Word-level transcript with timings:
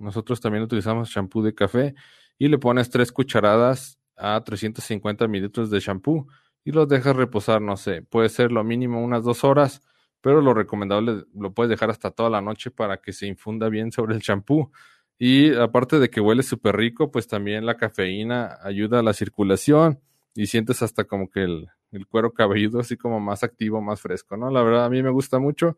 Nosotros 0.00 0.40
también 0.40 0.64
utilizamos 0.64 1.10
champú 1.10 1.42
de 1.42 1.54
café 1.54 1.94
y 2.38 2.48
le 2.48 2.58
pones 2.58 2.90
tres 2.90 3.12
cucharadas 3.12 3.98
a 4.16 4.42
350 4.42 5.28
mililitros 5.28 5.70
de 5.70 5.80
champú 5.80 6.26
y 6.64 6.72
los 6.72 6.88
dejas 6.88 7.16
reposar, 7.16 7.62
no 7.62 7.76
sé, 7.76 8.02
puede 8.02 8.28
ser 8.28 8.52
lo 8.52 8.64
mínimo 8.64 9.02
unas 9.02 9.24
dos 9.24 9.44
horas, 9.44 9.82
pero 10.20 10.40
lo 10.40 10.54
recomendable 10.54 11.24
lo 11.34 11.52
puedes 11.52 11.70
dejar 11.70 11.90
hasta 11.90 12.10
toda 12.10 12.30
la 12.30 12.40
noche 12.40 12.70
para 12.70 12.98
que 12.98 13.12
se 13.12 13.26
infunda 13.26 13.68
bien 13.68 13.92
sobre 13.92 14.14
el 14.14 14.22
champú. 14.22 14.70
Y 15.18 15.54
aparte 15.54 15.98
de 15.98 16.10
que 16.10 16.20
huele 16.20 16.42
súper 16.42 16.76
rico, 16.76 17.10
pues 17.10 17.26
también 17.26 17.66
la 17.66 17.76
cafeína 17.76 18.58
ayuda 18.62 19.00
a 19.00 19.02
la 19.02 19.12
circulación 19.12 20.00
y 20.34 20.46
sientes 20.46 20.82
hasta 20.82 21.04
como 21.04 21.30
que 21.30 21.42
el, 21.42 21.68
el 21.92 22.06
cuero 22.06 22.32
cabelludo 22.32 22.80
así 22.80 22.96
como 22.96 23.20
más 23.20 23.42
activo, 23.42 23.80
más 23.80 24.00
fresco, 24.00 24.36
¿no? 24.36 24.50
La 24.50 24.62
verdad 24.62 24.84
a 24.84 24.90
mí 24.90 25.02
me 25.02 25.10
gusta 25.10 25.38
mucho. 25.38 25.76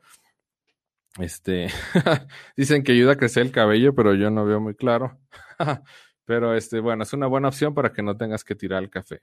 Este, 1.18 1.68
dicen 2.56 2.82
que 2.82 2.92
ayuda 2.92 3.12
a 3.12 3.16
crecer 3.16 3.44
el 3.44 3.52
cabello, 3.52 3.94
pero 3.94 4.14
yo 4.14 4.30
no 4.30 4.44
veo 4.44 4.60
muy 4.60 4.74
claro. 4.74 5.18
pero 6.24 6.54
este, 6.54 6.80
bueno, 6.80 7.02
es 7.02 7.12
una 7.12 7.26
buena 7.26 7.48
opción 7.48 7.74
para 7.74 7.92
que 7.92 8.02
no 8.02 8.16
tengas 8.16 8.44
que 8.44 8.54
tirar 8.54 8.82
el 8.82 8.90
café. 8.90 9.20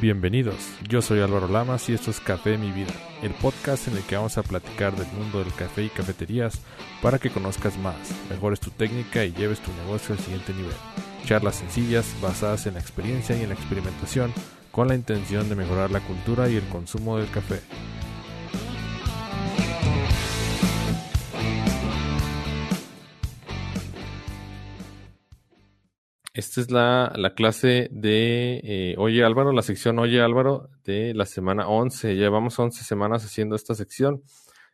Bienvenidos, 0.00 0.56
yo 0.88 1.00
soy 1.00 1.20
Álvaro 1.20 1.46
Lamas 1.46 1.88
y 1.88 1.94
esto 1.94 2.10
es 2.10 2.18
Café 2.18 2.58
Mi 2.58 2.72
Vida, 2.72 2.92
el 3.22 3.30
podcast 3.34 3.86
en 3.86 3.96
el 3.96 4.02
que 4.02 4.16
vamos 4.16 4.36
a 4.36 4.42
platicar 4.42 4.96
del 4.96 5.06
mundo 5.12 5.38
del 5.38 5.54
café 5.54 5.84
y 5.84 5.90
cafeterías 5.90 6.60
para 7.00 7.20
que 7.20 7.30
conozcas 7.30 7.78
más, 7.78 7.94
mejores 8.28 8.58
tu 8.58 8.70
técnica 8.70 9.24
y 9.24 9.32
lleves 9.32 9.60
tu 9.60 9.72
negocio 9.74 10.16
al 10.16 10.20
siguiente 10.20 10.54
nivel. 10.54 10.74
Charlas 11.24 11.54
sencillas 11.54 12.16
basadas 12.20 12.66
en 12.66 12.74
la 12.74 12.80
experiencia 12.80 13.36
y 13.36 13.42
en 13.42 13.50
la 13.50 13.54
experimentación 13.54 14.32
con 14.72 14.88
la 14.88 14.94
intención 14.94 15.48
de 15.48 15.54
mejorar 15.54 15.90
la 15.90 16.00
cultura 16.00 16.48
y 16.48 16.56
el 16.56 16.64
consumo 16.64 17.18
del 17.18 17.30
café. 17.30 17.60
Esta 26.34 26.62
es 26.62 26.70
la, 26.70 27.32
clase 27.36 27.88
de 27.92 28.60
eh, 28.64 28.94
Oye 28.96 29.22
Álvaro, 29.22 29.52
la 29.52 29.60
sección 29.60 29.98
Oye 29.98 30.22
Álvaro 30.22 30.70
de 30.82 31.12
la 31.12 31.26
semana 31.26 31.68
11. 31.68 32.16
Llevamos 32.16 32.58
11 32.58 32.82
semanas 32.82 33.22
haciendo 33.22 33.54
esta 33.54 33.74
sección 33.74 34.22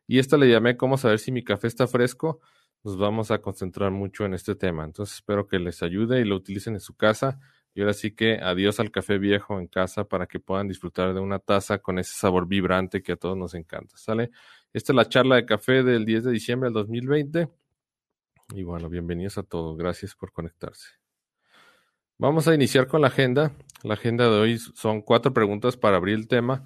y 0.07 0.21
esta 0.21 0.37
le 0.37 0.49
llamé 0.49 0.77
cómo 0.77 0.97
saber 0.97 1.19
si 1.19 1.33
mi 1.33 1.43
café 1.43 1.67
está 1.67 1.89
fresco. 1.89 2.41
Nos 2.85 2.97
vamos 2.97 3.33
a 3.33 3.39
concentrar 3.41 3.91
mucho 3.91 4.25
en 4.25 4.35
este 4.35 4.55
tema. 4.55 4.85
Entonces 4.85 5.17
espero 5.17 5.49
que 5.49 5.59
les 5.59 5.83
ayude 5.83 6.21
y 6.21 6.25
lo 6.25 6.37
utilicen 6.37 6.75
en 6.75 6.81
su 6.81 6.95
casa 6.95 7.41
y 7.79 7.81
ahora 7.81 7.95
sí 7.95 8.11
que 8.11 8.41
adiós 8.43 8.81
al 8.81 8.91
café 8.91 9.19
viejo 9.19 9.61
en 9.61 9.69
casa 9.69 10.03
para 10.03 10.27
que 10.27 10.41
puedan 10.41 10.67
disfrutar 10.67 11.15
de 11.15 11.21
una 11.21 11.39
taza 11.39 11.79
con 11.79 12.01
ese 12.01 12.13
sabor 12.13 12.49
vibrante 12.49 13.05
que 13.05 13.13
a 13.13 13.17
todos 13.17 13.37
nos 13.37 13.55
encanta. 13.55 13.97
¿Sale? 13.97 14.33
Esta 14.73 14.91
es 14.91 14.97
la 14.97 15.09
charla 15.09 15.37
de 15.37 15.47
café 15.47 15.85
del 15.85 16.05
10 16.05 16.25
de 16.25 16.33
diciembre 16.33 16.67
del 16.67 16.75
2020. 16.75 17.49
Y 18.57 18.65
bueno, 18.65 18.89
bienvenidos 18.89 19.39
a 19.39 19.45
todos. 19.45 19.79
Gracias 19.79 20.17
por 20.17 20.33
conectarse. 20.33 20.89
Vamos 22.17 22.49
a 22.49 22.55
iniciar 22.57 22.89
con 22.89 23.01
la 23.01 23.07
agenda. 23.07 23.53
La 23.85 23.95
agenda 23.95 24.25
de 24.25 24.41
hoy 24.41 24.59
son 24.59 25.01
cuatro 25.01 25.33
preguntas 25.33 25.77
para 25.77 25.99
abrir 25.99 26.17
el 26.17 26.27
tema. 26.27 26.65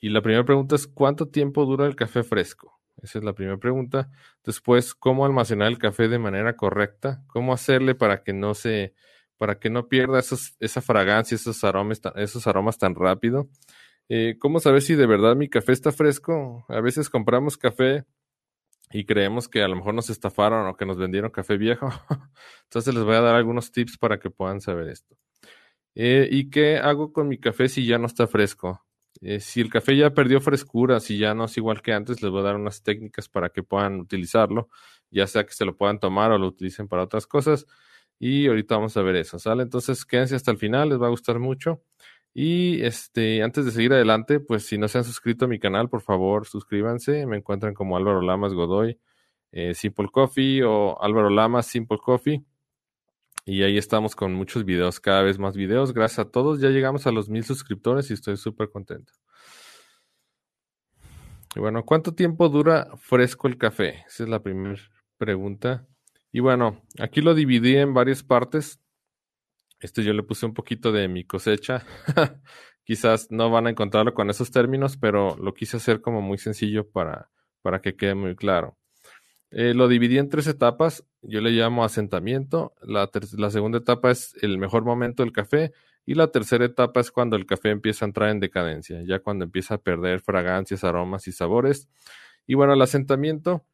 Y 0.00 0.08
la 0.08 0.22
primera 0.22 0.46
pregunta 0.46 0.74
es, 0.74 0.86
¿cuánto 0.86 1.28
tiempo 1.28 1.66
dura 1.66 1.84
el 1.84 1.96
café 1.96 2.22
fresco? 2.22 2.80
Esa 3.02 3.18
es 3.18 3.24
la 3.26 3.34
primera 3.34 3.58
pregunta. 3.58 4.10
Después, 4.42 4.94
¿cómo 4.94 5.26
almacenar 5.26 5.68
el 5.68 5.76
café 5.76 6.08
de 6.08 6.18
manera 6.18 6.56
correcta? 6.56 7.22
¿Cómo 7.26 7.52
hacerle 7.52 7.94
para 7.94 8.22
que 8.22 8.32
no 8.32 8.54
se 8.54 8.94
para 9.40 9.58
que 9.58 9.70
no 9.70 9.88
pierda 9.88 10.18
esa 10.18 10.82
fragancia, 10.82 11.34
esos 11.34 11.64
aromas, 11.64 12.02
esos 12.16 12.46
aromas 12.46 12.76
tan 12.76 12.94
rápido. 12.94 13.48
Eh, 14.10 14.36
¿Cómo 14.38 14.60
saber 14.60 14.82
si 14.82 14.96
de 14.96 15.06
verdad 15.06 15.34
mi 15.34 15.48
café 15.48 15.72
está 15.72 15.92
fresco? 15.92 16.66
A 16.68 16.82
veces 16.82 17.08
compramos 17.08 17.56
café 17.56 18.04
y 18.92 19.06
creemos 19.06 19.48
que 19.48 19.62
a 19.62 19.68
lo 19.68 19.76
mejor 19.76 19.94
nos 19.94 20.10
estafaron 20.10 20.66
o 20.66 20.76
que 20.76 20.84
nos 20.84 20.98
vendieron 20.98 21.30
café 21.30 21.56
viejo. 21.56 21.88
Entonces 22.64 22.94
les 22.94 23.02
voy 23.02 23.14
a 23.14 23.22
dar 23.22 23.34
algunos 23.34 23.72
tips 23.72 23.96
para 23.96 24.18
que 24.20 24.28
puedan 24.28 24.60
saber 24.60 24.90
esto. 24.90 25.16
Eh, 25.94 26.28
¿Y 26.30 26.50
qué 26.50 26.76
hago 26.76 27.10
con 27.10 27.26
mi 27.26 27.38
café 27.38 27.70
si 27.70 27.86
ya 27.86 27.96
no 27.96 28.08
está 28.08 28.26
fresco? 28.26 28.84
Eh, 29.22 29.40
si 29.40 29.62
el 29.62 29.70
café 29.70 29.96
ya 29.96 30.10
perdió 30.10 30.42
frescura, 30.42 31.00
si 31.00 31.16
ya 31.16 31.32
no 31.32 31.46
es 31.46 31.56
igual 31.56 31.80
que 31.80 31.94
antes, 31.94 32.20
les 32.20 32.30
voy 32.30 32.40
a 32.40 32.44
dar 32.44 32.56
unas 32.56 32.82
técnicas 32.82 33.30
para 33.30 33.48
que 33.48 33.62
puedan 33.62 34.00
utilizarlo, 34.00 34.68
ya 35.10 35.26
sea 35.26 35.46
que 35.46 35.54
se 35.54 35.64
lo 35.64 35.78
puedan 35.78 35.98
tomar 35.98 36.30
o 36.30 36.36
lo 36.36 36.46
utilicen 36.46 36.88
para 36.88 37.04
otras 37.04 37.26
cosas. 37.26 37.66
Y 38.20 38.46
ahorita 38.48 38.76
vamos 38.76 38.96
a 38.98 39.02
ver 39.02 39.16
eso, 39.16 39.38
¿sale? 39.38 39.62
Entonces 39.62 40.04
quédense 40.04 40.36
hasta 40.36 40.50
el 40.50 40.58
final, 40.58 40.90
les 40.90 41.00
va 41.00 41.06
a 41.06 41.10
gustar 41.10 41.38
mucho. 41.38 41.82
Y 42.34 42.82
este, 42.82 43.42
antes 43.42 43.64
de 43.64 43.70
seguir 43.72 43.94
adelante, 43.94 44.40
pues 44.40 44.66
si 44.66 44.78
no 44.78 44.88
se 44.88 44.98
han 44.98 45.04
suscrito 45.04 45.46
a 45.46 45.48
mi 45.48 45.58
canal, 45.58 45.88
por 45.88 46.02
favor, 46.02 46.46
suscríbanse. 46.46 47.26
Me 47.26 47.38
encuentran 47.38 47.72
como 47.74 47.96
Álvaro 47.96 48.20
Lamas 48.20 48.52
Godoy, 48.52 49.00
eh, 49.52 49.74
Simple 49.74 50.08
Coffee 50.12 50.62
o 50.62 51.02
Álvaro 51.02 51.30
Lamas 51.30 51.66
Simple 51.66 51.98
Coffee. 51.98 52.44
Y 53.46 53.62
ahí 53.62 53.78
estamos 53.78 54.14
con 54.14 54.34
muchos 54.34 54.64
videos, 54.66 55.00
cada 55.00 55.22
vez 55.22 55.38
más 55.38 55.56
videos. 55.56 55.94
Gracias 55.94 56.20
a 56.20 56.30
todos. 56.30 56.60
Ya 56.60 56.68
llegamos 56.68 57.06
a 57.06 57.12
los 57.12 57.30
mil 57.30 57.42
suscriptores 57.42 58.10
y 58.10 58.14
estoy 58.14 58.36
súper 58.36 58.70
contento. 58.70 59.14
Y 61.56 61.60
bueno, 61.60 61.84
¿cuánto 61.84 62.14
tiempo 62.14 62.48
dura 62.48 62.88
fresco 62.98 63.48
el 63.48 63.56
café? 63.56 64.04
Esa 64.06 64.24
es 64.24 64.28
la 64.28 64.42
primera 64.42 64.78
pregunta. 65.16 65.86
Y 66.32 66.40
bueno, 66.40 66.80
aquí 66.98 67.20
lo 67.20 67.34
dividí 67.34 67.76
en 67.76 67.94
varias 67.94 68.22
partes. 68.22 68.80
Este 69.80 70.04
yo 70.04 70.12
le 70.12 70.22
puse 70.22 70.46
un 70.46 70.54
poquito 70.54 70.92
de 70.92 71.08
mi 71.08 71.24
cosecha. 71.24 71.84
Quizás 72.84 73.28
no 73.30 73.50
van 73.50 73.66
a 73.66 73.70
encontrarlo 73.70 74.14
con 74.14 74.30
esos 74.30 74.50
términos, 74.50 74.96
pero 74.96 75.36
lo 75.36 75.54
quise 75.54 75.76
hacer 75.76 76.00
como 76.00 76.22
muy 76.22 76.38
sencillo 76.38 76.88
para, 76.88 77.30
para 77.62 77.80
que 77.80 77.96
quede 77.96 78.14
muy 78.14 78.36
claro. 78.36 78.76
Eh, 79.50 79.74
lo 79.74 79.88
dividí 79.88 80.18
en 80.18 80.28
tres 80.28 80.46
etapas. 80.46 81.04
Yo 81.22 81.40
le 81.40 81.50
llamo 81.50 81.84
asentamiento. 81.84 82.74
La, 82.82 83.10
la 83.36 83.50
segunda 83.50 83.78
etapa 83.78 84.10
es 84.10 84.34
el 84.42 84.58
mejor 84.58 84.84
momento 84.84 85.22
del 85.22 85.32
café. 85.32 85.72
Y 86.06 86.14
la 86.14 86.28
tercera 86.28 86.64
etapa 86.64 87.00
es 87.00 87.10
cuando 87.10 87.36
el 87.36 87.46
café 87.46 87.70
empieza 87.70 88.04
a 88.04 88.08
entrar 88.08 88.30
en 88.30 88.40
decadencia, 88.40 89.02
ya 89.06 89.20
cuando 89.20 89.44
empieza 89.44 89.74
a 89.74 89.78
perder 89.78 90.20
fragancias, 90.20 90.82
aromas 90.82 91.28
y 91.28 91.32
sabores. 91.32 91.88
Y 92.46 92.54
bueno, 92.54 92.72
el 92.72 92.82
asentamiento 92.82 93.64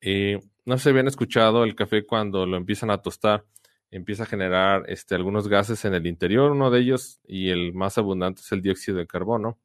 eh, 0.00 0.40
no 0.64 0.78
se 0.78 0.90
habían 0.90 1.08
escuchado 1.08 1.64
el 1.64 1.74
café 1.74 2.04
cuando 2.04 2.46
lo 2.46 2.56
empiezan 2.56 2.90
a 2.90 3.02
tostar, 3.02 3.44
empieza 3.90 4.24
a 4.24 4.26
generar 4.26 4.84
este, 4.88 5.14
algunos 5.14 5.48
gases 5.48 5.84
en 5.84 5.94
el 5.94 6.06
interior, 6.06 6.52
uno 6.52 6.70
de 6.70 6.80
ellos 6.80 7.20
y 7.24 7.50
el 7.50 7.74
más 7.74 7.98
abundante 7.98 8.40
es 8.40 8.52
el 8.52 8.62
dióxido 8.62 8.98
de 8.98 9.06
carbono. 9.06 9.58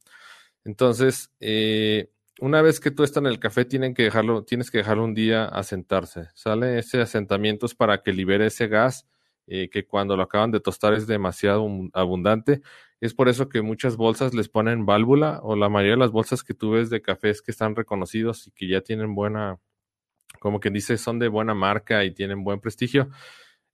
Entonces, 0.66 1.32
eh, 1.40 2.10
una 2.40 2.62
vez 2.62 2.80
que 2.80 2.94
en 3.16 3.26
el 3.26 3.40
café, 3.40 3.66
tienen 3.66 3.94
que 3.94 4.04
dejarlo, 4.04 4.44
tienes 4.44 4.70
que 4.70 4.80
dejarlo 4.80 5.04
un 5.04 5.14
día 5.14 5.46
a 5.46 5.64
sentarse. 5.64 6.28
Sale 6.36 6.80
ese 6.80 7.02
asentamiento 7.02 7.66
es 7.66 7.74
para 7.74 8.04
que 8.04 8.14
libere 8.14 8.48
ese 8.48 8.68
gas 8.68 9.08
eh, 9.48 9.70
que 9.70 9.86
cuando 9.86 10.18
lo 10.18 10.24
acaban 10.24 10.52
de 10.52 10.60
tostar 10.60 10.94
es 10.94 11.08
demasiado 11.08 11.66
abundante. 11.94 12.62
Es 13.00 13.14
por 13.14 13.30
eso 13.30 13.50
que 13.50 13.62
muchas 13.62 13.96
bolsas 13.96 14.34
les 14.34 14.50
ponen 14.50 14.86
válvula 14.86 15.40
o 15.42 15.56
la 15.56 15.70
mayoría 15.70 15.94
de 15.94 16.00
las 16.00 16.12
bolsas 16.12 16.44
que 16.44 16.54
tú 16.54 16.72
ves 16.72 16.90
de 16.90 17.02
cafés 17.02 17.42
que 17.42 17.52
están 17.52 17.76
reconocidos 17.76 18.48
y 18.48 18.52
que 18.52 18.68
ya 18.68 18.82
tienen 18.82 19.16
buena 19.16 19.60
como 20.40 20.60
quien 20.60 20.74
dice, 20.74 20.98
son 20.98 21.20
de 21.20 21.28
buena 21.28 21.54
marca 21.54 22.04
y 22.04 22.12
tienen 22.12 22.44
buen 22.44 22.60
prestigio, 22.60 23.10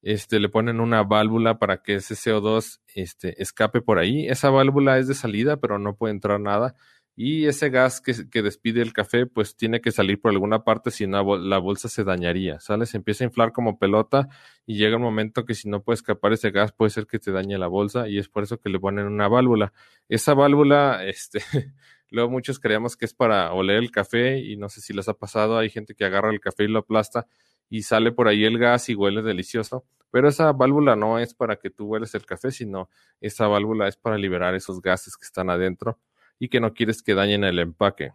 este, 0.01 0.39
le 0.39 0.49
ponen 0.49 0.81
una 0.81 1.03
válvula 1.03 1.59
para 1.59 1.81
que 1.81 1.95
ese 1.95 2.15
CO2 2.15 2.81
este, 2.93 3.41
escape 3.41 3.81
por 3.81 3.99
ahí. 3.99 4.27
Esa 4.27 4.49
válvula 4.49 4.97
es 4.97 5.07
de 5.07 5.13
salida, 5.13 5.57
pero 5.57 5.79
no 5.79 5.95
puede 5.95 6.13
entrar 6.13 6.39
nada. 6.39 6.75
Y 7.15 7.45
ese 7.45 7.69
gas 7.69 8.01
que, 8.01 8.41
despide 8.41 8.81
el 8.81 8.91
café, 8.91 9.27
pues 9.27 9.55
tiene 9.55 9.81
que 9.81 9.91
salir 9.91 10.19
por 10.19 10.31
alguna 10.31 10.63
parte, 10.63 10.89
si 10.89 11.05
no 11.05 11.37
la 11.37 11.59
bolsa 11.59 11.87
se 11.87 12.03
dañaría, 12.03 12.59
¿sale? 12.59 12.87
Se 12.87 12.97
empieza 12.97 13.23
a 13.23 13.27
inflar 13.27 13.51
como 13.53 13.77
pelota 13.77 14.29
y 14.65 14.77
llega 14.77 14.95
un 14.97 15.03
momento 15.03 15.45
que 15.45 15.53
si 15.53 15.69
no 15.69 15.83
puede 15.83 15.95
escapar 15.95 16.33
ese 16.33 16.49
gas, 16.49 16.71
puede 16.71 16.89
ser 16.89 17.05
que 17.05 17.19
te 17.19 17.31
dañe 17.31 17.57
la 17.59 17.67
bolsa 17.67 18.09
y 18.09 18.17
es 18.17 18.29
por 18.29 18.43
eso 18.43 18.59
que 18.59 18.69
le 18.69 18.79
ponen 18.79 19.05
una 19.05 19.27
válvula. 19.27 19.73
Esa 20.09 20.33
válvula, 20.33 21.05
este, 21.05 21.39
Luego 22.13 22.29
muchos 22.29 22.59
creemos 22.59 22.95
que 22.95 23.05
es 23.05 23.13
para 23.15 23.51
oler 23.53 23.77
el 23.77 23.89
café 23.89 24.37
y 24.37 24.55
no 24.55 24.69
sé 24.69 24.81
si 24.81 24.93
les 24.93 25.09
ha 25.09 25.15
pasado, 25.15 25.57
hay 25.57 25.71
gente 25.71 25.95
que 25.95 26.05
agarra 26.05 26.29
el 26.29 26.39
café 26.39 26.65
y 26.65 26.67
lo 26.67 26.77
aplasta 26.77 27.25
y 27.71 27.81
sale 27.81 28.11
por 28.11 28.27
ahí 28.27 28.45
el 28.45 28.59
gas 28.59 28.87
y 28.89 28.93
huele 28.93 29.23
delicioso. 29.23 29.83
Pero 30.11 30.29
esa 30.29 30.51
válvula 30.51 30.95
no 30.95 31.17
es 31.17 31.33
para 31.33 31.55
que 31.55 31.71
tú 31.71 31.87
hueles 31.87 32.13
el 32.13 32.23
café, 32.23 32.51
sino 32.51 32.87
esa 33.19 33.47
válvula 33.47 33.87
es 33.87 33.97
para 33.97 34.19
liberar 34.19 34.53
esos 34.53 34.79
gases 34.79 35.17
que 35.17 35.25
están 35.25 35.49
adentro 35.49 35.99
y 36.37 36.49
que 36.49 36.59
no 36.59 36.75
quieres 36.75 37.01
que 37.01 37.15
dañen 37.15 37.43
el 37.43 37.57
empaque. 37.57 38.11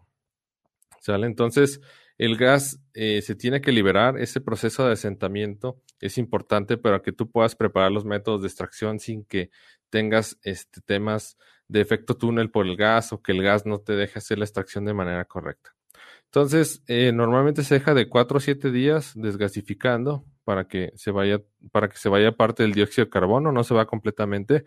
¿Sale? 1.01 1.27
Entonces, 1.27 1.81
el 2.17 2.37
gas 2.37 2.79
eh, 2.93 3.21
se 3.21 3.35
tiene 3.35 3.59
que 3.59 3.73
liberar, 3.73 4.17
ese 4.17 4.39
proceso 4.39 4.87
de 4.87 4.93
asentamiento 4.93 5.81
es 5.99 6.17
importante 6.17 6.77
para 6.77 7.01
que 7.01 7.11
tú 7.11 7.29
puedas 7.29 7.53
preparar 7.53 7.91
los 7.91 8.05
métodos 8.05 8.43
de 8.43 8.47
extracción 8.47 8.99
sin 8.99 9.25
que 9.25 9.49
tengas 9.89 10.39
este, 10.43 10.79
temas 10.79 11.37
de 11.69 11.81
efecto 11.81 12.17
túnel 12.17 12.51
por 12.51 12.65
el 12.67 12.75
gas 12.75 13.13
o 13.13 13.21
que 13.21 13.31
el 13.31 13.41
gas 13.41 13.65
no 13.65 13.79
te 13.79 13.93
deje 13.93 14.19
hacer 14.19 14.39
la 14.39 14.45
extracción 14.45 14.83
de 14.85 14.93
manera 14.93 15.23
correcta. 15.25 15.73
Entonces, 16.25 16.83
eh, 16.87 17.11
normalmente 17.13 17.63
se 17.63 17.75
deja 17.75 17.93
de 17.93 18.09
4 18.09 18.37
o 18.37 18.39
7 18.39 18.71
días 18.71 19.13
desgasificando 19.15 20.25
para 20.43 20.67
que 20.67 20.91
se 20.95 21.11
vaya, 21.11 21.41
para 21.71 21.89
que 21.89 21.97
se 21.97 22.09
vaya 22.09 22.31
parte 22.33 22.63
del 22.63 22.73
dióxido 22.73 23.05
de 23.05 23.11
carbono, 23.11 23.51
no 23.51 23.63
se 23.63 23.73
va 23.73 23.85
completamente. 23.85 24.65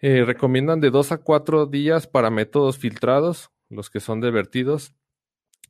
Eh, 0.00 0.24
recomiendan 0.24 0.80
de 0.80 0.90
2 0.90 1.12
a 1.12 1.18
4 1.18 1.66
días 1.66 2.06
para 2.06 2.30
métodos 2.30 2.78
filtrados, 2.78 3.50
los 3.70 3.90
que 3.90 4.00
son 4.00 4.20
de 4.20 4.30
vertidos. 4.30 4.94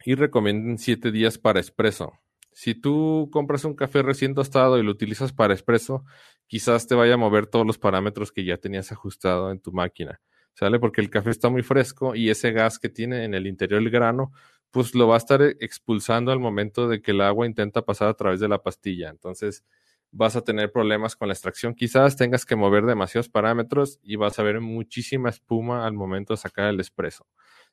y 0.05 0.17
recomienden 0.17 0.79
7 0.79 1.13
días 1.13 1.39
para 1.39 1.61
espresso. 1.61 2.13
Si 2.51 2.75
tú 2.75 3.31
compras 3.33 3.65
un 3.65 3.75
café 3.75 4.03
recién 4.03 4.35
tostado 4.35 4.79
y 4.79 4.83
lo 4.83 4.91
utilizas 4.91 5.33
para 5.33 5.55
espresso, 5.55 6.05
quizás 6.53 6.87
te 6.87 6.95
vaya 6.95 7.15
a 7.15 7.17
mover 7.17 7.47
todos 7.47 7.67
los 7.67 7.79
parámetros 7.79 8.31
que 8.31 8.45
ya 8.45 8.59
tenías 8.59 8.93
ajustado 8.93 9.51
en 9.51 9.59
tu 9.59 9.73
máquina, 9.73 10.21
¿sale? 10.53 10.79
Porque 10.79 11.01
el 11.01 11.09
café 11.09 11.31
está 11.31 11.49
muy 11.49 11.63
fresco 11.63 12.15
y 12.15 12.29
ese 12.29 12.53
gas 12.53 12.79
que 12.79 12.91
tiene 12.91 13.25
en 13.25 13.33
el 13.33 13.47
interior 13.47 13.81
del 13.81 13.91
grano, 13.91 14.33
pues 14.71 14.95
lo 14.95 15.09
va 15.09 15.15
a 15.15 15.17
estar 15.17 15.41
expulsando 15.61 16.31
al 16.31 16.41
momento 16.41 16.89
de 16.89 17.01
que 17.01 17.13
el 17.13 17.23
agua 17.23 17.47
intenta 17.47 17.81
pasar 17.81 18.09
a 18.09 18.13
través 18.13 18.39
de 18.39 18.49
la 18.49 18.63
pastilla. 18.63 19.09
Entonces, 19.09 19.65
vas 20.11 20.37
a 20.37 20.43
tener 20.43 20.71
problemas 20.71 21.17
con 21.17 21.29
la 21.29 21.33
extracción. 21.33 21.75
Quizás 21.75 22.17
tengas 22.17 22.45
que 22.45 22.55
mover 22.55 22.85
demasiados 22.85 23.31
parámetros 23.31 23.99
y 24.03 24.17
vas 24.17 24.39
a 24.39 24.43
ver 24.43 24.61
muchísima 24.61 25.31
espuma 25.31 25.87
al 25.87 25.95
momento 25.95 26.35
de 26.35 26.37
sacar 26.37 26.67
el 26.67 26.81
espresso. 26.81 27.27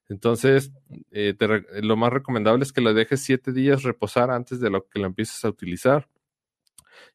Entonces, 0.07 0.71
eh, 1.11 1.35
lo 1.81 1.97
más 1.97 2.13
recomendable 2.13 2.63
es 2.63 2.71
que 2.71 2.79
lo 2.79 2.93
dejes 2.93 3.21
siete 3.21 3.51
días 3.51 3.83
reposar 3.83 4.31
antes 4.31 4.61
de 4.61 4.69
lo 4.69 4.87
que 4.87 4.99
lo 4.99 5.07
empieces 5.07 5.43
a 5.43 5.49
utilizar. 5.49 6.07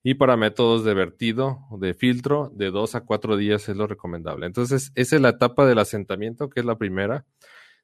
Y 0.02 0.14
para 0.14 0.36
métodos 0.36 0.84
de 0.84 0.94
vertido 0.94 1.60
de 1.78 1.94
filtro, 1.94 2.50
de 2.54 2.70
dos 2.70 2.94
a 2.94 3.02
cuatro 3.02 3.36
días 3.36 3.68
es 3.68 3.76
lo 3.76 3.86
recomendable. 3.86 4.46
Entonces, 4.46 4.92
esa 4.94 5.16
es 5.16 5.22
la 5.22 5.30
etapa 5.30 5.66
del 5.66 5.78
asentamiento, 5.78 6.50
que 6.50 6.60
es 6.60 6.66
la 6.66 6.76
primera. 6.78 7.24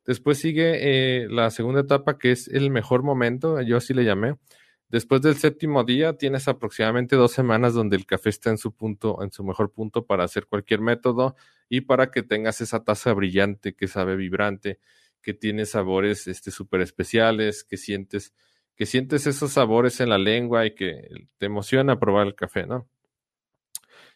Después 0.05 0.39
sigue 0.39 0.79
eh, 1.23 1.29
la 1.29 1.51
segunda 1.51 1.81
etapa, 1.81 2.19
que 2.19 2.33
es 2.33 2.49
el 2.49 2.71
mejor 2.71 3.03
momento, 3.03 3.61
yo 3.63 3.77
así 3.77 3.95
le 3.95 4.05
llamé. 4.05 4.37
Después 4.89 5.23
del 5.23 5.37
séptimo 5.37 5.85
día, 5.85 6.15
tienes 6.17 6.49
aproximadamente 6.49 7.17
dos 7.17 7.33
semanas 7.33 7.75
donde 7.75 7.97
el 7.97 8.07
café 8.07 8.31
está 8.31 8.51
en 8.51 8.59
su 8.59 8.75
punto, 8.75 9.23
en 9.23 9.31
su 9.31 9.45
mejor 9.45 9.73
punto 9.73 10.05
para 10.05 10.25
hacer 10.25 10.47
cualquier 10.47 10.81
método 10.81 11.37
y 11.69 11.83
para 11.83 12.11
que 12.11 12.23
tengas 12.23 12.61
esa 12.61 12.83
taza 12.83 13.13
brillante 13.13 13.75
que 13.75 13.87
sabe 13.87 14.17
vibrante 14.17 14.81
que 15.23 15.35
tiene 15.35 15.67
sabores 15.67 16.27
este 16.27 16.51
súper 16.51 16.81
especiales, 16.81 17.65
que 17.65 17.77
sientes, 17.77 18.33
que 18.81 18.87
sientes 18.87 19.27
esos 19.27 19.53
sabores 19.53 20.01
en 20.01 20.09
la 20.09 20.17
lengua 20.17 20.65
y 20.65 20.75
que 20.75 21.27
te 21.37 21.45
emociona 21.45 22.01
probar 22.01 22.27
el 22.27 22.35
café, 22.35 22.67
¿no? 22.67 22.89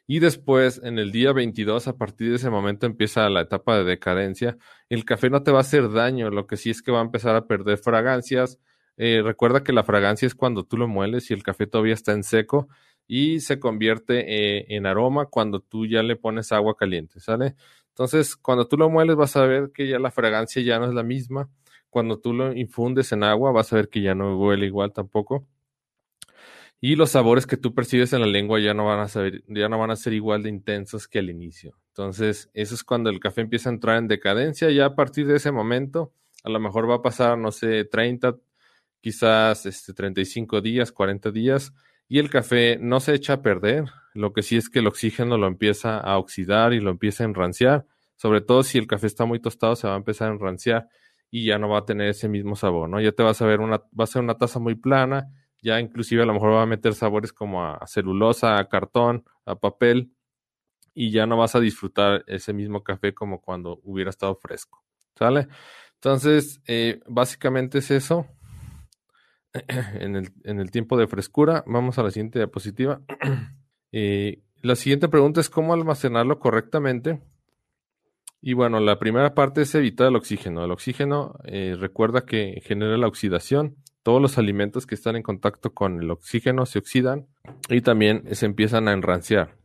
Y 0.07 0.21
después, 0.21 0.81
en 0.83 0.99
el 0.99 1.13
día 1.13 1.35
22, 1.35 1.87
a 1.87 1.99
partir 1.99 2.31
de 2.31 2.37
ese 2.37 2.49
momento 2.49 2.87
empieza 2.87 3.29
la 3.29 3.43
etapa 3.43 3.77
de 3.77 3.85
decadencia. 3.85 4.57
El 4.89 5.05
café 5.05 5.29
no 5.29 5.43
te 5.43 5.51
va 5.51 5.59
a 5.59 5.61
hacer 5.61 5.93
daño, 5.93 6.31
lo 6.31 6.47
que 6.47 6.57
sí 6.57 6.71
es 6.71 6.81
que 6.81 6.93
va 6.93 7.01
a 7.01 7.05
empezar 7.05 7.37
a 7.37 7.47
perder 7.47 7.77
fragancias. 7.77 8.59
Eh, 8.97 9.21
recuerda 9.23 9.63
que 9.63 9.75
la 9.75 9.85
fragancia 9.85 10.25
es 10.25 10.35
cuando 10.35 10.65
tú 10.65 10.79
lo 10.79 10.89
mueles 10.89 11.31
y 11.31 11.35
el 11.35 11.43
café 11.43 11.67
todavía 11.67 11.93
está 11.93 12.13
en 12.13 12.23
seco 12.23 12.69
y 13.07 13.41
se 13.41 13.61
convierte 13.61 14.61
eh, 14.61 14.65
en 14.71 14.87
aroma 14.87 15.27
cuando 15.27 15.61
tú 15.61 15.85
ya 15.87 16.03
le 16.03 16.17
pones 16.17 16.53
agua 16.53 16.75
caliente, 16.75 17.21
¿sale? 17.21 17.55
Entonces, 17.91 18.35
cuando 18.35 18.67
tú 18.67 18.79
lo 18.79 18.89
mueles, 18.89 19.17
vas 19.17 19.37
a 19.37 19.45
ver 19.45 19.73
que 19.75 19.89
ya 19.89 19.99
la 19.99 20.11
fragancia 20.11 20.63
ya 20.63 20.79
no 20.79 20.87
es 20.87 20.95
la 20.95 21.03
misma. 21.03 21.51
Cuando 21.95 22.19
tú 22.19 22.33
lo 22.33 22.53
infundes 22.53 23.13
en 23.13 23.23
agua, 23.23 23.53
vas 23.53 23.73
a 23.73 23.77
ver 23.77 23.89
que 23.89 24.03
ya 24.03 24.17
no 24.17 24.37
huele 24.37 24.67
igual 24.67 24.93
tampoco. 24.93 25.47
Y 26.81 26.97
los 26.97 27.11
sabores 27.11 27.47
que 27.47 27.57
tú 27.57 27.73
percibes 27.73 28.13
en 28.13 28.21
la 28.21 28.27
lengua 28.27 28.59
ya 28.59 28.75
no 28.75 28.87
van 28.87 28.99
a 28.99 29.07
ser, 29.07 29.45
ya 29.47 29.69
no 29.69 29.79
van 29.79 29.93
a 29.93 29.97
ser 29.97 30.13
igual 30.13 30.43
de 30.43 30.49
intensos 30.49 31.07
que 31.07 31.21
al 31.21 31.31
inicio. 31.31 31.79
Entonces, 31.91 32.51
eso 32.53 32.75
es 32.75 32.83
cuando 32.83 33.11
el 33.11 33.21
café 33.21 33.43
empieza 33.43 33.71
a 33.71 33.75
entrar 33.75 33.99
en 33.99 34.09
decadencia. 34.09 34.73
Ya 34.73 34.87
a 34.87 34.97
partir 34.97 35.29
de 35.29 35.37
ese 35.37 35.53
momento, 35.53 36.13
a 36.43 36.51
lo 36.51 36.59
mejor 36.59 36.91
va 36.91 36.97
a 36.97 37.03
pasar, 37.03 37.39
no 37.39 37.53
sé, 37.53 37.85
30, 37.85 38.39
quizás 39.01 39.65
este, 39.65 39.95
35 39.95 40.63
días, 40.63 40.91
40 40.91 41.31
días, 41.31 41.73
y 42.09 42.19
el 42.19 42.29
café 42.29 42.77
no 42.77 42.99
se 42.99 43.15
echa 43.15 43.35
a 43.35 43.43
perder. 43.43 43.85
Lo 44.15 44.33
que 44.33 44.43
sí 44.43 44.57
es 44.57 44.69
que 44.69 44.81
el 44.81 44.89
oxígeno 44.89 45.39
lo 45.39 45.47
empieza 45.47 45.99
a 45.99 46.19
oxidar 46.19 46.73
y 46.73 46.81
lo 46.81 46.91
empieza 46.91 47.23
a 47.23 47.29
enranciar. 47.29 47.87
Sobre 48.17 48.41
todo 48.41 48.65
si 48.65 48.79
el 48.79 48.89
café 48.89 49.07
está 49.07 49.27
muy 49.27 49.39
tostado, 49.39 49.77
se 49.77 49.87
va 49.87 49.95
a 49.95 49.99
empezar 49.99 50.29
a 50.29 50.35
enranciar 50.35 50.89
y 51.35 51.47
ya 51.47 51.59
no 51.59 51.69
va 51.69 51.79
a 51.79 51.85
tener 51.85 52.11
ese 52.11 52.29
mismo 52.29 52.55
sabor, 52.55 52.89
¿no? 52.89 53.01
Ya 53.01 53.11
te 53.11 53.25
vas 53.25 53.43
a 53.43 53.47
ver 53.47 53.59
una, 53.59 53.79
va 53.79 54.05
a 54.05 54.07
ser 54.07 54.23
una 54.23 54.39
taza 54.39 54.61
muy 54.61 54.77
plana, 54.77 55.33
ya 55.61 55.81
inclusive 55.81 56.23
a 56.23 56.27
lo 56.27 56.33
mejor 56.33 56.53
va 56.53 56.63
a 56.63 56.67
meter 56.67 56.95
sabores 56.95 57.33
como 57.33 57.65
a 57.65 57.85
celulosa, 57.89 58.57
a 58.57 58.69
cartón, 58.69 59.25
a 59.45 59.57
papel, 59.57 60.13
y 60.95 61.11
ya 61.11 61.27
no 61.27 61.37
vas 61.37 61.57
a 61.57 61.61
disfrutar 61.61 62.23
ese 62.29 62.53
mismo 62.53 62.85
café 62.85 63.15
como 63.15 63.41
cuando 63.41 63.81
hubiera 63.83 64.11
estado 64.11 64.37
fresco, 64.37 64.85
¿sale? 65.19 65.49
Entonces, 65.95 66.61
eh, 66.69 67.01
básicamente 67.09 67.79
es 67.79 67.91
eso. 67.91 68.29
en, 69.55 70.15
el, 70.15 70.31
en 70.45 70.61
el 70.61 70.71
tiempo 70.71 70.97
de 70.97 71.09
frescura, 71.09 71.65
vamos 71.67 71.99
a 71.99 72.05
la 72.05 72.13
siguiente 72.13 72.39
diapositiva. 72.39 73.01
Eh, 73.97 74.43
la 74.61 74.75
siguiente 74.75 75.09
pregunta 75.09 75.41
es 75.41 75.49
cómo 75.49 75.73
almacenarlo 75.73 76.41
correctamente. 76.41 77.21
Y 78.47 78.53
bueno, 78.53 78.79
la 78.79 78.99
primera 78.99 79.35
parte 79.35 79.63
es 79.63 79.75
evitar 79.75 80.09
el 80.09 80.17
oxígeno. 80.17 80.67
El 80.67 80.71
oxígeno 80.71 81.39
eh, 81.45 81.77
recuerda 81.81 82.27
que 82.27 82.61
genera 82.63 82.99
la 82.99 83.07
oxidación. 83.07 83.77
Todos 84.03 84.21
los 84.21 84.37
alimentos 84.37 84.87
que 84.87 84.95
están 84.95 85.17
en 85.17 85.23
contacto 85.23 85.73
con 85.73 86.03
el 86.03 86.11
oxígeno 86.11 86.67
se 86.67 86.79
oxidan 86.79 87.27
y 87.71 87.81
también 87.81 88.23
se 88.35 88.45
empiezan 88.45 88.87
a 88.87 88.93
enranciar. 88.93 89.57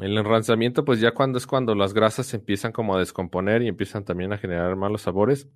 El 0.00 0.18
enranciamiento, 0.18 0.84
pues 0.84 0.98
ya 0.98 1.12
cuando 1.12 1.38
es 1.38 1.46
cuando 1.46 1.76
las 1.76 1.94
grasas 1.94 2.26
se 2.26 2.38
empiezan 2.38 2.72
como 2.72 2.96
a 2.96 2.98
descomponer 2.98 3.62
y 3.62 3.68
empiezan 3.68 4.04
también 4.04 4.32
a 4.32 4.38
generar 4.38 4.74
malos 4.74 5.02
sabores. 5.02 5.48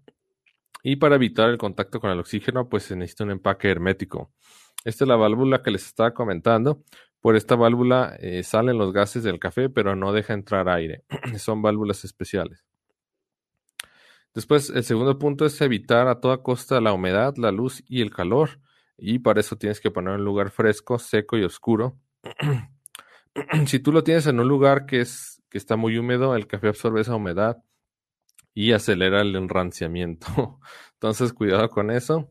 Y 0.84 0.96
para 0.96 1.16
evitar 1.16 1.50
el 1.50 1.58
contacto 1.58 1.98
con 1.98 2.12
el 2.12 2.20
oxígeno, 2.20 2.68
pues 2.68 2.84
se 2.84 2.94
necesita 2.94 3.24
un 3.24 3.32
empaque 3.32 3.68
hermético. 3.68 4.30
Esta 4.84 5.02
es 5.02 5.08
la 5.08 5.16
válvula 5.16 5.64
que 5.64 5.72
les 5.72 5.84
estaba 5.84 6.14
comentando. 6.14 6.84
Por 7.20 7.36
esta 7.36 7.54
válvula 7.54 8.16
eh, 8.18 8.42
salen 8.42 8.78
los 8.78 8.92
gases 8.92 9.22
del 9.22 9.38
café, 9.38 9.68
pero 9.68 9.94
no 9.94 10.12
deja 10.12 10.32
entrar 10.32 10.68
aire. 10.68 11.04
Son 11.38 11.60
válvulas 11.60 12.04
especiales. 12.04 12.64
Después, 14.34 14.70
el 14.70 14.84
segundo 14.84 15.18
punto 15.18 15.44
es 15.44 15.60
evitar 15.60 16.08
a 16.08 16.20
toda 16.20 16.42
costa 16.42 16.80
la 16.80 16.92
humedad, 16.92 17.34
la 17.36 17.50
luz 17.50 17.82
y 17.86 18.00
el 18.00 18.10
calor. 18.10 18.60
Y 18.96 19.18
para 19.18 19.40
eso 19.40 19.56
tienes 19.56 19.80
que 19.80 19.90
poner 19.90 20.14
un 20.14 20.24
lugar 20.24 20.50
fresco, 20.50 20.98
seco 20.98 21.36
y 21.36 21.44
oscuro. 21.44 21.98
si 23.66 23.80
tú 23.80 23.92
lo 23.92 24.02
tienes 24.02 24.26
en 24.26 24.40
un 24.40 24.48
lugar 24.48 24.86
que, 24.86 25.00
es, 25.00 25.42
que 25.50 25.58
está 25.58 25.76
muy 25.76 25.98
húmedo, 25.98 26.34
el 26.36 26.46
café 26.46 26.68
absorbe 26.68 27.02
esa 27.02 27.16
humedad 27.16 27.58
y 28.54 28.72
acelera 28.72 29.20
el 29.20 29.36
enranciamiento. 29.36 30.58
Entonces, 30.94 31.34
cuidado 31.34 31.68
con 31.68 31.90
eso. 31.90 32.30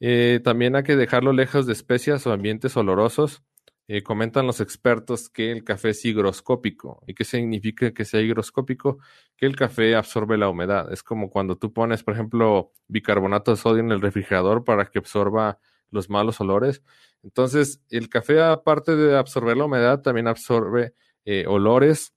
Eh, 0.00 0.40
también 0.44 0.76
hay 0.76 0.82
que 0.82 0.96
dejarlo 0.96 1.32
lejos 1.32 1.66
de 1.66 1.72
especias 1.72 2.26
o 2.26 2.32
ambientes 2.32 2.76
olorosos 2.76 3.42
eh, 3.86 4.02
comentan 4.02 4.46
los 4.46 4.60
expertos 4.60 5.28
que 5.28 5.52
el 5.52 5.62
café 5.64 5.90
es 5.90 6.04
higroscópico. 6.04 7.02
¿Y 7.06 7.14
qué 7.14 7.24
significa 7.24 7.92
que 7.92 8.04
sea 8.04 8.20
higroscópico? 8.20 8.98
Que 9.36 9.46
el 9.46 9.56
café 9.56 9.94
absorbe 9.94 10.38
la 10.38 10.48
humedad. 10.48 10.90
Es 10.92 11.02
como 11.02 11.30
cuando 11.30 11.56
tú 11.56 11.72
pones, 11.72 12.02
por 12.02 12.14
ejemplo, 12.14 12.72
bicarbonato 12.88 13.50
de 13.50 13.56
sodio 13.58 13.80
en 13.80 13.92
el 13.92 14.00
refrigerador 14.00 14.64
para 14.64 14.86
que 14.86 14.98
absorba 14.98 15.58
los 15.90 16.08
malos 16.08 16.40
olores. 16.40 16.82
Entonces, 17.22 17.82
el 17.90 18.08
café, 18.08 18.42
aparte 18.42 18.96
de 18.96 19.16
absorber 19.16 19.56
la 19.56 19.66
humedad, 19.66 20.00
también 20.02 20.28
absorbe 20.28 20.94
eh, 21.24 21.46
olores. 21.46 22.14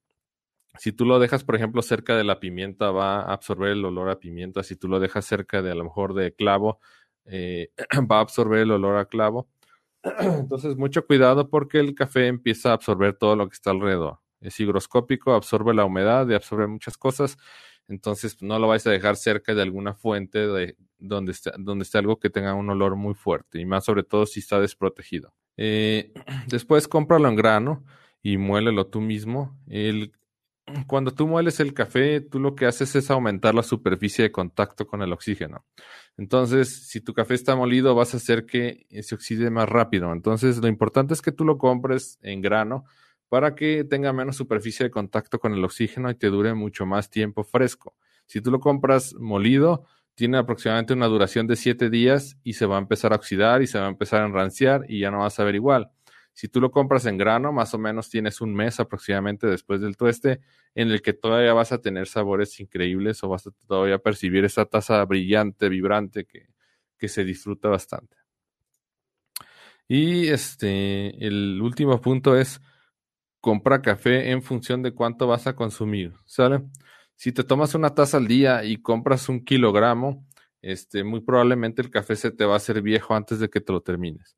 Si 0.79 0.91
tú 0.93 1.05
lo 1.05 1.19
dejas, 1.19 1.43
por 1.43 1.55
ejemplo, 1.55 1.81
cerca 1.81 2.15
de 2.15 2.23
la 2.23 2.39
pimienta, 2.39 2.91
va 2.91 3.21
a 3.21 3.33
absorber 3.33 3.71
el 3.71 3.85
olor 3.85 4.09
a 4.09 4.19
pimienta. 4.19 4.63
Si 4.63 4.75
tú 4.75 4.87
lo 4.87 4.99
dejas 4.99 5.25
cerca 5.25 5.61
de 5.61 5.71
a 5.71 5.75
lo 5.75 5.83
mejor 5.85 6.13
de 6.13 6.33
clavo, 6.33 6.79
eh, 7.25 7.71
va 8.11 8.17
a 8.17 8.21
absorber 8.21 8.59
el 8.59 8.71
olor 8.71 8.97
a 8.97 9.05
clavo. 9.05 9.49
Entonces, 10.03 10.77
mucho 10.77 11.05
cuidado 11.05 11.49
porque 11.49 11.79
el 11.79 11.95
café 11.95 12.27
empieza 12.27 12.71
a 12.71 12.73
absorber 12.73 13.13
todo 13.15 13.35
lo 13.35 13.47
que 13.49 13.53
está 13.53 13.71
alrededor. 13.71 14.19
Es 14.39 14.59
higroscópico, 14.59 15.33
absorbe 15.33 15.73
la 15.73 15.85
humedad 15.85 16.27
y 16.29 16.33
absorbe 16.33 16.67
muchas 16.67 16.97
cosas. 16.97 17.37
Entonces, 17.87 18.41
no 18.41 18.59
lo 18.59 18.67
vais 18.67 18.85
a 18.85 18.91
dejar 18.91 19.15
cerca 19.15 19.53
de 19.55 19.61
alguna 19.61 19.93
fuente 19.93 20.47
de, 20.47 20.75
donde, 20.99 21.31
esté, 21.31 21.97
algo 21.97 22.19
que 22.19 22.29
tenga 22.29 22.53
un 22.53 22.69
olor 22.69 22.95
muy 22.95 23.13
fuerte 23.13 23.59
y 23.59 23.65
más 23.65 23.85
sobre 23.85 24.03
todo 24.03 24.25
si 24.25 24.41
está 24.41 24.59
desprotegido. 24.59 25.33
Eh, 25.55 26.13
después, 26.47 26.87
cómpralo 26.87 27.27
en 27.29 27.35
grano 27.35 27.83
y 28.21 28.37
muélelo 28.37 28.87
tú 28.87 29.01
mismo. 29.01 29.57
Cuando 30.85 31.13
tú 31.13 31.27
mueles 31.27 31.59
el 31.59 31.73
café, 31.73 32.21
tú 32.21 32.39
lo 32.39 32.55
que 32.55 32.65
haces 32.65 32.95
es 32.95 33.09
aumentar 33.09 33.55
la 33.55 33.63
superficie 33.63 34.23
de 34.23 34.31
contacto 34.31 34.85
con 34.85 35.01
el 35.01 35.13
oxígeno. 35.13 35.65
Entonces, 36.17 36.87
si 36.87 36.99
tu 36.99 37.13
café 37.13 37.35
está 37.35 37.55
molido, 37.55 37.95
vas 37.95 38.13
a 38.13 38.17
hacer 38.17 38.45
que 38.45 38.85
se 39.01 39.15
oxide 39.15 39.49
más 39.49 39.69
rápido. 39.69 40.11
Entonces, 40.11 40.57
lo 40.57 40.67
importante 40.67 41.13
es 41.13 41.21
que 41.21 41.31
tú 41.31 41.45
lo 41.45 41.57
compres 41.57 42.19
en 42.21 42.41
grano 42.41 42.85
para 43.29 43.55
que 43.55 43.83
tenga 43.83 44.13
menos 44.13 44.35
superficie 44.35 44.85
de 44.85 44.91
contacto 44.91 45.39
con 45.39 45.53
el 45.53 45.63
oxígeno 45.63 46.09
y 46.09 46.15
te 46.15 46.27
dure 46.27 46.53
mucho 46.53 46.85
más 46.85 47.09
tiempo 47.09 47.43
fresco. 47.43 47.95
Si 48.25 48.41
tú 48.41 48.51
lo 48.51 48.59
compras 48.59 49.13
molido, 49.15 49.85
tiene 50.15 50.37
aproximadamente 50.37 50.93
una 50.93 51.07
duración 51.07 51.47
de 51.47 51.55
siete 51.55 51.89
días 51.89 52.37
y 52.43 52.53
se 52.53 52.65
va 52.65 52.75
a 52.75 52.79
empezar 52.79 53.13
a 53.13 53.17
oxidar 53.17 53.61
y 53.61 53.67
se 53.67 53.79
va 53.79 53.85
a 53.85 53.89
empezar 53.89 54.21
a 54.21 54.25
enranciar 54.25 54.85
y 54.89 54.99
ya 54.99 55.11
no 55.11 55.19
vas 55.19 55.39
a 55.39 55.43
ver 55.43 55.55
igual. 55.55 55.91
Si 56.37 56.47
tú 56.49 56.61
lo 56.61 56.69
compras 56.69 57.07
en 57.07 57.17
grano, 57.17 57.51
más 57.51 57.73
o 57.73 57.79
menos 57.79 58.11
tienes 58.11 58.41
un 58.41 58.53
mes 58.53 58.79
aproximadamente 58.79 59.47
después 59.47 59.81
del 59.81 59.97
tueste 59.97 60.39
en 60.75 60.91
el 60.91 61.01
que 61.01 61.13
todavía 61.13 61.51
vas 61.53 61.71
a 61.71 61.81
tener 61.81 62.05
sabores 62.05 62.59
increíbles 62.59 63.23
o 63.23 63.29
vas 63.29 63.47
a 63.47 63.51
todavía 63.65 63.97
percibir 63.97 64.45
esa 64.45 64.65
taza 64.65 65.03
brillante, 65.05 65.67
vibrante 65.67 66.25
que, 66.25 66.49
que 66.99 67.07
se 67.07 67.23
disfruta 67.23 67.69
bastante. 67.69 68.17
Y 69.87 70.27
este, 70.27 71.25
el 71.25 71.59
último 71.59 71.99
punto 71.99 72.37
es 72.37 72.61
compra 73.41 73.81
café 73.81 74.29
en 74.29 74.43
función 74.43 74.83
de 74.83 74.93
cuánto 74.93 75.25
vas 75.25 75.47
a 75.47 75.55
consumir, 75.55 76.13
¿sale? 76.27 76.61
Si 77.15 77.31
te 77.31 77.43
tomas 77.43 77.73
una 77.73 77.95
taza 77.95 78.17
al 78.17 78.27
día 78.27 78.63
y 78.63 78.77
compras 78.77 79.27
un 79.27 79.43
kilogramo, 79.43 80.23
este, 80.61 81.03
muy 81.03 81.21
probablemente 81.21 81.81
el 81.81 81.89
café 81.89 82.15
se 82.15 82.29
te 82.29 82.45
va 82.45 82.53
a 82.53 82.57
hacer 82.57 82.83
viejo 82.83 83.15
antes 83.15 83.39
de 83.39 83.49
que 83.49 83.59
te 83.59 83.73
lo 83.73 83.81
termines. 83.81 84.37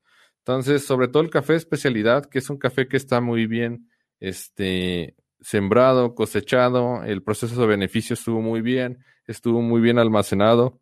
Entonces, 0.50 0.84
sobre 0.84 1.08
todo 1.08 1.22
el 1.22 1.30
café 1.30 1.54
de 1.54 1.58
especialidad, 1.58 2.26
que 2.26 2.40
es 2.40 2.50
un 2.50 2.58
café 2.58 2.88
que 2.88 2.98
está 2.98 3.22
muy 3.22 3.46
bien 3.46 3.88
este, 4.20 5.16
sembrado, 5.40 6.16
cosechado, 6.16 7.04
el 7.04 7.22
proceso 7.22 7.62
de 7.62 7.68
beneficio 7.68 8.16
estuvo 8.16 8.42
muy 8.42 8.62
bien, 8.62 8.98
estuvo 9.28 9.62
muy 9.62 9.80
bien 9.80 10.00
almacenado, 10.00 10.82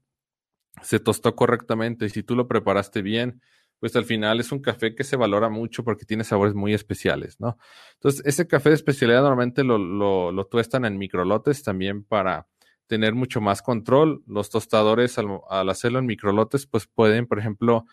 se 0.81 1.01
tostó 1.01 1.36
correctamente 1.36 2.05
y 2.05 2.09
si 2.09 2.24
tú 2.24 2.33
lo 2.33 2.47
preparaste 2.47 3.01
bien, 3.01 3.41
pues 3.81 3.93
al 3.97 4.05
final 4.05 4.39
es 4.39 4.53
un 4.53 4.62
café 4.62 4.95
que 4.95 5.03
se 5.03 5.17
valora 5.17 5.50
mucho 5.50 5.83
porque 5.83 6.05
tiene 6.05 6.24
sabores 6.24 6.55
muy 6.55 6.74
especiales, 6.74 7.38
¿no? 7.41 7.57
Entonces, 7.95 8.25
ese 8.25 8.47
café 8.47 8.69
de 8.69 8.75
especialidad 8.75 9.24
normalmente 9.24 9.65
lo, 9.65 9.77
lo, 9.77 10.31
lo 10.31 10.45
tuestan 10.45 10.86
en 10.86 10.97
microlotes 10.97 11.62
también 11.62 12.05
para 12.05 12.47
tener 12.88 13.15
mucho 13.15 13.41
más 13.41 13.62
control. 13.62 14.24
Los 14.27 14.50
tostadores 14.50 15.17
al, 15.17 15.27
al 15.50 15.69
hacerlo 15.69 16.00
en 16.00 16.05
microlotes, 16.05 16.67
pues 16.67 16.88
pueden, 16.88 17.27
por 17.27 17.38
ejemplo, 17.38 17.83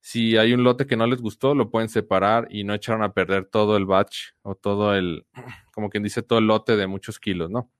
si 0.00 0.36
hay 0.36 0.54
un 0.54 0.64
lote 0.64 0.86
que 0.86 0.96
no 0.96 1.06
les 1.06 1.20
gustó, 1.20 1.54
lo 1.54 1.70
pueden 1.70 1.88
separar 1.88 2.48
y 2.50 2.64
no 2.64 2.74
echaron 2.74 3.02
a 3.02 3.12
perder 3.12 3.44
todo 3.44 3.76
el 3.76 3.86
batch 3.86 4.32
o 4.42 4.54
todo 4.54 4.94
el, 4.94 5.26
como 5.72 5.90
quien 5.90 6.02
dice, 6.02 6.22
todo 6.22 6.38
el 6.38 6.46
lote 6.46 6.76
de 6.76 6.86
muchos 6.86 7.18
kilos, 7.20 7.50
¿no? 7.50 7.70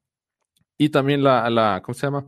Y 0.77 0.91
también 0.91 1.23
la, 1.23 1.49
la 1.51 1.83
¿cómo 1.85 1.95
se 1.95 2.07
llama? 2.07 2.27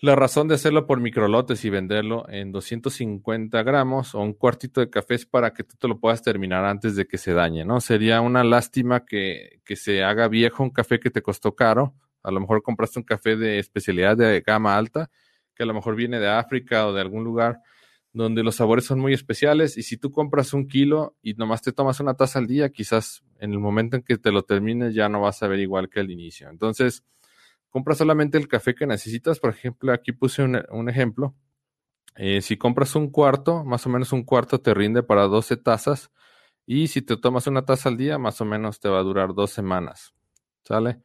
La 0.00 0.14
razón 0.14 0.46
de 0.46 0.54
hacerlo 0.54 0.86
por 0.86 1.00
microlotes 1.00 1.64
y 1.64 1.70
venderlo 1.70 2.24
en 2.28 2.52
250 2.52 3.62
gramos 3.64 4.14
o 4.14 4.20
un 4.20 4.32
cuartito 4.32 4.80
de 4.80 4.90
café 4.90 5.14
es 5.14 5.26
para 5.26 5.52
que 5.52 5.64
tú 5.64 5.74
te 5.76 5.88
lo 5.88 5.98
puedas 5.98 6.22
terminar 6.22 6.64
antes 6.64 6.94
de 6.94 7.06
que 7.08 7.18
se 7.18 7.32
dañe, 7.32 7.64
¿no? 7.64 7.80
Sería 7.80 8.20
una 8.20 8.44
lástima 8.44 9.04
que, 9.04 9.60
que 9.64 9.74
se 9.74 10.04
haga 10.04 10.28
viejo 10.28 10.62
un 10.62 10.70
café 10.70 11.00
que 11.00 11.10
te 11.10 11.20
costó 11.20 11.56
caro. 11.56 11.94
A 12.22 12.30
lo 12.30 12.38
mejor 12.40 12.62
compraste 12.62 13.00
un 13.00 13.04
café 13.04 13.36
de 13.36 13.58
especialidad 13.58 14.16
de 14.16 14.40
gama 14.40 14.76
alta, 14.76 15.10
que 15.54 15.64
a 15.64 15.66
lo 15.66 15.74
mejor 15.74 15.96
viene 15.96 16.20
de 16.20 16.28
África 16.28 16.86
o 16.86 16.92
de 16.92 17.00
algún 17.00 17.24
lugar 17.24 17.60
donde 18.12 18.42
los 18.42 18.56
sabores 18.56 18.84
son 18.84 18.98
muy 19.00 19.12
especiales 19.12 19.76
y 19.76 19.82
si 19.82 19.96
tú 19.96 20.10
compras 20.10 20.52
un 20.52 20.66
kilo 20.66 21.16
y 21.22 21.34
nomás 21.34 21.62
te 21.62 21.72
tomas 21.72 22.00
una 22.00 22.14
taza 22.14 22.38
al 22.38 22.46
día, 22.46 22.70
quizás 22.70 23.22
en 23.38 23.52
el 23.52 23.58
momento 23.58 23.96
en 23.96 24.02
que 24.02 24.16
te 24.18 24.32
lo 24.32 24.42
termines 24.42 24.94
ya 24.94 25.08
no 25.08 25.20
vas 25.20 25.42
a 25.42 25.48
ver 25.48 25.60
igual 25.60 25.88
que 25.88 26.00
al 26.00 26.10
inicio. 26.10 26.48
Entonces, 26.48 27.04
compra 27.68 27.94
solamente 27.94 28.38
el 28.38 28.48
café 28.48 28.74
que 28.74 28.86
necesitas. 28.86 29.38
Por 29.40 29.50
ejemplo, 29.50 29.92
aquí 29.92 30.12
puse 30.12 30.42
un, 30.42 30.88
ejemplo. 30.88 31.34
Eh, 32.16 32.40
si 32.40 32.56
compras 32.56 32.96
un 32.96 33.10
cuarto, 33.10 33.64
más 33.64 33.86
o 33.86 33.90
menos 33.90 34.12
un 34.12 34.24
cuarto 34.24 34.60
te 34.60 34.74
rinde 34.74 35.02
para 35.02 35.22
12 35.24 35.56
tazas. 35.58 36.10
Y 36.66 36.88
si 36.88 37.02
te 37.02 37.16
tomas 37.16 37.46
una 37.46 37.64
taza 37.64 37.88
al 37.88 37.96
día, 37.96 38.18
más 38.18 38.40
o 38.40 38.44
menos 38.44 38.80
te 38.80 38.88
va 38.88 38.98
a 38.98 39.02
durar 39.02 39.34
dos 39.34 39.50
semanas. 39.50 40.12
¿Sale? 40.64 41.00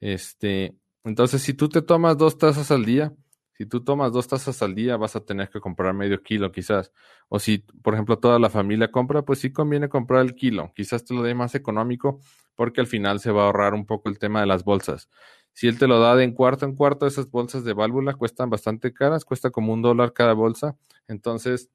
Este, 0.00 0.76
entonces, 1.04 1.42
si 1.42 1.54
tú 1.54 1.68
te 1.68 1.82
tomas 1.82 2.16
dos 2.16 2.38
tazas 2.38 2.70
al 2.70 2.84
día, 2.84 3.14
si 3.56 3.66
tú 3.66 3.84
tomas 3.84 4.12
dos 4.12 4.26
tazas 4.26 4.62
al 4.62 4.74
día, 4.74 4.96
vas 4.96 5.14
a 5.14 5.24
tener 5.24 5.48
que 5.48 5.60
comprar 5.60 5.94
medio 5.94 6.22
kilo 6.22 6.50
quizás. 6.50 6.92
O 7.28 7.38
si, 7.38 7.58
por 7.82 7.94
ejemplo, 7.94 8.18
toda 8.18 8.38
la 8.40 8.50
familia 8.50 8.90
compra, 8.90 9.22
pues 9.24 9.38
sí 9.38 9.52
conviene 9.52 9.88
comprar 9.88 10.22
el 10.22 10.34
kilo. 10.34 10.72
Quizás 10.74 11.04
te 11.04 11.14
lo 11.14 11.22
dé 11.22 11.34
más 11.34 11.54
económico 11.54 12.20
porque 12.56 12.80
al 12.80 12.88
final 12.88 13.20
se 13.20 13.30
va 13.30 13.42
a 13.42 13.46
ahorrar 13.46 13.74
un 13.74 13.86
poco 13.86 14.08
el 14.08 14.18
tema 14.18 14.40
de 14.40 14.46
las 14.46 14.64
bolsas. 14.64 15.08
Si 15.52 15.68
él 15.68 15.78
te 15.78 15.86
lo 15.86 16.00
da 16.00 16.16
de 16.16 16.24
en 16.24 16.32
cuarto 16.32 16.66
en 16.66 16.74
cuarto, 16.74 17.06
esas 17.06 17.30
bolsas 17.30 17.64
de 17.64 17.74
válvula 17.74 18.14
cuestan 18.14 18.50
bastante 18.50 18.92
caras, 18.92 19.24
cuesta 19.24 19.50
como 19.50 19.72
un 19.72 19.82
dólar 19.82 20.12
cada 20.12 20.32
bolsa. 20.32 20.76
Entonces, 21.06 21.70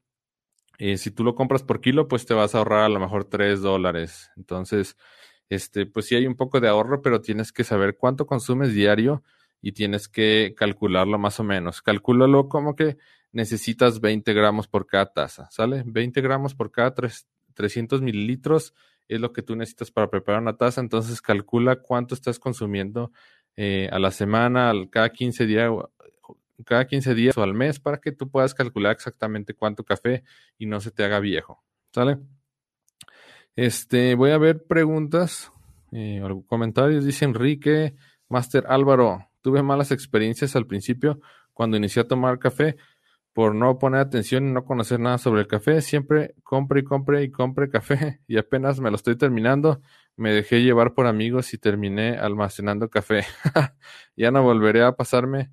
eh, 0.78 0.98
si 0.98 1.10
tú 1.10 1.24
lo 1.24 1.34
compras 1.34 1.62
por 1.62 1.80
kilo, 1.80 2.08
pues 2.08 2.26
te 2.26 2.34
vas 2.34 2.54
a 2.54 2.58
ahorrar 2.58 2.84
a 2.84 2.88
lo 2.90 3.00
mejor 3.00 3.24
tres 3.24 3.62
dólares. 3.62 4.30
Entonces, 4.36 4.96
este, 5.48 5.86
pues 5.86 6.06
sí 6.06 6.14
hay 6.14 6.26
un 6.26 6.36
poco 6.36 6.60
de 6.60 6.68
ahorro, 6.68 7.00
pero 7.02 7.22
tienes 7.22 7.52
que 7.52 7.64
saber 7.64 7.96
cuánto 7.96 8.26
consumes 8.26 8.74
diario 8.74 9.22
y 9.62 9.72
tienes 9.72 10.08
que 10.08 10.54
calcularlo 10.56 11.18
más 11.18 11.40
o 11.40 11.44
menos. 11.44 11.82
Calcúlalo 11.82 12.48
como 12.48 12.74
que 12.74 12.96
necesitas 13.32 14.00
20 14.00 14.32
gramos 14.32 14.68
por 14.68 14.86
cada 14.86 15.12
taza, 15.12 15.48
¿sale? 15.50 15.82
20 15.86 16.20
gramos 16.20 16.54
por 16.54 16.70
cada 16.70 16.94
300 17.54 18.02
mililitros 18.02 18.74
es 19.08 19.20
lo 19.20 19.32
que 19.32 19.42
tú 19.42 19.56
necesitas 19.56 19.90
para 19.90 20.08
preparar 20.08 20.40
una 20.40 20.56
taza, 20.56 20.80
entonces 20.80 21.20
calcula 21.20 21.76
cuánto 21.76 22.14
estás 22.14 22.38
consumiendo 22.38 23.10
eh, 23.56 23.88
a 23.90 23.98
la 23.98 24.12
semana, 24.12 24.70
al, 24.70 24.88
cada 24.88 25.10
15 25.10 25.46
días 25.46 25.70
cada 26.64 26.86
15 26.86 27.14
días 27.14 27.36
o 27.38 27.42
al 27.42 27.54
mes 27.54 27.80
para 27.80 27.98
que 27.98 28.12
tú 28.12 28.30
puedas 28.30 28.54
calcular 28.54 28.92
exactamente 28.92 29.54
cuánto 29.54 29.82
café 29.82 30.22
y 30.58 30.66
no 30.66 30.78
se 30.80 30.90
te 30.90 31.02
haga 31.04 31.18
viejo. 31.18 31.62
¿Sale? 31.92 32.18
Este, 33.56 34.14
voy 34.14 34.30
a 34.30 34.38
ver 34.38 34.64
preguntas 34.64 35.50
eh, 35.90 36.22
comentarios. 36.46 37.04
Dice 37.04 37.24
Enrique, 37.24 37.94
Master 38.28 38.66
Álvaro, 38.68 39.29
tuve 39.40 39.62
malas 39.62 39.90
experiencias 39.92 40.56
al 40.56 40.66
principio 40.66 41.20
cuando 41.52 41.76
inicié 41.76 42.02
a 42.02 42.08
tomar 42.08 42.38
café 42.38 42.76
por 43.32 43.54
no 43.54 43.78
poner 43.78 44.00
atención 44.00 44.48
y 44.48 44.52
no 44.52 44.64
conocer 44.64 44.98
nada 45.00 45.18
sobre 45.18 45.42
el 45.42 45.46
café. 45.46 45.80
Siempre 45.82 46.34
compre 46.42 46.80
y 46.80 46.84
compre 46.84 47.22
y 47.22 47.30
compre 47.30 47.70
café 47.70 48.20
y 48.26 48.38
apenas 48.38 48.80
me 48.80 48.90
lo 48.90 48.96
estoy 48.96 49.16
terminando 49.16 49.80
me 50.20 50.34
dejé 50.34 50.62
llevar 50.62 50.92
por 50.92 51.06
amigos 51.06 51.54
y 51.54 51.58
terminé 51.58 52.18
almacenando 52.18 52.90
café. 52.90 53.24
ya 54.16 54.30
no 54.30 54.42
volveré 54.42 54.82
a 54.82 54.92
pasarme. 54.92 55.50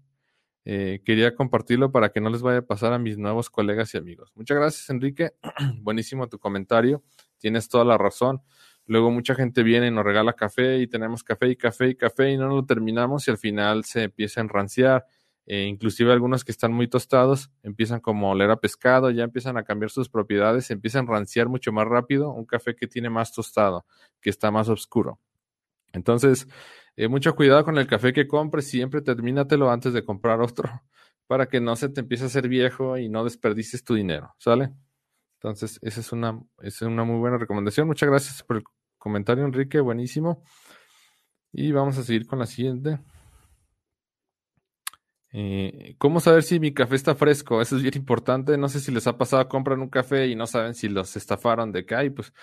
Eh, 0.66 1.02
quería 1.06 1.34
compartirlo 1.36 1.94
para 1.94 2.10
que 2.10 2.20
no 2.20 2.30
les 2.30 2.42
vaya 2.42 2.60
a 2.60 2.62
pasar 2.64 2.92
a 2.92 3.00
mis 3.00 3.18
nuevos 3.18 3.50
colegas 3.50 3.94
y 3.94 3.98
amigos. 3.98 4.34
Muchas 4.36 4.58
gracias, 4.58 4.90
Enrique. 4.90 5.32
Buenísimo 5.80 6.28
tu 6.28 6.38
comentario. 6.38 7.02
Tienes 7.38 7.70
toda 7.70 7.86
la 7.86 7.98
razón. 7.98 8.42
Luego 8.88 9.12
mucha 9.12 9.36
gente 9.36 9.64
viene 9.64 9.88
y 9.88 9.92
nos 9.92 10.04
regala 10.04 10.34
café 10.34 10.80
y 10.80 10.88
tenemos 10.88 11.24
café 11.24 11.50
y 11.50 11.56
café 11.56 11.90
y 11.90 11.96
café 11.96 12.32
y 12.32 12.38
no 12.38 12.48
lo 12.48 12.66
terminamos 12.66 13.28
y 13.28 13.32
al 13.32 13.38
final 13.38 13.84
se 13.86 14.04
empieza 14.04 14.42
a 14.42 14.44
enranciar 14.44 15.06
eh, 15.50 15.64
inclusive 15.64 16.12
algunos 16.12 16.44
que 16.44 16.52
están 16.52 16.74
muy 16.74 16.90
tostados 16.90 17.50
empiezan 17.64 18.02
como 18.02 18.28
a 18.28 18.32
oler 18.32 18.52
a 18.52 18.58
pescado, 18.60 19.12
ya 19.12 19.24
empiezan 19.24 19.58
a 19.58 19.64
cambiar 19.64 19.90
sus 19.90 20.10
propiedades, 20.10 20.70
empiezan 20.72 21.08
a 21.08 21.12
ranciar 21.14 21.48
mucho 21.48 21.72
más 21.72 21.88
rápido 21.88 22.32
un 22.32 22.46
café 22.46 22.76
que 22.76 22.86
tiene 22.86 23.10
más 23.10 23.32
tostado, 23.32 23.86
que 24.20 24.30
está 24.30 24.52
más 24.52 24.68
oscuro. 24.68 25.22
Entonces, 25.94 26.48
eh, 26.98 27.08
mucho 27.08 27.34
cuidado 27.36 27.64
con 27.64 27.78
el 27.78 27.88
café 27.88 28.12
que 28.12 28.28
compres, 28.28 28.68
siempre 28.68 29.02
termínatelo 29.02 29.72
antes 29.72 29.94
de 29.94 30.04
comprar 30.04 30.42
otro, 30.42 30.70
para 31.28 31.48
que 31.48 31.62
no 31.62 31.78
se 31.78 31.90
te 31.90 32.02
empiece 32.02 32.26
a 32.26 32.28
hacer 32.28 32.50
viejo 32.50 32.98
y 32.98 33.08
no 33.08 33.24
desperdicies 33.24 33.86
tu 33.86 33.96
dinero, 33.96 34.36
¿sale? 34.40 34.74
Entonces, 35.36 35.80
esa 35.82 36.02
es 36.02 36.12
una, 36.12 36.42
es 36.62 36.82
una 36.82 37.06
muy 37.06 37.20
buena 37.20 37.38
recomendación. 37.38 37.88
Muchas 37.88 38.10
gracias 38.10 38.44
por 38.44 38.58
el 38.58 38.64
comentario, 39.08 39.46
Enrique, 39.46 39.80
buenísimo. 39.80 40.44
Y 41.54 41.72
vamos 41.72 41.98
a 41.98 42.04
seguir 42.04 42.28
con 42.28 42.40
la 42.40 42.46
siguiente. 42.46 43.00
Eh, 45.32 45.96
¿Cómo 45.98 46.20
saber 46.20 46.44
si 46.44 46.60
mi 46.60 46.74
café 46.74 46.96
está 46.96 47.16
fresco? 47.16 47.62
Eso 47.62 47.78
es 47.78 47.84
bien 47.84 47.96
importante. 47.96 48.58
No 48.58 48.68
sé 48.68 48.82
si 48.82 48.92
les 48.92 49.08
ha 49.08 49.18
pasado, 49.18 49.48
compran 49.48 49.80
un 49.80 49.90
café 49.90 50.28
y 50.28 50.36
no 50.36 50.46
saben 50.46 50.74
si 50.74 50.90
los 50.90 51.16
estafaron 51.16 51.72
de 51.72 51.86
que 51.86 51.96
hay. 51.96 52.10
Pues 52.10 52.34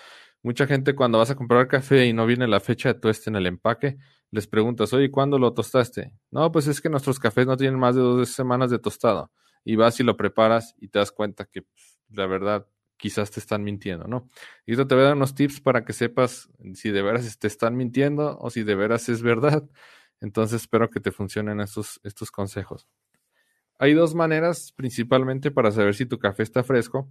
mucha 0.41 0.65
gente 0.65 0.95
cuando 0.95 1.19
vas 1.19 1.29
a 1.29 1.35
comprar 1.35 1.67
café 1.67 2.07
y 2.07 2.13
no 2.13 2.25
viene 2.25 2.47
la 2.47 2.59
fecha 2.59 2.93
de 2.93 2.99
tueste 2.99 3.29
en 3.29 3.35
el 3.35 3.45
empaque, 3.45 3.97
les 4.31 4.47
preguntas, 4.47 4.91
oye, 4.93 5.11
¿cuándo 5.11 5.37
lo 5.37 5.53
tostaste? 5.53 6.13
No, 6.31 6.51
pues 6.51 6.65
es 6.65 6.81
que 6.81 6.89
nuestros 6.89 7.19
cafés 7.19 7.45
no 7.45 7.57
tienen 7.57 7.79
más 7.79 7.95
de 7.95 8.01
dos 8.01 8.29
semanas 8.29 8.71
de 8.71 8.79
tostado. 8.79 9.31
Y 9.63 9.75
vas 9.75 9.99
y 9.99 10.03
lo 10.03 10.17
preparas 10.17 10.73
y 10.79 10.87
te 10.87 10.97
das 10.97 11.11
cuenta 11.11 11.45
que 11.45 11.61
pues, 11.61 11.99
la 12.09 12.25
verdad 12.25 12.65
quizás 12.97 13.31
te 13.31 13.39
están 13.39 13.63
mintiendo, 13.63 14.07
¿no? 14.07 14.29
Y 14.65 14.71
esto 14.73 14.87
te 14.87 14.95
voy 14.95 15.03
a 15.03 15.07
dar 15.07 15.15
unos 15.15 15.35
tips 15.35 15.61
para 15.61 15.85
que 15.85 15.93
sepas 15.93 16.49
si 16.73 16.91
de 16.91 17.01
veras 17.01 17.37
te 17.37 17.47
están 17.47 17.75
mintiendo 17.75 18.37
o 18.39 18.49
si 18.49 18.63
de 18.63 18.75
veras 18.75 19.09
es 19.09 19.21
verdad. 19.21 19.63
Entonces 20.21 20.61
espero 20.61 20.89
que 20.89 20.99
te 20.99 21.11
funcionen 21.11 21.59
estos, 21.59 21.99
estos 22.03 22.31
consejos. 22.31 22.87
Hay 23.77 23.93
dos 23.93 24.15
maneras 24.15 24.71
principalmente 24.75 25.51
para 25.51 25.71
saber 25.71 25.95
si 25.95 26.05
tu 26.05 26.17
café 26.17 26.43
está 26.43 26.63
fresco. 26.63 27.09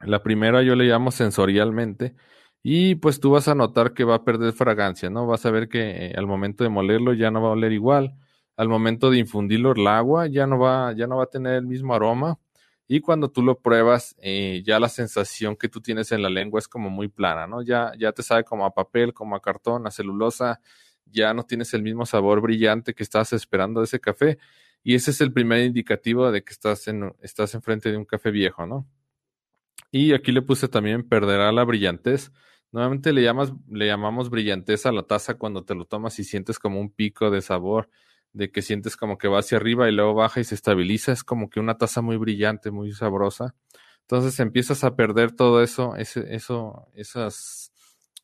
La 0.00 0.22
primera 0.22 0.62
yo 0.62 0.74
le 0.74 0.84
llamo 0.84 1.10
sensorialmente 1.10 2.14
y 2.62 2.94
pues 2.96 3.20
tú 3.20 3.30
vas 3.30 3.48
a 3.48 3.54
notar 3.54 3.92
que 3.92 4.04
va 4.04 4.16
a 4.16 4.24
perder 4.24 4.52
fragancia, 4.54 5.10
¿no? 5.10 5.26
Vas 5.26 5.44
a 5.46 5.50
ver 5.50 5.68
que 5.68 6.06
eh, 6.06 6.14
al 6.16 6.26
momento 6.26 6.64
de 6.64 6.70
molerlo 6.70 7.12
ya 7.12 7.30
no 7.30 7.42
va 7.42 7.48
a 7.48 7.52
oler 7.52 7.72
igual, 7.72 8.16
al 8.56 8.68
momento 8.68 9.10
de 9.10 9.18
infundirlo 9.18 9.72
el 9.72 9.86
agua 9.86 10.26
ya 10.26 10.46
no 10.46 10.58
va, 10.58 10.92
ya 10.94 11.06
no 11.06 11.18
va 11.18 11.24
a 11.24 11.30
tener 11.30 11.54
el 11.54 11.66
mismo 11.66 11.94
aroma 11.94 12.38
y 12.86 13.00
cuando 13.00 13.30
tú 13.30 13.42
lo 13.42 13.60
pruebas 13.60 14.14
eh, 14.20 14.62
ya 14.64 14.78
la 14.78 14.88
sensación 14.88 15.56
que 15.56 15.68
tú 15.68 15.80
tienes 15.80 16.12
en 16.12 16.22
la 16.22 16.28
lengua 16.28 16.58
es 16.58 16.68
como 16.68 16.90
muy 16.90 17.08
plana, 17.08 17.46
¿no? 17.46 17.62
Ya, 17.62 17.92
ya 17.98 18.12
te 18.12 18.22
sabe 18.22 18.44
como 18.44 18.66
a 18.66 18.74
papel, 18.74 19.14
como 19.14 19.36
a 19.36 19.40
cartón, 19.40 19.86
a 19.86 19.90
celulosa, 19.90 20.60
ya 21.06 21.32
no 21.32 21.44
tienes 21.44 21.72
el 21.74 21.82
mismo 21.82 22.04
sabor 22.06 22.40
brillante 22.40 22.94
que 22.94 23.02
estabas 23.02 23.32
esperando 23.32 23.80
de 23.80 23.84
ese 23.84 24.00
café. 24.00 24.38
Y 24.82 24.94
ese 24.94 25.12
es 25.12 25.20
el 25.22 25.32
primer 25.32 25.64
indicativo 25.64 26.30
de 26.30 26.44
que 26.44 26.52
estás, 26.52 26.88
en, 26.88 27.14
estás 27.22 27.54
enfrente 27.54 27.90
de 27.90 27.96
un 27.96 28.04
café 28.04 28.30
viejo, 28.30 28.66
¿no? 28.66 28.86
Y 29.90 30.12
aquí 30.12 30.32
le 30.32 30.42
puse 30.42 30.68
también 30.68 31.08
perderá 31.08 31.52
la 31.52 31.64
brillantez. 31.64 32.32
Nuevamente 32.70 33.12
le, 33.12 33.22
llamas, 33.22 33.52
le 33.70 33.86
llamamos 33.86 34.28
brillantez 34.28 34.84
a 34.84 34.92
la 34.92 35.04
taza 35.04 35.34
cuando 35.34 35.64
te 35.64 35.74
lo 35.74 35.86
tomas 35.86 36.18
y 36.18 36.24
sientes 36.24 36.58
como 36.58 36.80
un 36.80 36.90
pico 36.90 37.30
de 37.30 37.40
sabor, 37.40 37.88
de 38.34 38.50
que 38.50 38.62
sientes 38.62 38.96
como 38.96 39.16
que 39.16 39.28
va 39.28 39.38
hacia 39.38 39.56
arriba 39.56 39.88
y 39.88 39.92
luego 39.92 40.12
baja 40.14 40.40
y 40.40 40.44
se 40.44 40.54
estabiliza. 40.54 41.12
Es 41.12 41.24
como 41.24 41.48
que 41.48 41.60
una 41.60 41.78
taza 41.78 42.02
muy 42.02 42.18
brillante, 42.18 42.70
muy 42.70 42.92
sabrosa. 42.92 43.54
Entonces 44.02 44.38
empiezas 44.40 44.84
a 44.84 44.96
perder 44.96 45.32
todo 45.32 45.62
eso, 45.62 45.96
ese, 45.96 46.34
eso, 46.34 46.88
esas, 46.94 47.72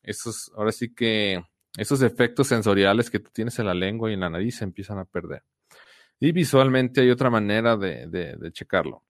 esos, 0.03 0.51
ahora 0.55 0.71
sí 0.71 0.93
que 0.93 1.43
esos 1.75 2.01
efectos 2.03 2.47
sensoriales 2.47 3.09
que 3.09 3.19
tú 3.19 3.31
tienes 3.33 3.57
en 3.57 3.65
la 3.65 3.73
lengua 3.73 4.11
y 4.11 4.13
en 4.13 4.19
la 4.19 4.29
nariz 4.29 4.57
se 4.57 4.65
empiezan 4.65 4.99
a 4.99 5.05
perder. 5.05 5.43
Y 6.19 6.33
visualmente 6.33 7.01
hay 7.01 7.09
otra 7.09 7.31
manera 7.31 7.77
de, 7.77 8.05
de, 8.07 8.51
checarlo. 8.51 9.03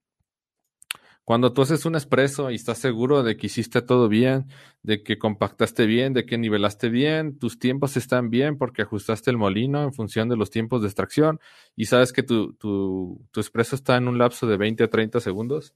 Cuando 1.24 1.52
tú 1.52 1.62
haces 1.62 1.86
un 1.86 1.94
espresso 1.94 2.50
y 2.50 2.56
estás 2.56 2.78
seguro 2.78 3.22
de 3.22 3.36
que 3.36 3.46
hiciste 3.46 3.80
todo 3.80 4.08
bien, 4.08 4.48
de 4.82 5.04
que 5.04 5.18
compactaste 5.18 5.86
bien, 5.86 6.14
de 6.14 6.26
que 6.26 6.36
nivelaste 6.36 6.88
bien, 6.88 7.38
tus 7.38 7.60
tiempos 7.60 7.96
están 7.96 8.28
bien 8.28 8.58
porque 8.58 8.82
ajustaste 8.82 9.30
el 9.30 9.38
molino 9.38 9.84
en 9.84 9.92
función 9.92 10.28
de 10.28 10.36
los 10.36 10.50
tiempos 10.50 10.82
de 10.82 10.88
extracción 10.88 11.38
y 11.76 11.84
sabes 11.84 12.12
que 12.12 12.24
tu, 12.24 12.54
tu, 12.54 13.24
tu 13.30 13.40
espresso 13.40 13.76
está 13.76 13.96
en 13.96 14.08
un 14.08 14.18
lapso 14.18 14.48
de 14.48 14.56
20 14.56 14.82
a 14.82 14.90
30 14.90 15.20
segundos, 15.20 15.74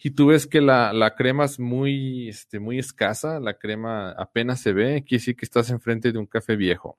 y 0.00 0.12
tú 0.12 0.26
ves 0.28 0.46
que 0.46 0.60
la, 0.60 0.92
la, 0.92 1.16
crema 1.16 1.44
es 1.44 1.58
muy, 1.58 2.28
este, 2.28 2.60
muy 2.60 2.78
escasa, 2.78 3.40
la 3.40 3.58
crema 3.58 4.12
apenas 4.12 4.60
se 4.60 4.72
ve, 4.72 5.02
quiere 5.02 5.20
decir 5.20 5.36
que 5.36 5.44
estás 5.44 5.70
enfrente 5.70 6.12
de 6.12 6.18
un 6.18 6.26
café 6.26 6.54
viejo. 6.54 6.96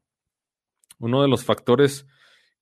Uno 0.99 1.21
de 1.21 1.29
los 1.29 1.45
factores 1.45 2.05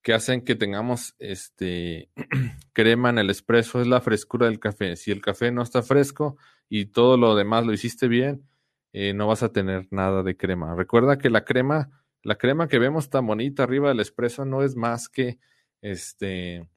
que 0.01 0.13
hacen 0.13 0.41
que 0.41 0.55
tengamos 0.55 1.15
este, 1.19 2.09
crema 2.73 3.09
en 3.09 3.17
el 3.17 3.29
espresso 3.29 3.81
es 3.81 3.87
la 3.87 4.01
frescura 4.01 4.47
del 4.47 4.59
café. 4.59 4.95
Si 4.95 5.11
el 5.11 5.21
café 5.21 5.51
no 5.51 5.61
está 5.61 5.81
fresco 5.81 6.37
y 6.69 6.85
todo 6.87 7.17
lo 7.17 7.35
demás 7.35 7.65
lo 7.65 7.73
hiciste 7.73 8.07
bien, 8.07 8.47
eh, 8.93 9.13
no 9.13 9.27
vas 9.27 9.43
a 9.43 9.51
tener 9.51 9.87
nada 9.91 10.23
de 10.23 10.37
crema. 10.37 10.75
Recuerda 10.75 11.17
que 11.17 11.29
la 11.29 11.43
crema, 11.43 11.89
la 12.23 12.37
crema 12.37 12.67
que 12.67 12.79
vemos 12.79 13.09
tan 13.09 13.27
bonita 13.27 13.63
arriba 13.63 13.89
del 13.89 13.99
espresso 13.99 14.45
no 14.45 14.63
es 14.63 14.75
más 14.75 15.09
que 15.09 15.39
este, 15.81 16.69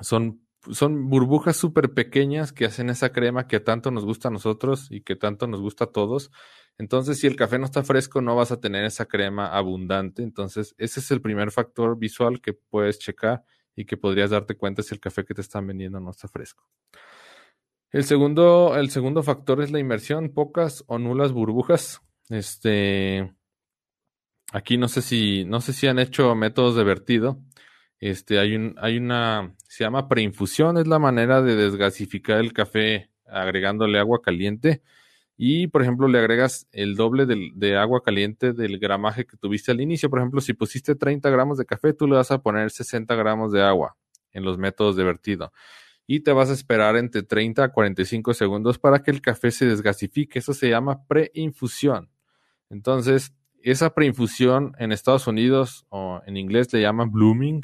son 0.00 0.45
son 0.72 1.08
burbujas 1.08 1.56
súper 1.56 1.92
pequeñas 1.94 2.52
que 2.52 2.64
hacen 2.64 2.90
esa 2.90 3.12
crema 3.12 3.46
que 3.46 3.60
tanto 3.60 3.90
nos 3.90 4.04
gusta 4.04 4.28
a 4.28 4.30
nosotros 4.30 4.88
y 4.90 5.02
que 5.02 5.16
tanto 5.16 5.46
nos 5.46 5.60
gusta 5.60 5.84
a 5.84 5.92
todos. 5.92 6.30
Entonces, 6.78 7.18
si 7.18 7.26
el 7.26 7.36
café 7.36 7.58
no 7.58 7.64
está 7.64 7.82
fresco, 7.82 8.20
no 8.20 8.36
vas 8.36 8.52
a 8.52 8.60
tener 8.60 8.84
esa 8.84 9.06
crema 9.06 9.48
abundante. 9.48 10.22
Entonces, 10.22 10.74
ese 10.78 11.00
es 11.00 11.10
el 11.10 11.20
primer 11.20 11.50
factor 11.50 11.98
visual 11.98 12.40
que 12.40 12.52
puedes 12.52 12.98
checar 12.98 13.44
y 13.74 13.84
que 13.84 13.96
podrías 13.96 14.30
darte 14.30 14.56
cuenta 14.56 14.82
si 14.82 14.94
el 14.94 15.00
café 15.00 15.24
que 15.24 15.34
te 15.34 15.40
están 15.40 15.66
vendiendo 15.66 16.00
no 16.00 16.10
está 16.10 16.28
fresco. 16.28 16.68
El 17.90 18.04
segundo, 18.04 18.76
el 18.76 18.90
segundo 18.90 19.22
factor 19.22 19.62
es 19.62 19.70
la 19.70 19.78
inmersión, 19.78 20.30
pocas 20.34 20.84
o 20.86 20.98
nulas 20.98 21.32
burbujas. 21.32 22.02
Este, 22.28 23.32
aquí 24.52 24.76
no 24.76 24.88
sé 24.88 25.02
si, 25.02 25.44
no 25.44 25.60
sé 25.60 25.72
si 25.72 25.86
han 25.86 25.98
hecho 25.98 26.34
métodos 26.34 26.74
de 26.74 26.84
vertido. 26.84 27.40
Este, 27.98 28.38
hay, 28.38 28.54
un, 28.54 28.74
hay 28.78 28.98
una, 28.98 29.54
se 29.68 29.84
llama 29.84 30.08
preinfusión, 30.08 30.76
es 30.76 30.86
la 30.86 30.98
manera 30.98 31.42
de 31.42 31.56
desgasificar 31.56 32.38
el 32.38 32.52
café 32.52 33.10
agregándole 33.26 33.98
agua 33.98 34.20
caliente. 34.22 34.82
Y, 35.38 35.66
por 35.66 35.82
ejemplo, 35.82 36.08
le 36.08 36.18
agregas 36.18 36.66
el 36.72 36.96
doble 36.96 37.26
de 37.26 37.76
agua 37.76 38.02
caliente 38.02 38.52
del 38.54 38.78
gramaje 38.78 39.26
que 39.26 39.36
tuviste 39.36 39.70
al 39.70 39.82
inicio. 39.82 40.08
Por 40.08 40.18
ejemplo, 40.18 40.40
si 40.40 40.54
pusiste 40.54 40.94
30 40.94 41.28
gramos 41.28 41.58
de 41.58 41.66
café, 41.66 41.92
tú 41.92 42.06
le 42.06 42.16
vas 42.16 42.30
a 42.30 42.42
poner 42.42 42.70
60 42.70 43.14
gramos 43.14 43.52
de 43.52 43.62
agua 43.62 43.96
en 44.32 44.44
los 44.44 44.56
métodos 44.56 44.96
de 44.96 45.04
vertido. 45.04 45.52
Y 46.06 46.20
te 46.20 46.32
vas 46.32 46.48
a 46.48 46.54
esperar 46.54 46.96
entre 46.96 47.22
30 47.22 47.64
a 47.64 47.68
45 47.68 48.32
segundos 48.32 48.78
para 48.78 49.02
que 49.02 49.10
el 49.10 49.20
café 49.20 49.50
se 49.50 49.66
desgasifique. 49.66 50.38
Eso 50.38 50.54
se 50.54 50.70
llama 50.70 51.06
preinfusión. 51.06 52.10
Entonces, 52.70 53.34
esa 53.62 53.92
preinfusión 53.92 54.74
en 54.78 54.92
Estados 54.92 55.26
Unidos 55.26 55.84
o 55.90 56.22
en 56.26 56.36
inglés 56.36 56.72
le 56.72 56.80
llaman 56.80 57.10
blooming 57.10 57.62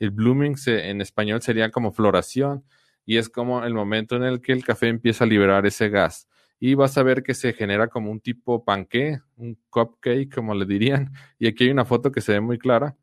el 0.00 0.10
blooming 0.10 0.56
en 0.66 1.00
español 1.00 1.42
sería 1.42 1.70
como 1.70 1.92
floración 1.92 2.64
y 3.04 3.18
es 3.18 3.28
como 3.28 3.64
el 3.64 3.74
momento 3.74 4.16
en 4.16 4.24
el 4.24 4.40
que 4.40 4.52
el 4.52 4.64
café 4.64 4.88
empieza 4.88 5.24
a 5.24 5.26
liberar 5.26 5.66
ese 5.66 5.90
gas. 5.90 6.26
Y 6.58 6.74
vas 6.74 6.98
a 6.98 7.02
ver 7.02 7.22
que 7.22 7.34
se 7.34 7.52
genera 7.52 7.88
como 7.88 8.10
un 8.10 8.20
tipo 8.20 8.64
panqué, 8.64 9.20
un 9.36 9.58
cupcake, 9.70 10.34
como 10.34 10.54
le 10.54 10.66
dirían. 10.66 11.12
Y 11.38 11.46
aquí 11.48 11.64
hay 11.64 11.70
una 11.70 11.84
foto 11.84 12.12
que 12.12 12.20
se 12.20 12.32
ve 12.32 12.40
muy 12.40 12.58
clara. 12.58 12.96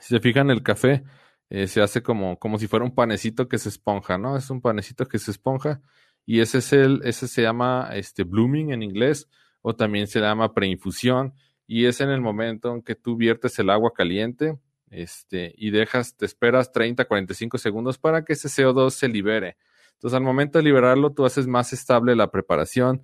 Si 0.00 0.14
se 0.14 0.20
fijan, 0.20 0.50
el 0.50 0.62
café 0.62 1.02
eh, 1.50 1.66
se 1.66 1.82
hace 1.82 2.02
como, 2.02 2.38
como 2.38 2.58
si 2.58 2.66
fuera 2.68 2.84
un 2.84 2.94
panecito 2.94 3.48
que 3.48 3.58
se 3.58 3.68
esponja, 3.68 4.18
¿no? 4.18 4.36
Es 4.36 4.50
un 4.50 4.60
panecito 4.60 5.06
que 5.06 5.18
se 5.18 5.30
esponja. 5.30 5.80
Y 6.24 6.40
ese 6.40 6.58
es 6.58 6.72
el, 6.72 7.00
ese 7.04 7.26
se 7.26 7.42
llama 7.42 7.90
este 7.94 8.24
blooming 8.24 8.72
en 8.72 8.82
inglés, 8.82 9.28
o 9.62 9.74
también 9.74 10.06
se 10.06 10.20
llama 10.20 10.54
preinfusión. 10.54 11.34
Y 11.66 11.86
es 11.86 12.00
en 12.00 12.10
el 12.10 12.20
momento 12.20 12.74
en 12.74 12.82
que 12.82 12.94
tú 12.94 13.16
viertes 13.16 13.58
el 13.58 13.70
agua 13.70 13.92
caliente 13.94 14.58
este, 14.90 15.54
y 15.56 15.70
dejas, 15.70 16.16
te 16.16 16.26
esperas 16.26 16.72
30, 16.72 17.04
45 17.06 17.58
segundos 17.58 17.98
para 17.98 18.24
que 18.24 18.34
ese 18.34 18.48
CO2 18.48 18.90
se 18.90 19.08
libere. 19.08 19.56
Entonces, 19.94 20.16
al 20.16 20.22
momento 20.22 20.58
de 20.58 20.64
liberarlo, 20.64 21.12
tú 21.12 21.26
haces 21.26 21.46
más 21.46 21.72
estable 21.72 22.14
la 22.14 22.30
preparación 22.30 23.02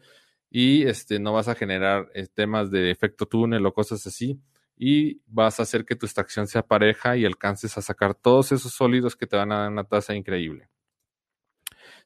y 0.51 0.85
este, 0.85 1.18
no 1.18 1.33
vas 1.33 1.49
a 1.49 1.57
generar 1.57 2.09
eh, 2.14 2.29
temas 2.33 2.70
de 2.70 2.90
efecto 2.90 3.27
túnel 3.27 3.66
o 3.66 3.75
cosas 3.75 4.07
así. 4.07 4.40
Y 4.77 5.20
vas 5.27 5.61
a 5.61 5.64
hacer 5.64 5.85
que 5.85 5.97
tu 5.97 6.07
extracción 6.07 6.47
sea 6.47 6.62
pareja 6.62 7.16
y 7.16 7.25
alcances 7.25 7.77
a 7.79 7.83
sacar 7.83 8.14
todos 8.14 8.53
esos 8.53 8.73
sólidos 8.73 9.16
que 9.16 9.27
te 9.27 9.37
van 9.37 9.53
a 9.53 9.61
dar 9.61 9.70
una 9.73 9.85
tasa 9.85 10.14
increíble. 10.14 10.68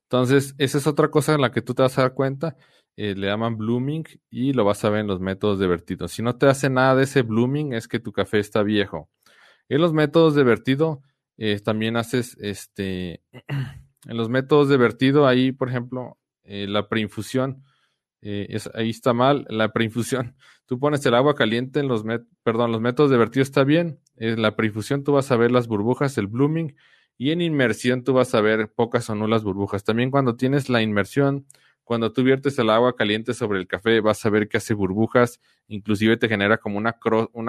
Entonces, 0.05 0.55
esa 0.57 0.79
es 0.79 0.87
otra 0.87 1.11
cosa 1.11 1.35
en 1.35 1.43
la 1.43 1.53
que 1.53 1.61
tú 1.61 1.75
te 1.75 1.83
vas 1.83 1.99
a 1.99 2.03
dar 2.03 2.15
cuenta. 2.15 2.57
Eh, 2.97 3.15
le 3.15 3.27
llaman 3.29 3.59
blooming 3.59 4.05
y 4.31 4.55
lo 4.55 4.65
vas 4.65 4.83
a 4.85 4.91
ver 4.91 5.01
en 5.01 5.07
los 5.07 5.21
métodos 5.21 5.59
de 5.59 5.67
vertido. 5.67 6.09
Si 6.09 6.23
no 6.23 6.37
te 6.37 6.47
hace 6.47 6.71
nada 6.71 6.97
de 6.97 7.05
ese 7.05 7.23
blooming, 7.23 7.75
es 7.75 7.87
que 7.87 8.01
tu 8.01 8.13
café 8.13 8.39
está 8.39 8.63
viejo. 8.63 9.11
En 9.69 9.81
los 9.81 9.93
métodos 9.93 10.35
de 10.35 10.45
vertido, 10.45 11.03
eh, 11.37 11.61
también 11.61 11.97
haces 11.97 12.37
este. 12.41 13.23
En 14.07 14.17
los 14.17 14.29
métodos 14.29 14.69
de 14.69 14.77
vertido, 14.77 15.27
ahí, 15.27 15.53
por 15.53 15.69
ejemplo, 15.69 16.19
eh, 16.45 16.67
la 16.69 16.89
preinfusión, 16.89 17.65
eh, 18.23 18.47
es, 18.51 18.71
ahí 18.75 18.91
está 18.91 19.13
mal, 19.13 19.45
la 19.51 19.73
preinfusión. 19.73 20.37
Tú 20.67 20.79
pones 20.79 21.05
el 21.05 21.15
agua 21.15 21.35
caliente 21.35 21.81
en 21.81 21.89
los, 21.89 22.05
perdón, 22.43 22.73
los 22.73 22.81
métodos 22.81 23.11
de 23.11 23.17
vertido 23.19 23.43
está 23.43 23.65
bien. 23.65 24.01
En 24.17 24.41
la 24.41 24.57
preinfusión 24.57 25.03
tú 25.03 25.13
vas 25.13 25.31
a 25.31 25.37
ver 25.37 25.51
las 25.51 25.67
burbujas, 25.67 26.19
el 26.19 26.27
blooming, 26.27 26.77
y 27.17 27.31
en 27.31 27.41
inmersión 27.41 28.05
tú 28.05 28.13
vas 28.13 28.35
a 28.35 28.41
ver 28.41 28.71
pocas 28.73 29.09
o 29.11 29.15
nulas 29.15 29.45
burbujas. 29.45 29.85
También 29.85 30.11
cuando 30.11 30.37
tienes 30.37 30.69
la 30.69 30.83
inmersión, 30.83 31.47
cuando 31.89 32.13
tú 32.13 32.23
viertes 32.23 32.59
el 32.59 32.69
agua 32.69 32.95
caliente 32.95 33.33
sobre 33.33 33.59
el 33.59 33.67
café, 33.67 34.03
vas 34.03 34.23
a 34.27 34.29
ver 34.29 34.47
que 34.47 34.59
hace 34.59 34.75
burbujas, 34.75 35.41
inclusive 35.69 36.19
te 36.19 36.29
genera 36.29 36.59
como 36.59 36.77
una, 36.77 36.93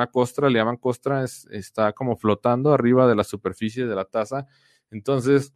costra, 0.07 0.49
le 0.49 0.59
llaman 0.59 0.77
costra, 0.77 1.25
está 1.25 1.91
como 1.91 2.15
flotando 2.15 2.71
arriba 2.71 3.05
de 3.05 3.17
la 3.17 3.25
superficie 3.25 3.85
de 3.85 3.93
la 3.93 4.05
taza. 4.05 4.47
Entonces, 4.91 5.53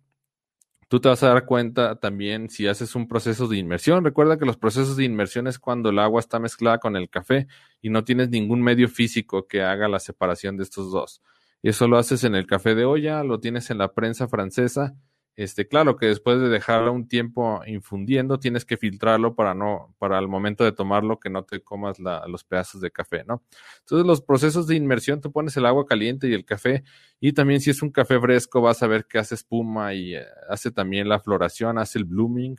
tú 0.89 0.99
te 0.99 1.07
vas 1.07 1.23
a 1.23 1.29
dar 1.29 1.45
cuenta 1.45 1.97
también 1.97 2.49
si 2.49 2.67
haces 2.67 2.93
un 2.93 3.07
proceso 3.07 3.47
de 3.47 3.55
inmersión. 3.55 4.03
Recuerda 4.03 4.37
que 4.37 4.45
los 4.45 4.57
procesos 4.57 4.97
de 4.97 5.05
inmersión 5.05 5.47
es 5.47 5.59
cuando 5.59 5.89
el 5.89 5.97
agua 5.97 6.19
está 6.19 6.39
mezclada 6.39 6.79
con 6.79 6.97
el 6.97 7.09
café 7.09 7.47
y 7.81 7.89
no 7.89 8.03
tienes 8.03 8.31
ningún 8.31 8.61
medio 8.61 8.89
físico 8.89 9.47
que 9.47 9.61
haga 9.61 9.87
la 9.87 9.99
separación 9.99 10.57
de 10.57 10.63
estos 10.63 10.91
dos. 10.91 11.21
Eso 11.61 11.87
lo 11.87 11.97
haces 11.97 12.25
en 12.25 12.35
el 12.35 12.45
café 12.45 12.75
de 12.75 12.83
olla, 12.83 13.23
lo 13.23 13.39
tienes 13.39 13.69
en 13.69 13.77
la 13.77 13.93
prensa 13.93 14.27
francesa 14.27 14.93
este, 15.35 15.67
claro 15.67 15.95
que 15.95 16.05
después 16.05 16.39
de 16.39 16.47
dejarlo 16.47 16.93
un 16.93 17.07
tiempo 17.07 17.61
infundiendo, 17.65 18.39
tienes 18.39 18.65
que 18.65 18.77
filtrarlo 18.77 19.35
para 19.35 19.55
no, 19.55 19.95
para 19.97 20.19
el 20.19 20.27
momento 20.27 20.63
de 20.63 20.71
tomarlo, 20.71 21.19
que 21.19 21.31
no 21.31 21.43
te 21.43 21.61
comas 21.61 21.97
los 22.27 22.43
pedazos 22.43 22.81
de 22.81 22.91
café, 22.91 23.23
¿no? 23.25 23.43
Entonces, 23.79 24.05
los 24.05 24.21
procesos 24.21 24.67
de 24.67 24.75
inmersión, 24.75 25.21
tú 25.21 25.31
pones 25.31 25.57
el 25.57 25.65
agua 25.65 25.87
caliente 25.87 26.27
y 26.27 26.33
el 26.33 26.45
café, 26.45 26.83
y 27.19 27.33
también 27.33 27.61
si 27.61 27.71
es 27.71 27.81
un 27.81 27.89
café 27.89 28.19
fresco, 28.19 28.61
vas 28.61 28.83
a 28.83 28.87
ver 28.87 29.05
que 29.05 29.17
hace 29.17 29.33
espuma 29.33 29.95
y 29.95 30.15
eh, 30.15 30.25
hace 30.49 30.71
también 30.71 31.09
la 31.09 31.19
floración, 31.19 31.79
hace 31.79 31.97
el 31.97 32.05
blooming. 32.05 32.57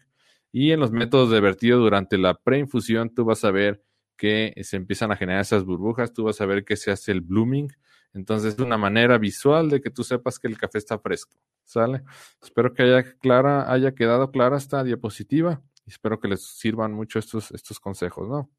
Y 0.51 0.73
en 0.73 0.81
los 0.81 0.91
métodos 0.93 1.31
de 1.31 1.41
vertido 1.41 1.79
durante 1.81 2.19
la 2.19 2.35
preinfusión, 2.35 3.15
tú 3.15 3.25
vas 3.25 3.45
a 3.45 3.51
ver 3.51 3.85
que 4.17 4.53
se 4.63 4.77
empiezan 4.77 5.13
a 5.13 5.17
generar 5.17 5.43
esas 5.43 5.65
burbujas, 5.65 6.13
tú 6.13 6.25
vas 6.25 6.41
a 6.41 6.47
ver 6.47 6.65
que 6.65 6.77
se 6.77 6.91
hace 6.91 7.13
el 7.13 7.21
blooming 7.21 7.69
entonces 8.15 8.55
es 8.55 8.61
una 8.61 8.79
manera 8.79 9.19
visual 9.19 9.69
de 9.69 9.81
que 9.81 9.91
tú 9.91 10.05
sepas 10.05 10.39
que 10.39 10.47
el 10.47 10.57
café 10.57 10.79
está 10.79 10.99
fresco. 10.99 11.37
¿Sale? 11.65 12.05
Espero 12.43 12.73
que 12.73 12.85
haya, 12.85 13.03
clara, 13.19 13.71
haya 13.73 13.95
quedado 13.95 14.31
clara 14.31 14.57
esta 14.57 14.85
diapositiva 14.85 15.63
y 15.85 15.91
espero 15.91 16.21
que 16.21 16.29
les 16.29 16.47
sirvan 16.47 16.93
mucho 16.93 17.19
estos, 17.19 17.51
estos 17.51 17.81
consejos, 17.81 18.29
¿no? 18.29 18.51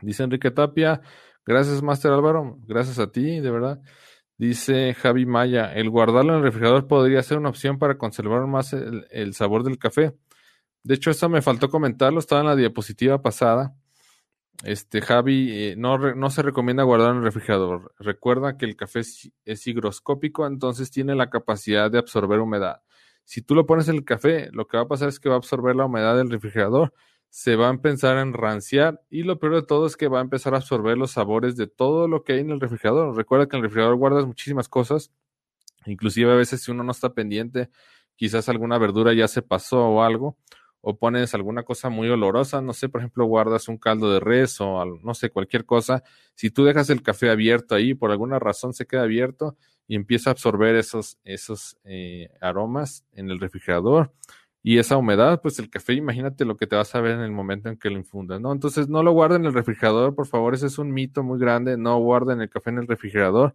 Dice 0.00 0.22
Enrique 0.22 0.50
Tapia, 0.50 1.00
gracias 1.44 1.82
Master 1.82 2.12
Álvaro, 2.12 2.58
gracias 2.66 2.98
a 2.98 3.10
ti, 3.10 3.40
de 3.40 3.50
verdad. 3.50 3.80
Dice 4.38 4.94
Javi 4.94 5.26
Maya, 5.26 5.74
el 5.74 5.90
guardarlo 5.90 6.32
en 6.32 6.38
el 6.38 6.44
refrigerador 6.44 6.86
podría 6.86 7.22
ser 7.22 7.38
una 7.38 7.48
opción 7.48 7.78
para 7.78 7.98
conservar 7.98 8.46
más 8.46 8.72
el, 8.72 9.06
el 9.10 9.34
sabor 9.34 9.64
del 9.64 9.78
café. 9.78 10.14
De 10.84 10.94
hecho, 10.94 11.10
eso 11.10 11.28
me 11.28 11.42
faltó 11.42 11.68
comentarlo, 11.68 12.20
estaba 12.20 12.40
en 12.42 12.46
la 12.46 12.56
diapositiva 12.56 13.20
pasada. 13.20 13.74
Este, 14.64 15.00
Javi, 15.00 15.50
eh, 15.52 15.74
no, 15.76 15.98
no 15.98 16.30
se 16.30 16.42
recomienda 16.42 16.82
guardar 16.82 17.12
en 17.12 17.18
el 17.18 17.22
refrigerador. 17.22 17.94
Recuerda 17.98 18.56
que 18.56 18.64
el 18.66 18.74
café 18.76 19.00
es, 19.00 19.66
higroscópico, 19.66 20.46
entonces 20.46 20.90
tiene 20.90 21.14
la 21.14 21.30
capacidad 21.30 21.90
de 21.90 21.98
absorber 21.98 22.40
humedad. 22.40 22.82
Si 23.24 23.40
tú 23.42 23.54
lo 23.54 23.66
pones 23.66 23.88
en 23.88 23.96
el 23.96 24.04
café, 24.04 24.48
lo 24.52 24.66
que 24.66 24.76
va 24.76 24.84
a 24.84 24.88
pasar 24.88 25.08
es 25.08 25.20
que 25.20 25.28
va 25.28 25.36
a 25.36 25.38
absorber 25.38 25.76
la 25.76 25.84
humedad 25.84 26.16
del 26.16 26.30
refrigerador, 26.30 26.92
se 27.30 27.56
va 27.56 27.68
a 27.68 27.70
empezar 27.70 28.16
a 28.16 28.22
enranciar 28.22 29.02
y 29.10 29.22
lo 29.22 29.38
peor 29.38 29.54
de 29.54 29.62
todo 29.62 29.86
es 29.86 29.96
que 29.96 30.08
va 30.08 30.18
a 30.18 30.22
empezar 30.22 30.54
a 30.54 30.56
absorber 30.56 30.96
los 30.96 31.12
sabores 31.12 31.56
de 31.56 31.66
todo 31.66 32.08
lo 32.08 32.24
que 32.24 32.32
hay 32.32 32.40
en 32.40 32.50
el 32.50 32.60
refrigerador. 32.60 33.14
Recuerda 33.16 33.46
que 33.46 33.56
en 33.56 33.58
el 33.58 33.64
refrigerador 33.64 33.96
guardas 33.96 34.26
muchísimas 34.26 34.68
cosas, 34.68 35.12
inclusive 35.86 36.32
a 36.32 36.36
veces 36.36 36.62
si 36.62 36.70
uno 36.72 36.82
no 36.82 36.92
está 36.92 37.14
pendiente, 37.14 37.68
quizás 38.16 38.48
alguna 38.48 38.78
verdura 38.78 39.12
ya 39.12 39.28
se 39.28 39.42
pasó 39.42 39.86
o 39.88 40.02
algo 40.02 40.36
o 40.80 40.96
pones 40.96 41.34
alguna 41.34 41.64
cosa 41.64 41.88
muy 41.88 42.08
olorosa, 42.08 42.60
no 42.62 42.72
sé, 42.72 42.88
por 42.88 43.00
ejemplo, 43.00 43.24
guardas 43.26 43.68
un 43.68 43.78
caldo 43.78 44.12
de 44.12 44.20
res 44.20 44.60
o 44.60 44.84
no 44.84 45.14
sé, 45.14 45.30
cualquier 45.30 45.64
cosa, 45.64 46.02
si 46.34 46.50
tú 46.50 46.64
dejas 46.64 46.90
el 46.90 47.02
café 47.02 47.30
abierto 47.30 47.74
ahí, 47.74 47.94
por 47.94 48.10
alguna 48.10 48.38
razón 48.38 48.72
se 48.72 48.86
queda 48.86 49.02
abierto 49.02 49.56
y 49.86 49.96
empieza 49.96 50.30
a 50.30 50.32
absorber 50.32 50.76
esos, 50.76 51.18
esos 51.24 51.78
eh, 51.84 52.28
aromas 52.40 53.04
en 53.12 53.30
el 53.30 53.40
refrigerador 53.40 54.12
y 54.62 54.78
esa 54.78 54.96
humedad, 54.96 55.40
pues 55.40 55.58
el 55.58 55.70
café, 55.70 55.94
imagínate 55.94 56.44
lo 56.44 56.56
que 56.56 56.66
te 56.66 56.76
vas 56.76 56.94
a 56.94 57.00
ver 57.00 57.12
en 57.12 57.20
el 57.20 57.30
momento 57.30 57.68
en 57.68 57.78
que 57.78 57.90
lo 57.90 57.96
infundas, 57.96 58.40
¿no? 58.40 58.52
Entonces 58.52 58.88
no 58.88 59.02
lo 59.02 59.12
guarden 59.12 59.42
en 59.42 59.46
el 59.46 59.54
refrigerador, 59.54 60.14
por 60.14 60.26
favor, 60.26 60.54
ese 60.54 60.66
es 60.66 60.78
un 60.78 60.92
mito 60.92 61.22
muy 61.22 61.38
grande, 61.38 61.76
no 61.76 61.98
guarden 61.98 62.40
el 62.40 62.50
café 62.50 62.70
en 62.70 62.78
el 62.78 62.86
refrigerador. 62.88 63.54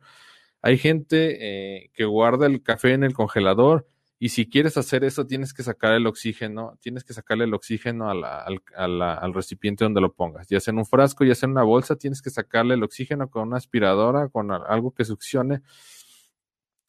Hay 0.62 0.78
gente 0.78 1.38
eh, 1.42 1.92
que 1.94 2.06
guarda 2.06 2.48
el 2.48 2.64
café 2.64 2.94
en 2.94 3.04
el 3.04 3.14
congelador 3.14 3.88
y 4.20 4.30
si 4.30 4.50
quieres 4.50 4.78
hacer 4.78 5.04
eso 5.04 5.26
tienes 5.28 5.54
que 5.54 5.64
sacar 5.64 5.94
el 5.94 6.08
oxígeno, 6.08 6.78
tienes 6.80 7.04
que 7.04 7.14
sacarle 7.14 7.44
el 7.44 7.54
oxígeno 7.54 8.10
al, 8.10 8.24
al, 8.24 9.34
recipiente 9.34 9.84
donde 9.84 10.02
lo 10.02 10.14
pongas, 10.14 10.48
ya 10.48 10.60
sea 10.60 10.72
en 10.72 10.78
un 10.78 10.86
frasco, 10.86 11.26
ya 11.26 11.36
sea 11.36 11.48
en 11.48 11.52
una 11.52 11.64
bolsa, 11.64 11.98
tienes 11.98 12.22
que 12.22 12.30
sacarle 12.30 12.76
el 12.76 12.84
oxígeno 12.84 13.30
con 13.30 13.48
una 13.48 13.58
aspiradora, 13.58 14.30
con 14.30 14.52
algo 14.52 14.92
que 14.92 15.06
succione 15.06 15.62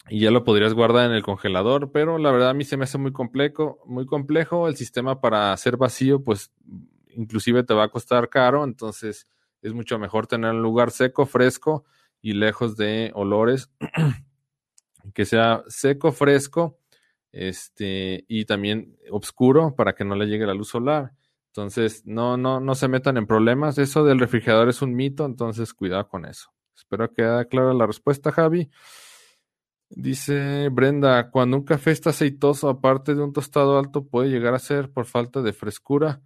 y 0.08 0.20
ya 0.20 0.30
lo 0.30 0.44
podrías 0.44 0.74
guardar 0.74 1.06
en 1.06 1.16
el 1.16 1.22
congelador, 1.22 1.90
pero 1.90 2.18
la 2.18 2.30
verdad 2.30 2.50
a 2.50 2.54
mí 2.54 2.64
se 2.64 2.76
me 2.76 2.84
hace 2.84 2.98
muy 2.98 3.12
complejo, 3.12 3.80
muy 3.86 4.06
complejo 4.06 4.68
el 4.68 4.76
sistema 4.76 5.20
para 5.20 5.52
hacer 5.52 5.76
vacío, 5.76 6.22
pues 6.22 6.52
inclusive 7.08 7.62
te 7.64 7.74
va 7.74 7.84
a 7.84 7.88
costar 7.88 8.28
caro, 8.28 8.64
entonces 8.64 9.26
es 9.62 9.72
mucho 9.72 9.98
mejor 9.98 10.26
tener 10.26 10.50
un 10.50 10.62
lugar 10.62 10.90
seco, 10.90 11.24
fresco 11.24 11.84
y 12.20 12.34
lejos 12.34 12.76
de 12.76 13.12
olores, 13.14 13.70
que 15.14 15.24
sea 15.24 15.64
seco, 15.68 16.12
fresco, 16.12 16.78
este 17.34 18.24
y 18.28 18.44
también 18.44 18.96
oscuro 19.10 19.74
para 19.74 19.94
que 19.94 20.04
no 20.04 20.14
le 20.14 20.26
llegue 20.26 20.46
la 20.46 20.54
luz 20.54 20.68
solar. 20.68 21.12
Entonces, 21.48 22.02
no, 22.04 22.36
no, 22.36 22.60
no 22.60 22.74
se 22.74 22.88
metan 22.88 23.16
en 23.16 23.26
problemas. 23.26 23.78
Eso 23.78 24.04
del 24.04 24.18
refrigerador 24.18 24.68
es 24.68 24.82
un 24.82 24.94
mito, 24.94 25.24
entonces 25.24 25.74
cuidado 25.74 26.08
con 26.08 26.24
eso. 26.24 26.50
Espero 26.76 27.08
que 27.08 27.16
quede 27.22 27.46
clara 27.48 27.74
la 27.74 27.86
respuesta, 27.86 28.32
Javi. 28.32 28.70
Dice 29.88 30.68
Brenda, 30.70 31.30
cuando 31.30 31.56
un 31.56 31.64
café 31.64 31.92
está 31.92 32.10
aceitoso, 32.10 32.68
aparte 32.68 33.14
de 33.14 33.22
un 33.22 33.32
tostado 33.32 33.78
alto, 33.78 34.04
puede 34.06 34.30
llegar 34.30 34.54
a 34.54 34.58
ser 34.58 34.90
por 34.90 35.06
falta 35.06 35.42
de 35.42 35.52
frescura. 35.52 36.20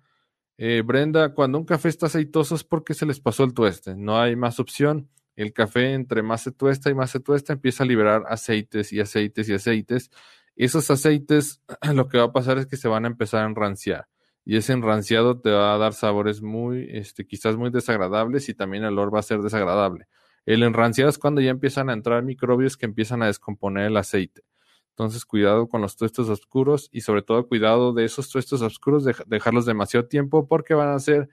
Eh, 0.57 0.83
Brenda, 0.85 1.35
cuando 1.35 1.59
un 1.59 1.64
café 1.64 1.88
está 1.88 2.07
aceitoso 2.07 2.55
es 2.55 2.64
porque 2.64 2.94
se 2.94 3.07
les 3.07 3.21
pasó 3.21 3.44
el 3.44 3.55
tueste, 3.55 3.94
no 3.94 4.18
hay 4.18 4.37
más 4.37 4.59
opción. 4.59 5.11
El 5.37 5.53
café, 5.53 5.92
entre 5.92 6.23
más 6.23 6.42
se 6.42 6.51
tuesta 6.51 6.90
y 6.90 6.94
más 6.94 7.11
se 7.11 7.21
tuesta, 7.21 7.53
empieza 7.53 7.85
a 7.85 7.87
liberar 7.87 8.25
aceites 8.29 8.92
y 8.92 9.01
aceites 9.01 9.49
y 9.49 9.55
aceites. 9.55 10.11
Esos 10.59 10.90
aceites, 10.90 11.62
lo 11.94 12.09
que 12.09 12.18
va 12.18 12.25
a 12.25 12.33
pasar 12.33 12.59
es 12.59 12.66
que 12.66 12.77
se 12.77 12.88
van 12.88 13.05
a 13.05 13.09
empezar 13.09 13.44
a 13.44 13.47
enranciar. 13.47 14.09
Y 14.44 14.57
ese 14.57 14.73
enranciado 14.73 15.40
te 15.40 15.51
va 15.51 15.75
a 15.75 15.79
dar 15.79 15.92
sabores 15.92 16.42
muy, 16.42 16.88
este, 16.90 17.27
quizás 17.27 17.57
muy 17.57 17.71
desagradables 17.71 18.49
y 18.49 18.55
también 18.55 18.83
el 18.83 18.94
olor 18.94 19.14
va 19.14 19.21
a 19.21 19.23
ser 19.23 19.40
desagradable. 19.40 20.09
El 20.47 20.64
enranciado 20.64 21.11
es 21.11 21.18
cuando 21.18 21.40
ya 21.40 21.51
empiezan 21.51 21.90
a 21.90 21.92
entrar 21.92 22.25
microbios 22.25 22.77
que 22.77 22.87
empiezan 22.87 23.23
a 23.23 23.27
descomponer 23.27 23.87
el 23.87 23.97
aceite. 23.97 24.42
Entonces, 24.90 25.25
cuidado 25.25 25.68
con 25.68 25.81
los 25.81 25.97
tuestos 25.97 26.29
oscuros 26.29 26.88
y 26.90 27.03
sobre 27.03 27.23
todo 27.23 27.47
cuidado 27.47 27.92
de 27.92 28.05
esos 28.05 28.29
tuestos 28.29 28.61
oscuros, 28.62 29.05
de 29.05 29.14
dejarlos 29.27 29.64
demasiado 29.64 30.09
tiempo 30.09 30.49
porque 30.49 30.75
van 30.75 30.88
a 30.88 30.99
ser 30.99 31.29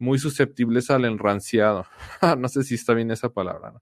muy 0.00 0.18
susceptibles 0.18 0.90
al 0.90 1.04
enranciado. 1.04 1.86
no 2.38 2.48
sé 2.48 2.64
si 2.64 2.74
está 2.74 2.92
bien 2.92 3.12
esa 3.12 3.28
palabra. 3.28 3.74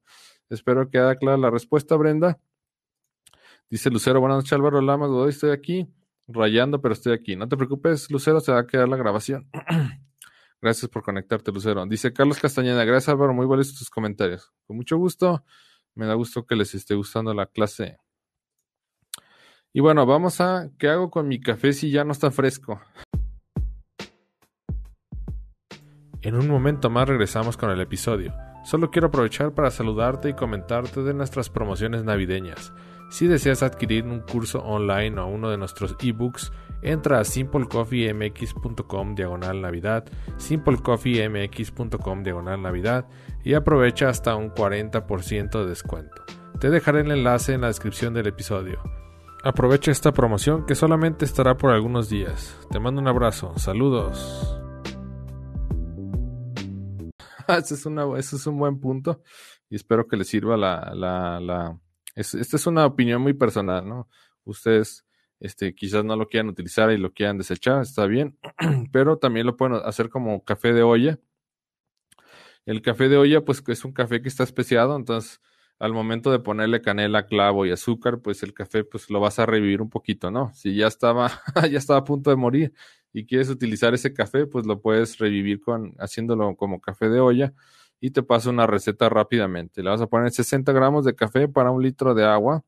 Espero 0.50 0.90
que 0.90 0.98
haya 0.98 1.16
clara 1.16 1.38
la 1.38 1.50
respuesta, 1.50 1.96
Brenda. 1.96 2.38
Dice 3.72 3.88
Lucero, 3.88 4.20
buenas 4.20 4.36
noches 4.36 4.52
Álvaro 4.52 4.82
Lamas, 4.82 5.08
hoy 5.08 5.30
estoy 5.30 5.50
aquí 5.50 5.88
rayando, 6.28 6.82
pero 6.82 6.92
estoy 6.92 7.14
aquí. 7.14 7.36
No 7.36 7.48
te 7.48 7.56
preocupes, 7.56 8.10
Lucero, 8.10 8.38
se 8.40 8.52
va 8.52 8.58
a 8.58 8.66
quedar 8.66 8.86
la 8.86 8.98
grabación. 8.98 9.48
Gracias 10.60 10.90
por 10.90 11.02
conectarte, 11.02 11.50
Lucero. 11.50 11.86
Dice 11.86 12.12
Carlos 12.12 12.38
Castañeda, 12.38 12.84
gracias 12.84 13.08
Álvaro, 13.08 13.32
muy 13.32 13.46
buenos 13.46 13.74
tus 13.74 13.88
comentarios. 13.88 14.52
Con 14.66 14.76
mucho 14.76 14.98
gusto, 14.98 15.42
me 15.94 16.04
da 16.04 16.12
gusto 16.12 16.44
que 16.44 16.54
les 16.54 16.74
esté 16.74 16.94
gustando 16.94 17.32
la 17.32 17.46
clase. 17.46 17.96
Y 19.72 19.80
bueno, 19.80 20.04
vamos 20.04 20.42
a, 20.42 20.68
¿qué 20.78 20.90
hago 20.90 21.10
con 21.10 21.26
mi 21.26 21.40
café 21.40 21.72
si 21.72 21.90
ya 21.90 22.04
no 22.04 22.12
está 22.12 22.30
fresco? 22.30 22.78
En 26.20 26.34
un 26.34 26.46
momento 26.46 26.90
más 26.90 27.08
regresamos 27.08 27.56
con 27.56 27.70
el 27.70 27.80
episodio. 27.80 28.34
Solo 28.66 28.90
quiero 28.90 29.08
aprovechar 29.08 29.54
para 29.54 29.70
saludarte 29.70 30.28
y 30.28 30.34
comentarte 30.34 31.02
de 31.02 31.14
nuestras 31.14 31.48
promociones 31.48 32.04
navideñas. 32.04 32.70
Si 33.12 33.26
deseas 33.26 33.62
adquirir 33.62 34.06
un 34.06 34.20
curso 34.20 34.60
online 34.60 35.20
o 35.20 35.26
uno 35.26 35.50
de 35.50 35.58
nuestros 35.58 35.94
ebooks, 36.00 36.50
entra 36.80 37.20
a 37.20 37.24
simplecoffeemx.com 37.24 39.14
diagonal 39.14 39.60
navidad, 39.60 40.06
simplecoffeemx.com 40.38 42.22
diagonal 42.22 42.62
navidad 42.62 43.06
y 43.44 43.52
aprovecha 43.52 44.08
hasta 44.08 44.34
un 44.34 44.48
40% 44.48 45.60
de 45.60 45.66
descuento. 45.66 46.22
Te 46.58 46.70
dejaré 46.70 47.02
el 47.02 47.10
enlace 47.10 47.52
en 47.52 47.60
la 47.60 47.66
descripción 47.66 48.14
del 48.14 48.28
episodio. 48.28 48.80
Aprovecha 49.44 49.90
esta 49.90 50.12
promoción 50.12 50.64
que 50.64 50.74
solamente 50.74 51.26
estará 51.26 51.58
por 51.58 51.70
algunos 51.70 52.08
días. 52.08 52.58
Te 52.70 52.80
mando 52.80 53.02
un 53.02 53.08
abrazo, 53.08 53.52
saludos. 53.58 54.58
ese, 57.46 57.74
es 57.74 57.86
ese 57.86 58.36
es 58.36 58.46
un 58.46 58.56
buen 58.56 58.80
punto 58.80 59.20
y 59.68 59.76
espero 59.76 60.06
que 60.08 60.16
les 60.16 60.28
sirva 60.28 60.56
la, 60.56 60.94
la... 60.94 61.78
esta 62.14 62.56
es 62.56 62.66
una 62.66 62.86
opinión 62.86 63.22
muy 63.22 63.32
personal, 63.34 63.88
¿no? 63.88 64.08
Ustedes 64.44 65.04
este, 65.40 65.74
quizás 65.74 66.04
no 66.04 66.16
lo 66.16 66.28
quieran 66.28 66.48
utilizar 66.48 66.90
y 66.92 66.98
lo 66.98 67.12
quieran 67.12 67.38
desechar, 67.38 67.82
está 67.82 68.06
bien, 68.06 68.38
pero 68.92 69.18
también 69.18 69.46
lo 69.46 69.56
pueden 69.56 69.80
hacer 69.84 70.08
como 70.08 70.44
café 70.44 70.72
de 70.72 70.82
olla. 70.82 71.18
El 72.64 72.80
café 72.80 73.08
de 73.08 73.16
olla, 73.16 73.44
pues 73.44 73.62
es 73.66 73.84
un 73.84 73.92
café 73.92 74.22
que 74.22 74.28
está 74.28 74.44
especiado, 74.44 74.94
entonces 74.96 75.40
al 75.80 75.92
momento 75.92 76.30
de 76.30 76.38
ponerle 76.38 76.80
canela, 76.80 77.26
clavo 77.26 77.66
y 77.66 77.72
azúcar, 77.72 78.20
pues 78.20 78.44
el 78.44 78.54
café 78.54 78.84
pues 78.84 79.10
lo 79.10 79.18
vas 79.18 79.40
a 79.40 79.46
revivir 79.46 79.82
un 79.82 79.90
poquito, 79.90 80.30
¿no? 80.30 80.52
Si 80.54 80.76
ya 80.76 80.86
estaba, 80.86 81.32
ya 81.70 81.78
estaba 81.78 81.98
a 82.00 82.04
punto 82.04 82.30
de 82.30 82.36
morir 82.36 82.72
y 83.12 83.26
quieres 83.26 83.48
utilizar 83.48 83.92
ese 83.94 84.14
café, 84.14 84.46
pues 84.46 84.64
lo 84.64 84.80
puedes 84.80 85.18
revivir 85.18 85.60
con 85.60 85.94
haciéndolo 85.98 86.54
como 86.54 86.80
café 86.80 87.08
de 87.08 87.18
olla 87.18 87.52
y 88.02 88.10
te 88.10 88.24
paso 88.24 88.50
una 88.50 88.66
receta 88.66 89.08
rápidamente. 89.08 89.80
Le 89.80 89.88
vas 89.88 90.00
a 90.00 90.08
poner 90.08 90.32
60 90.32 90.72
gramos 90.72 91.04
de 91.04 91.14
café 91.14 91.46
para 91.46 91.70
un 91.70 91.80
litro 91.80 92.14
de 92.14 92.24
agua. 92.24 92.64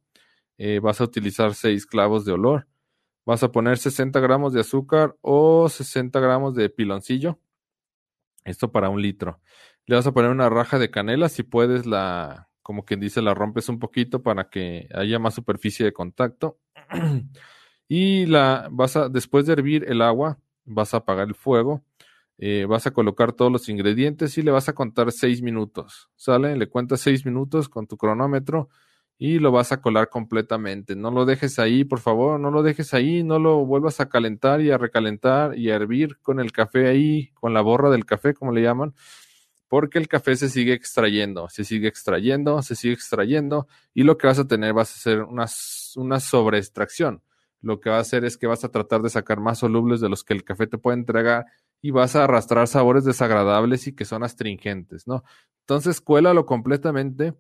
Eh, 0.59 0.79
vas 0.79 1.01
a 1.01 1.05
utilizar 1.05 1.55
6 1.55 1.87
clavos 1.87 2.25
de 2.25 2.31
olor. 2.31 2.69
Vas 3.27 3.43
a 3.43 3.51
poner 3.51 3.79
60 3.79 4.21
gramos 4.21 4.53
de 4.53 4.61
azúcar 4.61 5.17
o 5.23 5.69
60 5.69 6.21
gramos 6.21 6.55
de 6.55 6.71
piloncillo. 6.71 7.41
Esto 8.45 8.71
para 8.71 8.89
un 8.91 9.03
litro. 9.03 9.41
Le 9.87 9.97
vas 9.97 10.07
a 10.07 10.13
poner 10.13 10.31
una 10.31 10.49
raja 10.49 10.79
de 10.79 10.93
canela. 10.93 11.29
Si 11.29 11.43
puedes, 11.43 11.85
la, 11.85 12.49
como 12.63 12.85
quien 12.85 13.01
dice, 13.01 13.21
la 13.21 13.35
rompes 13.35 13.69
un 13.69 13.81
poquito 13.81 14.23
para 14.23 14.51
que 14.51 14.89
haya 14.95 15.19
más 15.19 15.35
superficie 15.35 15.85
de 15.85 15.93
contacto. 15.93 16.61
Y 17.87 18.25
la 18.25 18.69
vas 18.73 18.97
a, 18.97 19.11
después 19.11 19.45
de 19.45 19.53
hervir 19.53 19.85
el 19.87 20.01
agua, 20.01 20.39
vas 20.65 20.95
a 20.95 20.99
apagar 20.99 21.29
el 21.29 21.35
fuego, 21.35 21.85
eh, 22.39 22.67
vas 22.69 22.87
a 22.87 22.91
colocar 22.91 23.33
todos 23.33 23.53
los 23.53 23.69
ingredientes 23.69 24.37
y 24.39 24.43
le 24.43 24.51
vas 24.51 24.69
a 24.69 24.73
contar 24.73 25.13
seis 25.13 25.43
minutos. 25.43 26.11
¿Sale? 26.17 26.57
Le 26.57 26.69
cuentas 26.69 27.01
seis 27.01 27.25
minutos 27.25 27.69
con 27.69 27.87
tu 27.87 27.97
cronómetro 27.97 28.69
y 29.19 29.39
lo 29.39 29.53
vas 29.53 29.73
a 29.73 29.81
colar 29.81 30.09
completamente. 30.09 30.97
No 30.97 31.11
lo 31.11 31.25
dejes 31.25 31.59
ahí, 31.59 31.85
por 31.85 32.01
favor, 32.01 32.41
no 32.41 32.51
lo 32.51 32.63
dejes 32.63 32.95
ahí, 32.95 33.23
no 33.23 33.39
lo 33.39 33.65
vuelvas 33.65 34.01
a 34.01 34.09
calentar 34.09 34.61
y 34.61 34.71
a 34.71 34.79
recalentar 34.79 35.57
y 35.57 35.71
a 35.71 35.77
hervir 35.77 36.19
con 36.21 36.41
el 36.41 36.53
café 36.53 36.89
ahí, 36.89 37.31
con 37.35 37.55
la 37.55 37.61
borra 37.61 37.91
del 37.91 38.05
café, 38.05 38.35
como 38.35 38.53
le 38.53 38.63
llaman, 38.63 38.95
porque 39.69 39.99
el 39.99 40.09
café 40.09 40.37
se 40.37 40.49
sigue 40.49 40.73
extrayendo, 40.73 41.49
se 41.49 41.65
sigue 41.65 41.89
extrayendo, 41.89 42.61
se 42.63 42.75
sigue 42.75 42.95
extrayendo 42.95 43.69
y 43.95 44.03
lo 44.03 44.19
que 44.19 44.27
vas 44.27 44.39
a 44.39 44.49
tener 44.49 44.73
vas 44.73 44.91
a 44.93 44.95
hacer 44.95 45.23
una, 45.23 45.47
una 45.97 46.21
sobreextracción 46.21 47.23
lo 47.65 47.81
que 47.81 47.89
va 47.91 47.97
a 47.97 48.01
hacer 48.01 48.25
es 48.25 48.37
que 48.37 48.47
vas 48.47 48.63
a 48.65 48.69
tratar 48.71 49.01
de 49.01 49.09
sacar 49.09 49.41
más 49.41 49.59
solubles 49.59 50.01
de 50.01 50.11
los 50.11 50.23
que 50.23 50.35
el 50.35 50.45
café 50.45 50.67
te 50.67 50.77
puede 50.77 50.99
entregar 50.99 51.47
y 51.85 51.91
vas 51.91 52.17
a 52.17 52.25
arrastrar 52.25 52.67
sabores 52.67 53.05
desagradables 53.05 53.87
y 53.87 53.95
que 53.95 54.07
son 54.07 54.23
astringentes, 54.23 55.07
¿no? 55.07 55.23
Entonces, 55.65 56.01
cuélalo 56.01 56.47
completamente, 56.47 57.35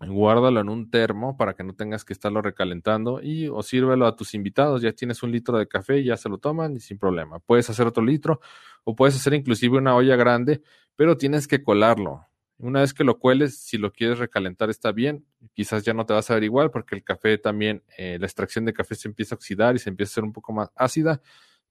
guárdalo 0.00 0.60
en 0.60 0.70
un 0.70 0.90
termo 0.90 1.36
para 1.36 1.52
que 1.52 1.62
no 1.62 1.74
tengas 1.74 2.02
que 2.02 2.14
estarlo 2.14 2.40
recalentando 2.40 3.20
y 3.22 3.48
o 3.48 3.62
sírvelo 3.62 4.06
a 4.06 4.16
tus 4.16 4.32
invitados. 4.32 4.80
Ya 4.80 4.92
tienes 4.92 5.22
un 5.22 5.30
litro 5.30 5.58
de 5.58 5.68
café 5.68 6.02
ya 6.02 6.16
se 6.16 6.30
lo 6.30 6.38
toman 6.38 6.74
y 6.76 6.80
sin 6.80 6.98
problema. 6.98 7.38
Puedes 7.40 7.68
hacer 7.68 7.86
otro 7.86 8.02
litro 8.02 8.40
o 8.84 8.96
puedes 8.96 9.14
hacer 9.14 9.34
inclusive 9.34 9.76
una 9.76 9.94
olla 9.94 10.16
grande, 10.16 10.62
pero 10.96 11.18
tienes 11.18 11.46
que 11.46 11.62
colarlo. 11.62 12.26
Una 12.56 12.80
vez 12.80 12.94
que 12.94 13.04
lo 13.04 13.18
cueles, 13.18 13.58
si 13.58 13.76
lo 13.76 13.92
quieres 13.92 14.18
recalentar 14.18 14.70
está 14.70 14.90
bien, 14.90 15.26
quizás 15.52 15.84
ya 15.84 15.92
no 15.92 16.06
te 16.06 16.14
vas 16.14 16.30
a 16.30 16.34
ver 16.34 16.44
igual 16.44 16.70
porque 16.70 16.94
el 16.94 17.04
café 17.04 17.36
también, 17.36 17.82
eh, 17.98 18.16
la 18.18 18.24
extracción 18.24 18.64
de 18.64 18.72
café 18.72 18.94
se 18.94 19.08
empieza 19.08 19.34
a 19.34 19.36
oxidar 19.36 19.76
y 19.76 19.80
se 19.80 19.90
empieza 19.90 20.12
a 20.12 20.14
ser 20.14 20.24
un 20.24 20.32
poco 20.32 20.54
más 20.54 20.70
ácida, 20.76 21.20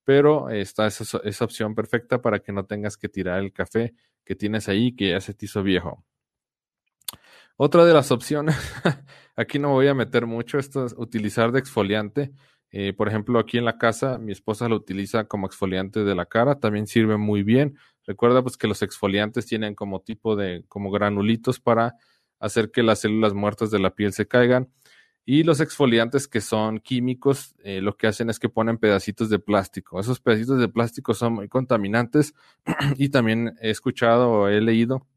pero 0.06 0.50
está 0.50 0.88
esa, 0.88 1.20
esa 1.24 1.46
opción 1.46 1.76
perfecta 1.76 2.22
para 2.22 2.40
que 2.40 2.54
no 2.54 2.66
tengas 2.66 2.96
que 2.96 3.10
tirar 3.10 3.40
el 3.40 3.52
café 3.52 3.94
que 4.24 4.36
tienes 4.36 4.70
ahí 4.70 4.96
que 4.96 5.10
ya 5.10 5.20
se 5.20 5.34
te 5.34 5.46
hizo 5.46 5.64
viejo. 5.64 6.06
Otra 7.58 7.86
de 7.86 7.94
las 7.94 8.12
opciones, 8.12 8.56
aquí 9.36 9.60
no 9.60 9.70
me 9.70 9.74
voy 9.76 9.88
a 9.88 9.94
meter 9.94 10.26
mucho, 10.26 10.60
esto 10.60 10.86
es 10.86 10.94
utilizar 10.98 11.52
de 11.52 11.60
exfoliante. 11.60 12.34
Eh, 12.72 12.92
por 12.92 13.08
ejemplo, 13.08 13.40
aquí 13.40 13.58
en 13.58 13.64
la 13.64 13.78
casa, 13.78 14.18
mi 14.18 14.34
esposa 14.34 14.68
lo 14.68 14.76
utiliza 14.76 15.26
como 15.26 15.48
exfoliante 15.48 16.04
de 16.04 16.16
la 16.16 16.26
cara, 16.26 16.60
también 16.60 16.88
sirve 16.88 17.16
muy 17.16 17.44
bien. 17.44 17.78
Recuerda 18.06 18.42
pues 18.42 18.58
que 18.58 18.68
los 18.68 18.82
exfoliantes 18.82 19.46
tienen 19.46 19.74
como 19.74 20.02
tipo 20.02 20.36
de, 20.36 20.66
como 20.68 20.92
granulitos 20.92 21.62
para 21.62 21.96
hacer 22.40 22.72
que 22.72 22.84
las 22.84 23.00
células 23.00 23.34
muertas 23.34 23.72
de 23.72 23.80
la 23.80 23.96
piel 23.96 24.12
se 24.12 24.28
caigan. 24.28 24.70
Y 25.26 25.44
los 25.44 25.60
exfoliantes 25.60 26.28
que 26.28 26.40
son 26.40 26.80
químicos, 26.80 27.56
eh, 27.64 27.82
lo 27.82 27.98
que 27.98 28.06
hacen 28.06 28.30
es 28.30 28.38
que 28.38 28.48
ponen 28.48 28.78
pedacitos 28.78 29.30
de 29.30 29.40
plástico. 29.40 30.00
Esos 30.00 30.20
pedacitos 30.20 30.60
de 30.60 30.68
plástico 30.68 31.16
son 31.16 31.34
muy 31.34 31.48
contaminantes 31.48 32.36
y 32.98 33.10
también 33.10 33.56
he 33.60 33.72
escuchado 33.72 34.32
o 34.32 34.48
he 34.48 34.62
leído 34.62 35.08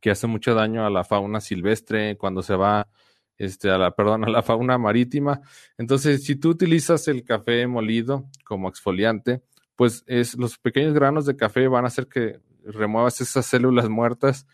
que 0.00 0.10
hace 0.10 0.26
mucho 0.26 0.54
daño 0.54 0.84
a 0.84 0.90
la 0.90 1.04
fauna 1.04 1.40
silvestre 1.40 2.16
cuando 2.16 2.42
se 2.42 2.56
va 2.56 2.88
este, 3.36 3.70
a 3.70 3.78
la, 3.78 3.92
perdón, 3.92 4.24
a 4.24 4.28
la 4.28 4.42
fauna 4.42 4.76
marítima. 4.78 5.40
Entonces, 5.76 6.24
si 6.24 6.36
tú 6.36 6.50
utilizas 6.50 7.06
el 7.08 7.24
café 7.24 7.66
molido 7.66 8.28
como 8.44 8.68
exfoliante, 8.68 9.42
pues 9.76 10.02
es, 10.06 10.36
los 10.36 10.58
pequeños 10.58 10.94
granos 10.94 11.26
de 11.26 11.36
café 11.36 11.68
van 11.68 11.84
a 11.84 11.88
hacer 11.88 12.08
que 12.08 12.40
remuevas 12.64 13.20
esas 13.20 13.46
células 13.46 13.88
muertas 13.88 14.46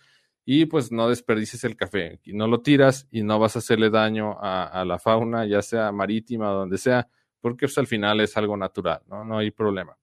y 0.44 0.66
pues 0.66 0.92
no 0.92 1.08
desperdicies 1.08 1.64
el 1.64 1.76
café, 1.76 2.20
y 2.24 2.34
no 2.34 2.46
lo 2.46 2.60
tiras 2.60 3.08
y 3.10 3.22
no 3.22 3.38
vas 3.38 3.56
a 3.56 3.60
hacerle 3.60 3.90
daño 3.90 4.36
a, 4.40 4.84
la 4.84 4.98
fauna, 4.98 5.46
ya 5.46 5.62
sea 5.62 5.90
marítima 5.92 6.52
o 6.52 6.58
donde 6.58 6.78
sea, 6.78 7.08
porque 7.40 7.66
pues, 7.66 7.78
al 7.78 7.86
final 7.86 8.20
es 8.20 8.36
algo 8.36 8.56
natural, 8.56 9.00
¿no? 9.08 9.24
No 9.24 9.38
hay 9.38 9.50
problema. 9.50 9.96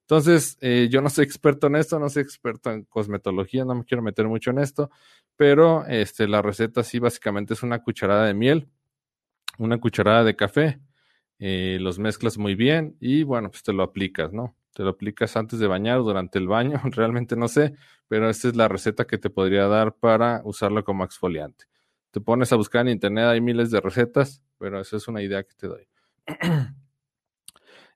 Entonces, 0.00 0.56
eh, 0.60 0.88
yo 0.90 1.02
no 1.02 1.10
soy 1.10 1.24
experto 1.24 1.66
en 1.66 1.76
esto, 1.76 1.98
no 1.98 2.08
soy 2.08 2.22
experto 2.22 2.70
en 2.70 2.84
cosmetología, 2.84 3.64
no 3.64 3.74
me 3.74 3.84
quiero 3.84 4.02
meter 4.02 4.26
mucho 4.26 4.50
en 4.50 4.58
esto, 4.58 4.90
pero 5.36 5.84
este, 5.86 6.26
la 6.28 6.40
receta 6.40 6.82
sí 6.82 6.98
básicamente 6.98 7.54
es 7.54 7.62
una 7.62 7.82
cucharada 7.82 8.26
de 8.26 8.34
miel, 8.34 8.68
una 9.58 9.78
cucharada 9.78 10.24
de 10.24 10.36
café, 10.36 10.80
eh, 11.40 11.78
los 11.80 11.98
mezclas 11.98 12.38
muy 12.38 12.54
bien 12.54 12.96
y 13.00 13.22
bueno, 13.22 13.50
pues 13.50 13.62
te 13.62 13.72
lo 13.72 13.82
aplicas, 13.82 14.32
¿no? 14.32 14.56
te 14.78 14.84
lo 14.84 14.90
aplicas 14.90 15.36
antes 15.36 15.58
de 15.58 15.66
bañar 15.66 15.98
durante 15.98 16.38
el 16.38 16.46
baño, 16.46 16.80
realmente 16.92 17.34
no 17.34 17.48
sé, 17.48 17.74
pero 18.08 18.28
esta 18.28 18.48
es 18.48 18.56
la 18.56 18.68
receta 18.68 19.06
que 19.06 19.18
te 19.18 19.30
podría 19.30 19.66
dar 19.66 19.94
para 19.94 20.42
usarlo 20.44 20.82
como 20.84 21.04
exfoliante. 21.04 21.66
Te 22.10 22.20
pones 22.20 22.52
a 22.52 22.56
buscar 22.56 22.82
en 22.82 22.92
internet, 22.92 23.26
hay 23.26 23.40
miles 23.40 23.70
de 23.70 23.80
recetas, 23.80 24.42
pero 24.58 24.80
esa 24.80 24.96
es 24.96 25.06
una 25.08 25.22
idea 25.22 25.42
que 25.42 25.54
te 25.54 25.68
doy. 25.68 25.88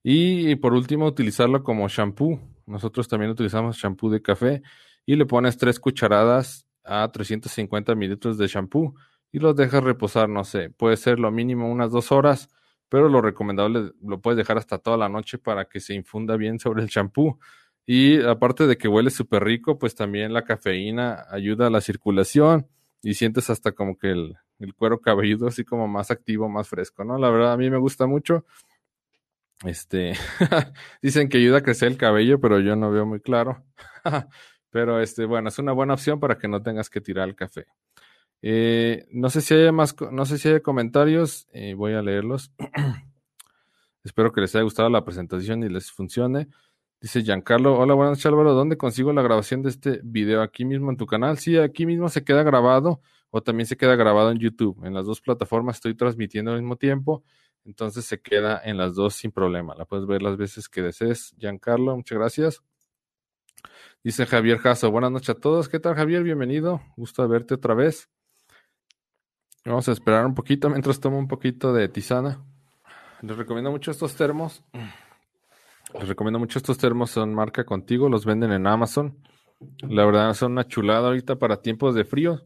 y 0.03 0.55
por 0.57 0.75
último, 0.75 1.07
utilizarlo 1.07 1.63
como 1.63 1.89
shampoo. 1.89 2.41
Nosotros 2.67 3.09
también 3.09 3.31
utilizamos 3.31 3.77
shampoo 3.77 4.11
de 4.11 4.23
café 4.23 4.63
y 5.05 5.17
le 5.17 5.27
pones 5.27 5.57
tres 5.57 5.81
cucharadas 5.81 6.67
a 6.85 7.11
350 7.11 7.95
mililitros 7.95 8.39
de 8.39 8.47
shampoo 8.47 8.95
y 9.33 9.39
los 9.39 9.57
dejas 9.57 9.83
reposar, 9.83 10.29
no 10.29 10.45
sé, 10.45 10.71
puede 10.71 10.97
ser 10.97 11.19
lo 11.19 11.31
mínimo 11.31 11.71
unas 11.71 11.91
dos 11.91 12.13
horas 12.13 12.49
pero 12.93 13.09
lo 13.09 13.23
recomendable 13.23 13.93
lo 14.03 14.21
puedes 14.21 14.37
dejar 14.37 14.59
hasta 14.59 14.77
toda 14.77 14.99
la 14.99 15.09
noche 15.09 15.39
para 15.39 15.65
que 15.65 15.81
se 15.81 15.95
infunda 15.95 16.37
bien 16.37 16.59
sobre 16.59 16.83
el 16.83 16.91
champú. 16.91 17.39
Y 17.87 18.23
aparte 18.23 18.67
de 18.67 18.77
que 18.79 18.89
huele 18.89 19.11
súper 19.11 19.45
rico, 19.45 19.79
pues 19.79 19.95
también 19.95 20.33
la 20.33 20.45
cafeína 20.45 21.27
ayuda 21.31 21.67
a 21.67 21.71
la 21.71 21.81
circulación 21.81 22.69
y 23.03 23.15
sientes 23.15 23.51
hasta 23.51 23.73
como 23.73 23.99
que 23.99 24.11
el, 24.13 24.37
el 24.61 24.75
cuero 24.75 25.01
cabelludo 25.01 25.49
así 25.49 25.65
como 25.65 25.89
más 25.89 26.11
activo, 26.11 26.49
más 26.49 26.69
fresco, 26.69 27.05
¿no? 27.05 27.19
La 27.19 27.31
verdad 27.31 27.53
a 27.53 27.57
mí 27.57 27.69
me 27.71 27.79
gusta 27.79 28.07
mucho. 28.07 28.45
Este, 29.65 30.15
dicen 31.03 31.29
que 31.29 31.39
ayuda 31.39 31.59
a 31.59 31.63
crecer 31.63 31.89
el 31.89 31.97
cabello, 31.97 32.41
pero 32.41 32.61
yo 32.61 32.77
no 32.77 32.91
veo 32.91 33.07
muy 33.07 33.21
claro. 33.21 33.65
pero 34.71 35.01
este, 35.01 35.25
bueno, 35.25 35.49
es 35.49 35.59
una 35.59 35.73
buena 35.73 35.95
opción 35.95 36.21
para 36.21 36.39
que 36.39 36.49
no 36.49 36.63
tengas 36.63 36.91
que 36.91 37.01
tirar 37.01 37.29
el 37.29 37.37
café. 37.37 37.67
Eh, 38.43 39.07
no 39.13 39.31
sé 39.31 39.41
si 39.41 39.55
hay 39.55 39.71
más, 39.71 39.95
no 40.11 40.25
sé 40.25 40.39
si 40.39 40.49
hay 40.49 40.61
comentarios, 40.61 41.47
eh, 41.53 41.75
voy 41.75 41.95
a 41.95 42.03
leerlos. 42.03 42.53
Espero 44.05 44.33
que 44.33 44.41
les 44.41 44.55
haya 44.57 44.65
gustado 44.65 44.91
la 44.91 45.05
presentación 45.05 45.63
y 45.63 45.69
les 45.69 45.93
funcione. 45.93 46.49
Dice 47.03 47.21
Giancarlo, 47.25 47.77
hola, 47.77 47.95
buenas 47.95 48.13
noches 48.13 48.27
Álvaro, 48.27 48.55
¿dónde 48.55 48.77
consigo 48.77 49.13
la 49.13 49.23
grabación 49.23 49.61
de 49.61 49.71
este 49.71 50.01
video? 50.05 50.41
¿Aquí 50.41 50.65
mismo 50.65 50.89
en 50.89 50.97
tu 50.97 51.05
canal? 51.05 51.37
Sí, 51.37 51.59
aquí 51.59 51.85
mismo 51.85 52.09
se 52.09 52.23
queda 52.23 52.45
grabado 52.45 53.01
o 53.31 53.43
también 53.43 53.67
se 53.67 53.77
queda 53.77 53.97
grabado 53.97 54.31
en 54.31 54.39
YouTube. 54.39 54.79
En 54.85 54.95
las 54.95 55.05
dos 55.05 55.21
plataformas 55.21 55.79
estoy 55.79 55.97
transmitiendo 55.97 56.53
al 56.53 56.61
mismo 56.61 56.77
tiempo, 56.77 57.25
entonces 57.65 58.05
se 58.05 58.21
queda 58.21 58.61
en 58.63 58.77
las 58.77 58.95
dos 58.95 59.15
sin 59.15 59.33
problema. 59.33 59.75
La 59.75 59.85
puedes 59.85 60.07
ver 60.07 60.23
las 60.23 60.37
veces 60.37 60.69
que 60.69 60.81
desees. 60.81 61.35
Giancarlo, 61.39 61.97
muchas 61.97 62.19
gracias. 62.19 62.63
Dice 64.05 64.25
Javier 64.25 64.59
Jasso, 64.59 64.89
buenas 64.93 65.11
noches 65.11 65.31
a 65.31 65.35
todos. 65.35 65.69
¿Qué 65.69 65.81
tal 65.81 65.97
Javier? 65.97 66.23
Bienvenido. 66.23 66.83
Gusto 66.97 67.27
verte 67.27 67.55
otra 67.55 67.75
vez. 67.75 68.11
Vamos 69.65 69.89
a 69.89 69.93
esperar 69.93 70.25
un 70.25 70.37
poquito 70.37 70.71
mientras 70.71 71.01
tomo 71.01 71.19
un 71.19 71.27
poquito 71.27 71.73
de 71.73 71.89
tisana. 71.89 72.45
Les 73.23 73.37
recomiendo 73.37 73.73
mucho 73.73 73.91
estos 73.91 74.15
termos. 74.15 74.63
Les 75.99 76.09
recomiendo 76.09 76.39
mucho 76.39 76.59
estos 76.59 76.79
termos, 76.79 77.11
son 77.11 77.35
marca 77.35 77.65
contigo, 77.65 78.09
los 78.09 78.25
venden 78.25 78.53
en 78.53 78.67
Amazon. 78.67 79.19
La 79.89 80.05
verdad 80.05 80.33
son 80.35 80.53
una 80.53 80.67
chulada 80.67 81.09
ahorita 81.09 81.37
para 81.37 81.61
tiempos 81.63 81.95
de 81.95 82.05
frío. 82.05 82.43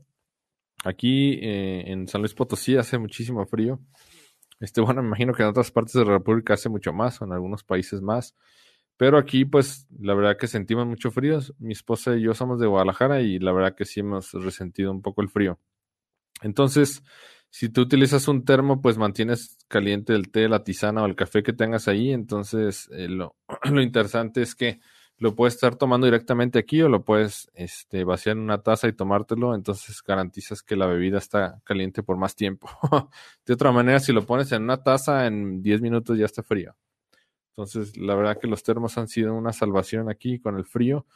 Aquí 0.84 1.38
eh, 1.42 1.84
en 1.86 2.06
San 2.08 2.20
Luis 2.20 2.34
Potosí 2.34 2.76
hace 2.76 2.98
muchísimo 2.98 3.46
frío. 3.46 3.80
Este, 4.60 4.80
bueno, 4.80 5.02
me 5.02 5.08
imagino 5.08 5.32
que 5.32 5.42
en 5.42 5.48
otras 5.48 5.70
partes 5.70 5.94
de 5.94 6.04
la 6.04 6.12
República 6.12 6.54
hace 6.54 6.68
mucho 6.68 6.92
más, 6.92 7.20
o 7.20 7.24
en 7.24 7.32
algunos 7.32 7.62
países 7.62 8.00
más. 8.02 8.34
Pero 8.96 9.18
aquí, 9.18 9.44
pues, 9.44 9.86
la 9.98 10.14
verdad 10.14 10.38
que 10.38 10.46
sentimos 10.46 10.86
mucho 10.86 11.10
frío. 11.10 11.38
Mi 11.58 11.72
esposa 11.72 12.16
y 12.16 12.22
yo 12.22 12.34
somos 12.34 12.58
de 12.58 12.66
Guadalajara 12.66 13.20
y 13.20 13.38
la 13.38 13.52
verdad 13.52 13.74
que 13.74 13.84
sí 13.84 14.00
hemos 14.00 14.32
resentido 14.32 14.90
un 14.90 15.02
poco 15.02 15.22
el 15.22 15.28
frío. 15.28 15.58
Entonces, 16.42 17.02
si 17.56 17.70
tú 17.70 17.80
utilizas 17.80 18.28
un 18.28 18.44
termo, 18.44 18.82
pues 18.82 18.98
mantienes 18.98 19.56
caliente 19.66 20.12
el 20.12 20.30
té, 20.30 20.46
la 20.46 20.62
tisana 20.62 21.02
o 21.02 21.06
el 21.06 21.16
café 21.16 21.42
que 21.42 21.54
tengas 21.54 21.88
ahí. 21.88 22.12
Entonces, 22.12 22.86
eh, 22.92 23.08
lo, 23.08 23.34
lo, 23.72 23.80
interesante 23.80 24.42
es 24.42 24.54
que 24.54 24.78
lo 25.16 25.34
puedes 25.34 25.54
estar 25.54 25.74
tomando 25.76 26.06
directamente 26.06 26.58
aquí 26.58 26.82
o 26.82 26.90
lo 26.90 27.02
puedes 27.02 27.50
este, 27.54 28.04
vaciar 28.04 28.36
en 28.36 28.42
una 28.42 28.62
taza 28.62 28.88
y 28.88 28.92
tomártelo. 28.92 29.54
Entonces, 29.54 30.02
garantizas 30.06 30.62
que 30.62 30.76
la 30.76 30.84
bebida 30.84 31.16
está 31.16 31.62
caliente 31.64 32.02
por 32.02 32.18
más 32.18 32.36
tiempo. 32.36 32.68
de 33.46 33.54
otra 33.54 33.72
manera, 33.72 34.00
si 34.00 34.12
lo 34.12 34.26
pones 34.26 34.52
en 34.52 34.64
una 34.64 34.82
taza, 34.82 35.26
en 35.26 35.62
10 35.62 35.80
minutos 35.80 36.18
ya 36.18 36.26
está 36.26 36.42
frío. 36.42 36.76
Entonces, 37.56 37.96
la 37.96 38.16
verdad 38.16 38.38
que 38.38 38.48
los 38.48 38.64
termos 38.64 38.98
han 38.98 39.08
sido 39.08 39.32
una 39.32 39.54
salvación 39.54 40.10
aquí 40.10 40.40
con 40.40 40.58
el 40.58 40.66
frío 40.66 41.06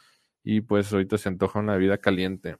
y 0.43 0.61
pues 0.61 0.91
ahorita 0.91 1.19
se 1.19 1.29
antoja 1.29 1.59
una 1.59 1.73
bebida 1.73 1.99
caliente. 1.99 2.57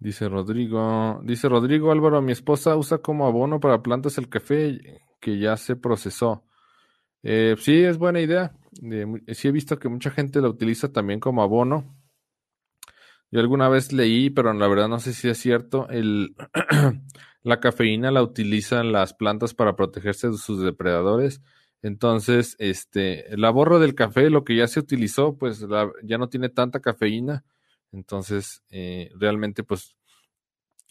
Dice 0.00 0.28
Rodrigo, 0.28 1.20
dice 1.24 1.48
Rodrigo 1.48 1.90
Álvaro, 1.90 2.22
mi 2.22 2.32
esposa 2.32 2.76
usa 2.76 2.98
como 2.98 3.26
abono 3.26 3.58
para 3.58 3.82
plantas 3.82 4.16
el 4.18 4.28
café 4.28 4.78
que 5.20 5.38
ya 5.38 5.56
se 5.56 5.74
procesó. 5.74 6.44
Eh, 7.24 7.56
sí, 7.58 7.82
es 7.82 7.98
buena 7.98 8.20
idea. 8.20 8.52
sí 9.32 9.48
he 9.48 9.52
visto 9.52 9.78
que 9.78 9.88
mucha 9.88 10.10
gente 10.10 10.40
lo 10.40 10.50
utiliza 10.50 10.92
también 10.92 11.18
como 11.18 11.42
abono. 11.42 11.96
Yo 13.30 13.40
alguna 13.40 13.68
vez 13.68 13.92
leí, 13.92 14.30
pero 14.30 14.52
la 14.52 14.68
verdad 14.68 14.88
no 14.88 15.00
sé 15.00 15.12
si 15.12 15.28
es 15.28 15.38
cierto, 15.38 15.88
el, 15.90 16.34
la 17.42 17.60
cafeína 17.60 18.10
la 18.10 18.22
utilizan 18.22 18.92
las 18.92 19.14
plantas 19.14 19.52
para 19.52 19.76
protegerse 19.76 20.28
de 20.28 20.38
sus 20.38 20.62
depredadores. 20.62 21.42
Entonces, 21.82 22.56
este, 22.58 23.32
el 23.34 23.44
aborro 23.44 23.80
del 23.80 23.94
café, 23.94 24.30
lo 24.30 24.44
que 24.44 24.56
ya 24.56 24.66
se 24.68 24.80
utilizó, 24.80 25.36
pues 25.36 25.66
ya 26.04 26.18
no 26.18 26.28
tiene 26.28 26.48
tanta 26.48 26.80
cafeína 26.80 27.44
entonces, 27.92 28.62
eh, 28.70 29.10
realmente, 29.18 29.64
pues, 29.64 29.96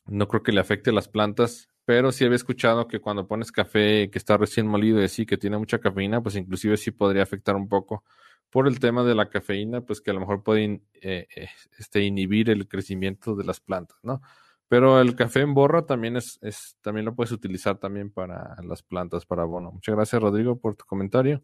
no 0.06 0.28
creo 0.28 0.44
que 0.44 0.52
le 0.52 0.62
afecte 0.62 0.90
a 0.90 0.94
las 0.94 1.08
plantas, 1.08 1.70
pero 1.86 2.12
sí 2.12 2.26
había 2.26 2.36
escuchado 2.36 2.88
que 2.88 3.00
cuando 3.00 3.28
pones 3.28 3.52
café 3.52 4.10
que 4.10 4.18
está 4.18 4.38
recién 4.38 4.68
molido 4.68 5.02
y 5.02 5.06
así, 5.06 5.26
que 5.26 5.38
tiene 5.38 5.58
mucha 5.58 5.80
cafeína, 5.80 6.22
pues 6.22 6.36
inclusive 6.36 6.78
sí 6.78 6.92
podría 6.92 7.24
afectar 7.24 7.56
un 7.56 7.70
poco 7.70 8.04
por 8.50 8.68
el 8.68 8.80
tema 8.80 9.04
de 9.04 9.16
la 9.16 9.30
cafeína, 9.30 9.82
pues 9.82 10.02
que 10.02 10.12
a 10.12 10.14
lo 10.14 10.22
mejor 10.22 10.44
puede 10.44 10.82
eh, 11.02 11.28
eh, 11.36 11.50
este, 11.78 12.04
inhibir 12.04 12.50
el 12.50 12.68
crecimiento 12.68 13.36
de 13.36 13.44
las 13.44 13.60
plantas, 13.60 13.98
¿no? 14.04 14.22
Pero 14.70 15.00
el 15.00 15.16
café 15.16 15.42
en 15.42 15.54
borra 15.54 15.86
también 15.86 16.18
es, 16.18 16.40
es, 16.42 16.78
también 16.82 17.06
lo 17.06 17.16
puedes 17.16 17.32
utilizar 17.32 17.78
también 17.78 18.12
para 18.12 18.56
las 18.64 18.84
plantas, 18.84 19.26
para 19.26 19.44
abono. 19.44 19.72
Muchas 19.72 19.96
gracias, 19.96 20.22
Rodrigo, 20.22 20.60
por 20.60 20.76
tu 20.76 20.86
comentario. 20.86 21.42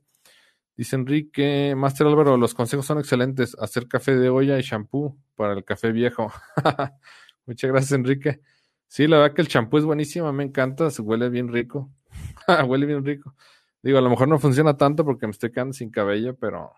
Dice 0.76 0.96
Enrique, 0.96 1.76
Master 1.78 2.08
Álvaro, 2.08 2.36
los 2.36 2.54
consejos 2.56 2.86
son 2.86 2.98
excelentes. 2.98 3.56
Hacer 3.60 3.88
café 3.88 4.16
de 4.16 4.30
olla 4.30 4.58
y 4.58 4.64
shampoo 4.64 5.18
para 5.36 5.54
el 5.54 5.64
café 5.64 5.92
viejo. 5.92 6.32
Muchas 7.46 7.70
gracias, 7.70 7.92
Enrique. 7.92 8.42
Sí, 8.88 9.08
la 9.08 9.18
verdad 9.18 9.36
que 9.36 9.42
el 9.42 9.48
champú 9.48 9.78
es 9.78 9.86
buenísimo, 9.86 10.32
me 10.34 10.44
encanta, 10.44 10.90
se 10.90 11.02
huele 11.02 11.30
bien 11.30 11.52
rico. 11.52 11.92
huele 12.68 12.86
bien 12.86 13.06
rico. 13.06 13.36
Digo, 13.82 13.98
a 13.98 14.02
lo 14.02 14.10
mejor 14.10 14.28
no 14.28 14.40
funciona 14.40 14.78
tanto 14.78 15.04
porque 15.04 15.28
me 15.28 15.32
estoy 15.32 15.52
quedando 15.52 15.74
sin 15.74 15.92
cabello, 15.92 16.36
pero, 16.36 16.74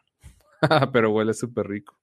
pero 0.91 1.11
huele 1.11 1.33
súper 1.33 1.67
rico. 1.67 1.97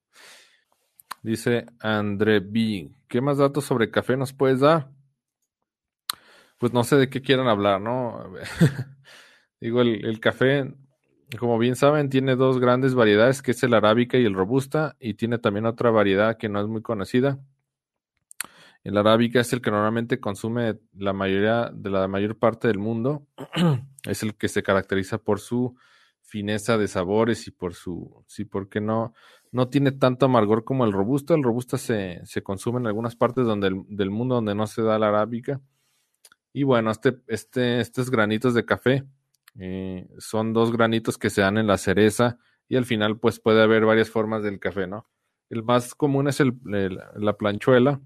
Dice 1.21 1.65
André 1.79 2.39
B. 2.39 2.91
¿Qué 3.07 3.21
más 3.21 3.37
datos 3.37 3.65
sobre 3.65 3.91
café 3.91 4.17
nos 4.17 4.33
puedes 4.33 4.59
dar? 4.61 4.89
Pues 6.57 6.73
no 6.73 6.83
sé 6.83 6.95
de 6.95 7.09
qué 7.09 7.21
quieran 7.21 7.47
hablar, 7.47 7.81
¿no? 7.81 8.33
Digo, 9.59 9.81
el, 9.81 10.05
el 10.05 10.19
café 10.19 10.73
como 11.39 11.57
bien 11.57 11.75
saben, 11.75 12.09
tiene 12.09 12.35
dos 12.35 12.59
grandes 12.59 12.95
variedades, 12.95 13.41
que 13.41 13.51
es 13.51 13.63
el 13.63 13.73
arábica 13.73 14.17
y 14.17 14.25
el 14.25 14.33
robusta, 14.33 14.95
y 14.99 15.13
tiene 15.15 15.37
también 15.37 15.65
otra 15.65 15.91
variedad 15.91 16.37
que 16.37 16.49
no 16.49 16.61
es 16.61 16.67
muy 16.67 16.81
conocida. 16.81 17.39
El 18.83 18.97
arábica 18.97 19.39
es 19.39 19.53
el 19.53 19.61
que 19.61 19.71
normalmente 19.71 20.19
consume 20.19 20.79
la 20.93 21.13
mayoría 21.13 21.71
de 21.73 21.89
la 21.89 22.07
mayor 22.07 22.37
parte 22.37 22.67
del 22.67 22.79
mundo. 22.79 23.25
es 24.03 24.23
el 24.23 24.35
que 24.35 24.49
se 24.49 24.63
caracteriza 24.63 25.17
por 25.17 25.39
su 25.39 25.75
fineza 26.21 26.77
de 26.77 26.87
sabores 26.87 27.47
y 27.47 27.51
por 27.51 27.75
su, 27.75 28.23
sí, 28.27 28.43
porque 28.43 28.81
no, 28.81 29.13
no 29.51 29.69
tiene 29.69 29.91
tanto 29.93 30.25
amargor 30.25 30.65
como 30.65 30.83
el 30.83 30.91
robusta. 30.91 31.33
El 31.33 31.43
robusta 31.43 31.77
se, 31.77 32.19
se 32.25 32.43
consume 32.43 32.79
en 32.79 32.87
algunas 32.87 33.15
partes 33.15 33.45
donde 33.45 33.71
del 33.87 34.09
mundo 34.09 34.35
donde 34.35 34.55
no 34.55 34.67
se 34.67 34.81
da 34.81 34.99
la 34.99 35.09
arábica 35.09 35.61
Y 36.51 36.63
bueno, 36.63 36.91
este, 36.91 37.19
este, 37.27 37.79
estos 37.79 38.09
granitos 38.11 38.53
de 38.53 38.65
café 38.65 39.05
eh, 39.59 40.07
son 40.17 40.53
dos 40.53 40.71
granitos 40.71 41.17
que 41.17 41.29
se 41.29 41.41
dan 41.41 41.57
en 41.57 41.67
la 41.67 41.77
cereza 41.77 42.37
y 42.67 42.75
al 42.75 42.85
final 42.85 43.19
pues 43.19 43.39
puede 43.39 43.61
haber 43.61 43.85
varias 43.85 44.09
formas 44.09 44.43
del 44.43 44.59
café, 44.59 44.87
¿no? 44.87 45.07
El 45.49 45.63
más 45.63 45.93
común 45.95 46.27
es 46.27 46.39
el, 46.39 46.53
la 46.63 47.37
planchuela. 47.37 48.01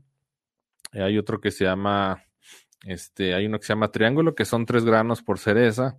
hay 0.92 1.18
otro 1.18 1.40
que 1.40 1.52
se 1.52 1.64
llama, 1.64 2.24
este, 2.86 3.34
hay 3.34 3.46
uno 3.46 3.60
que 3.60 3.66
se 3.66 3.74
llama 3.74 3.92
triángulo, 3.92 4.36
que 4.36 4.46
son 4.46 4.66
tres 4.66 4.84
granos 4.84 5.22
por 5.24 5.40
cereza. 5.40 5.98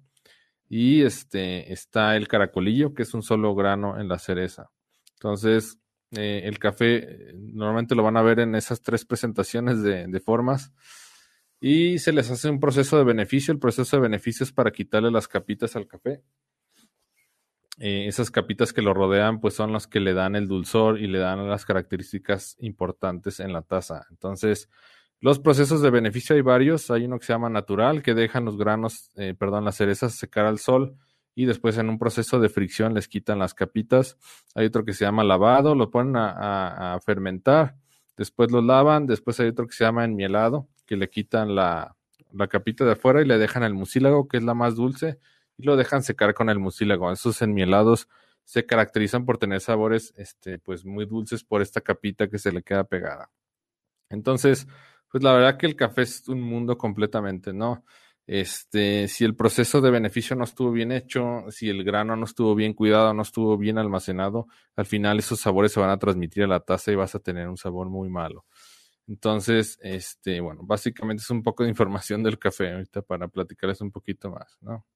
Y 0.69 1.03
este, 1.03 1.73
está 1.73 2.17
el 2.17 2.29
caracolillo, 2.29 2.93
que 2.93 3.03
es 3.03 3.15
un 3.15 3.23
solo 3.23 3.55
grano 3.55 3.99
en 3.99 4.09
la 4.09 4.19
cereza. 4.19 4.71
Entonces, 5.15 5.79
eh, 6.13 6.43
el 6.45 6.59
café 6.59 7.33
normalmente 7.35 7.95
lo 7.95 8.03
van 8.03 8.17
a 8.17 8.23
ver 8.23 8.41
en 8.41 8.55
esas 8.55 8.83
tres 8.83 9.05
presentaciones 9.05 9.83
de, 9.83 10.21
formas 10.21 10.73
y 11.61 11.99
se 11.99 12.13
les 12.13 12.31
hace 12.31 12.51
un 12.51 12.61
proceso 12.61 12.99
de 12.99 13.05
beneficio. 13.05 13.53
El 13.53 13.59
proceso 13.59 13.97
de 13.97 14.03
beneficio 14.03 14.45
es 14.45 14.53
para 14.53 14.71
quitarle 14.71 15.11
las 15.11 15.29
capitas 15.29 15.77
al 15.77 15.87
café. 15.87 16.23
Eh, 17.81 18.07
esas 18.09 18.31
capitas 18.31 18.73
que 18.73 18.83
lo 18.83 18.93
rodean, 18.93 19.41
pues 19.41 19.55
son 19.55 19.73
las 19.73 19.87
que 19.87 20.01
le 20.01 20.13
dan 20.13 20.35
el 20.35 20.49
dulzor 20.49 20.99
y 20.99 21.07
le 21.07 21.19
dan 21.19 21.49
las 21.49 21.65
características 21.65 22.57
importantes 22.61 23.41
en 23.41 23.53
la 23.53 23.63
taza. 23.63 24.07
Entonces, 24.11 24.69
los 25.21 25.39
procesos 25.39 25.83
de 25.83 25.91
beneficio 25.91 26.37
hay 26.37 26.43
varios. 26.43 26.91
Hay 26.91 27.05
uno 27.05 27.19
que 27.19 27.27
se 27.27 27.33
llama 27.33 27.51
natural, 27.51 28.03
que 28.03 28.15
dejan 28.15 28.45
los 28.45 28.57
granos, 28.57 29.11
eh, 29.17 29.35
perdón, 29.35 29.65
las 29.65 29.77
cerezas 29.77 30.15
secar 30.15 30.47
al 30.47 30.59
sol 30.59 30.97
y 31.39 31.45
después 31.45 31.79
en 31.79 31.89
un 31.89 32.01
proceso 32.01 32.41
de 32.41 32.49
fricción 32.49 32.95
les 32.95 33.07
quitan 33.07 33.39
las 33.39 33.55
capitas. 33.55 34.19
Hay 34.57 34.67
otro 34.67 34.85
que 34.85 34.93
se 34.93 35.05
llama 35.05 35.23
lavado, 35.23 35.77
lo 35.77 35.89
ponen 35.89 36.17
a, 36.17 36.99
fermentar, 37.07 37.77
después 38.17 38.51
lo 38.51 38.61
lavan, 38.61 39.07
después 39.07 39.39
hay 39.39 39.47
otro 39.47 39.69
que 39.69 39.73
se 39.73 39.85
llama 39.85 40.05
enmielado, 40.05 40.67
que 40.89 40.97
le 40.97 41.11
quitan 41.11 41.55
la, 41.55 41.95
capita 42.51 42.85
de 42.85 42.93
afuera 42.93 43.21
y 43.23 43.27
le 43.27 43.39
dejan 43.39 43.63
el 43.63 43.75
mucílago, 43.75 44.27
que 44.27 44.39
es 44.39 44.43
la 44.43 44.55
más 44.55 44.75
dulce, 44.75 45.21
y 45.57 45.65
lo 45.65 45.77
dejan 45.77 46.03
secar 46.03 46.35
con 46.35 46.49
el 46.49 46.59
mucílago. 46.59 47.13
Esos 47.13 47.43
enmielados 47.43 48.09
se 48.45 48.65
caracterizan 48.65 49.27
por 49.27 49.39
tener 49.39 49.61
sabores 49.61 50.15
este, 50.17 50.59
pues 50.59 50.85
muy 50.85 51.05
dulces 51.05 51.45
por 51.45 51.61
esta 51.61 51.83
capita 51.83 52.29
que 52.29 52.39
se 52.39 52.51
le 52.51 52.63
queda 52.63 52.85
pegada. 52.85 53.31
Entonces, 54.09 54.67
pues 55.11 55.23
la 55.23 55.35
verdad 55.35 55.59
que 55.59 55.67
el 55.67 55.77
café 55.77 56.03
es 56.03 56.27
un 56.29 56.41
mundo 56.41 56.79
completamente, 56.79 57.53
¿no? 57.53 57.85
Este, 58.27 59.09
si 59.09 59.25
el 59.25 59.35
proceso 59.37 59.81
de 59.81 59.91
beneficio 59.91 60.37
no 60.37 60.45
estuvo 60.45 60.71
bien 60.71 60.93
hecho, 60.93 61.45
si 61.51 61.69
el 61.69 61.85
grano 61.85 62.17
no 62.17 62.25
estuvo 62.25 62.55
bien 62.55 62.75
cuidado, 62.75 63.15
no 63.15 63.23
estuvo 63.23 63.57
bien 63.57 63.79
almacenado, 63.79 64.47
al 64.77 64.87
final 64.87 65.19
esos 65.19 65.41
sabores 65.41 65.73
se 65.73 65.81
van 65.81 65.91
a 65.91 65.99
transmitir 65.99 66.45
a 66.45 66.47
la 66.47 66.61
taza 66.61 66.93
y 66.93 66.95
vas 66.95 67.15
a 67.15 67.21
tener 67.21 67.49
un 67.49 67.57
sabor 67.57 67.89
muy 67.89 68.09
malo. 68.11 68.45
Entonces, 69.09 69.79
este, 69.83 70.41
bueno, 70.41 70.61
básicamente 70.63 71.23
es 71.23 71.31
un 71.31 71.43
poco 71.43 71.65
de 71.65 71.71
información 71.71 72.23
del 72.23 72.39
café 72.39 72.73
ahorita 72.73 73.03
para 73.03 73.27
platicarles 73.29 73.81
un 73.81 73.91
poquito 73.91 74.31
más, 74.31 74.59
¿no? 74.61 74.87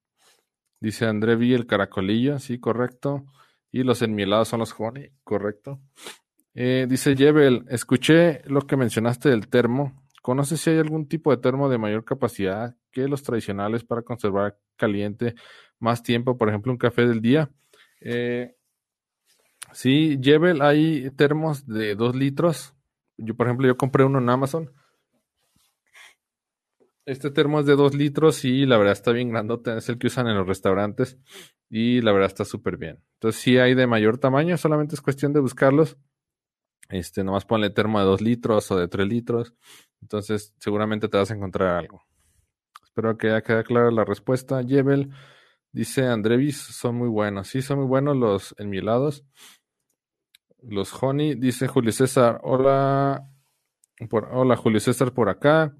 Dice 0.80 1.06
André 1.06 1.36
vi 1.36 1.54
el 1.54 1.66
caracolillo, 1.66 2.38
sí, 2.38 2.58
correcto. 2.58 3.24
Y 3.70 3.84
los 3.84 4.02
enmielados 4.02 4.48
son 4.48 4.60
los 4.60 4.74
honey, 4.78 5.10
correcto. 5.24 5.80
Eh, 6.54 6.86
dice 6.88 7.16
Jebel, 7.16 7.64
escuché 7.68 8.42
lo 8.46 8.62
que 8.62 8.76
mencionaste 8.76 9.30
del 9.30 9.48
termo. 9.48 10.04
¿Conoces 10.20 10.60
si 10.60 10.70
hay 10.70 10.78
algún 10.78 11.08
tipo 11.08 11.30
de 11.30 11.40
termo 11.40 11.68
de 11.68 11.78
mayor 11.78 12.04
capacidad 12.04 12.76
que 12.90 13.08
los 13.08 13.22
tradicionales 13.22 13.82
para 13.82 14.02
conservar 14.02 14.58
caliente 14.76 15.34
más 15.78 16.02
tiempo, 16.02 16.38
por 16.38 16.48
ejemplo, 16.48 16.70
un 16.70 16.78
café 16.78 17.06
del 17.06 17.20
día. 17.20 17.50
Eh, 18.00 18.54
sí, 19.72 20.18
Jebel, 20.22 20.62
hay 20.62 21.10
termos 21.10 21.66
de 21.66 21.96
2 21.96 22.14
litros. 22.14 22.74
Yo, 23.24 23.36
por 23.36 23.46
ejemplo, 23.46 23.66
yo 23.66 23.76
compré 23.76 24.04
uno 24.04 24.18
en 24.18 24.28
Amazon. 24.28 24.72
Este 27.04 27.30
termo 27.30 27.60
es 27.60 27.66
de 27.66 27.76
2 27.76 27.94
litros 27.94 28.44
y 28.44 28.66
la 28.66 28.78
verdad 28.78 28.92
está 28.92 29.12
bien 29.12 29.30
grandote. 29.30 29.76
Es 29.76 29.88
el 29.88 29.98
que 29.98 30.08
usan 30.08 30.26
en 30.28 30.36
los 30.36 30.46
restaurantes 30.46 31.18
y 31.70 32.00
la 32.00 32.12
verdad 32.12 32.28
está 32.28 32.44
súper 32.44 32.76
bien. 32.76 33.02
Entonces, 33.14 33.40
si 33.40 33.58
hay 33.58 33.74
de 33.74 33.86
mayor 33.86 34.18
tamaño, 34.18 34.56
solamente 34.56 34.94
es 34.94 35.00
cuestión 35.00 35.32
de 35.32 35.40
buscarlos. 35.40 35.96
Este, 36.88 37.24
nomás 37.24 37.44
ponle 37.44 37.70
termo 37.70 37.98
de 38.00 38.04
2 38.04 38.20
litros 38.20 38.70
o 38.70 38.76
de 38.76 38.88
3 38.88 39.08
litros. 39.08 39.54
Entonces, 40.00 40.54
seguramente 40.58 41.08
te 41.08 41.16
vas 41.16 41.30
a 41.30 41.34
encontrar 41.34 41.76
algo. 41.76 42.02
Espero 42.84 43.16
que 43.16 43.28
haya 43.28 43.42
quedado 43.42 43.64
clara 43.64 43.90
la 43.90 44.04
respuesta. 44.04 44.62
Jebel 44.62 45.10
dice 45.70 46.06
Andrevis, 46.06 46.58
son 46.58 46.96
muy 46.96 47.08
buenos. 47.08 47.48
Sí, 47.48 47.62
son 47.62 47.78
muy 47.78 47.86
buenos 47.86 48.16
los 48.16 48.54
enmielados. 48.58 49.24
Los 50.62 50.92
honey, 51.02 51.34
dice 51.34 51.66
Julio 51.66 51.92
César. 51.92 52.40
Hola, 52.42 53.28
hola 54.10 54.56
Julio 54.56 54.80
César 54.80 55.12
por 55.12 55.28
acá. 55.28 55.76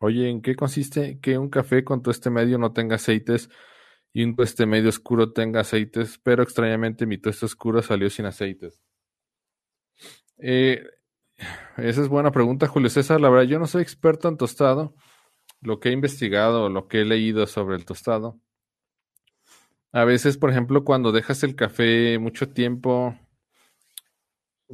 Oye, 0.00 0.28
¿en 0.28 0.40
qué 0.40 0.56
consiste 0.56 1.20
que 1.20 1.38
un 1.38 1.50
café 1.50 1.84
con 1.84 2.02
este 2.06 2.30
medio 2.30 2.58
no 2.58 2.72
tenga 2.72 2.96
aceites 2.96 3.50
y 4.12 4.24
un 4.24 4.34
tueste 4.34 4.66
medio 4.66 4.88
oscuro 4.88 5.32
tenga 5.32 5.60
aceites? 5.60 6.18
Pero 6.22 6.42
extrañamente 6.42 7.06
mi 7.06 7.18
tueste 7.18 7.46
oscuro 7.46 7.82
salió 7.82 8.08
sin 8.10 8.26
aceites. 8.26 8.80
Eh, 10.38 10.82
esa 11.76 12.02
es 12.02 12.08
buena 12.08 12.32
pregunta, 12.32 12.66
Julio 12.66 12.88
César. 12.88 13.20
La 13.20 13.28
verdad, 13.28 13.48
yo 13.48 13.58
no 13.58 13.66
soy 13.66 13.82
experto 13.82 14.28
en 14.28 14.38
tostado 14.38 14.94
lo 15.60 15.80
que 15.80 15.90
he 15.90 15.92
investigado, 15.92 16.68
lo 16.68 16.88
que 16.88 17.02
he 17.02 17.04
leído 17.04 17.46
sobre 17.46 17.76
el 17.76 17.84
tostado, 17.84 18.40
a 19.92 20.04
veces, 20.04 20.38
por 20.38 20.50
ejemplo, 20.50 20.84
cuando 20.84 21.12
dejas 21.12 21.42
el 21.42 21.54
café 21.54 22.18
mucho 22.18 22.48
tiempo, 22.48 23.14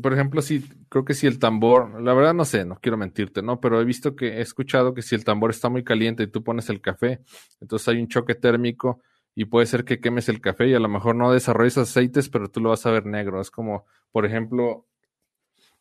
por 0.02 0.12
ejemplo, 0.12 0.42
si 0.42 0.60
creo 0.88 1.04
que 1.04 1.14
si 1.14 1.26
el 1.26 1.38
tambor, 1.38 2.00
la 2.02 2.14
verdad 2.14 2.34
no 2.34 2.44
sé, 2.44 2.64
no 2.64 2.78
quiero 2.80 2.96
mentirte, 2.96 3.42
¿no? 3.42 3.60
Pero 3.60 3.80
he 3.80 3.84
visto 3.84 4.16
que 4.16 4.38
he 4.38 4.40
escuchado 4.40 4.94
que 4.94 5.02
si 5.02 5.14
el 5.14 5.24
tambor 5.24 5.50
está 5.50 5.68
muy 5.68 5.84
caliente 5.84 6.22
y 6.24 6.26
tú 6.26 6.42
pones 6.42 6.68
el 6.70 6.80
café, 6.80 7.20
entonces 7.60 7.88
hay 7.88 8.00
un 8.00 8.08
choque 8.08 8.34
térmico 8.34 9.02
y 9.34 9.44
puede 9.44 9.66
ser 9.66 9.84
que 9.84 10.00
quemes 10.00 10.28
el 10.28 10.40
café 10.40 10.68
y 10.68 10.74
a 10.74 10.80
lo 10.80 10.88
mejor 10.88 11.14
no 11.14 11.32
desarrolles 11.32 11.78
aceites, 11.78 12.28
pero 12.28 12.50
tú 12.50 12.60
lo 12.60 12.70
vas 12.70 12.84
a 12.86 12.90
ver 12.90 13.06
negro. 13.06 13.40
Es 13.40 13.50
como, 13.50 13.86
por 14.10 14.26
ejemplo, 14.26 14.86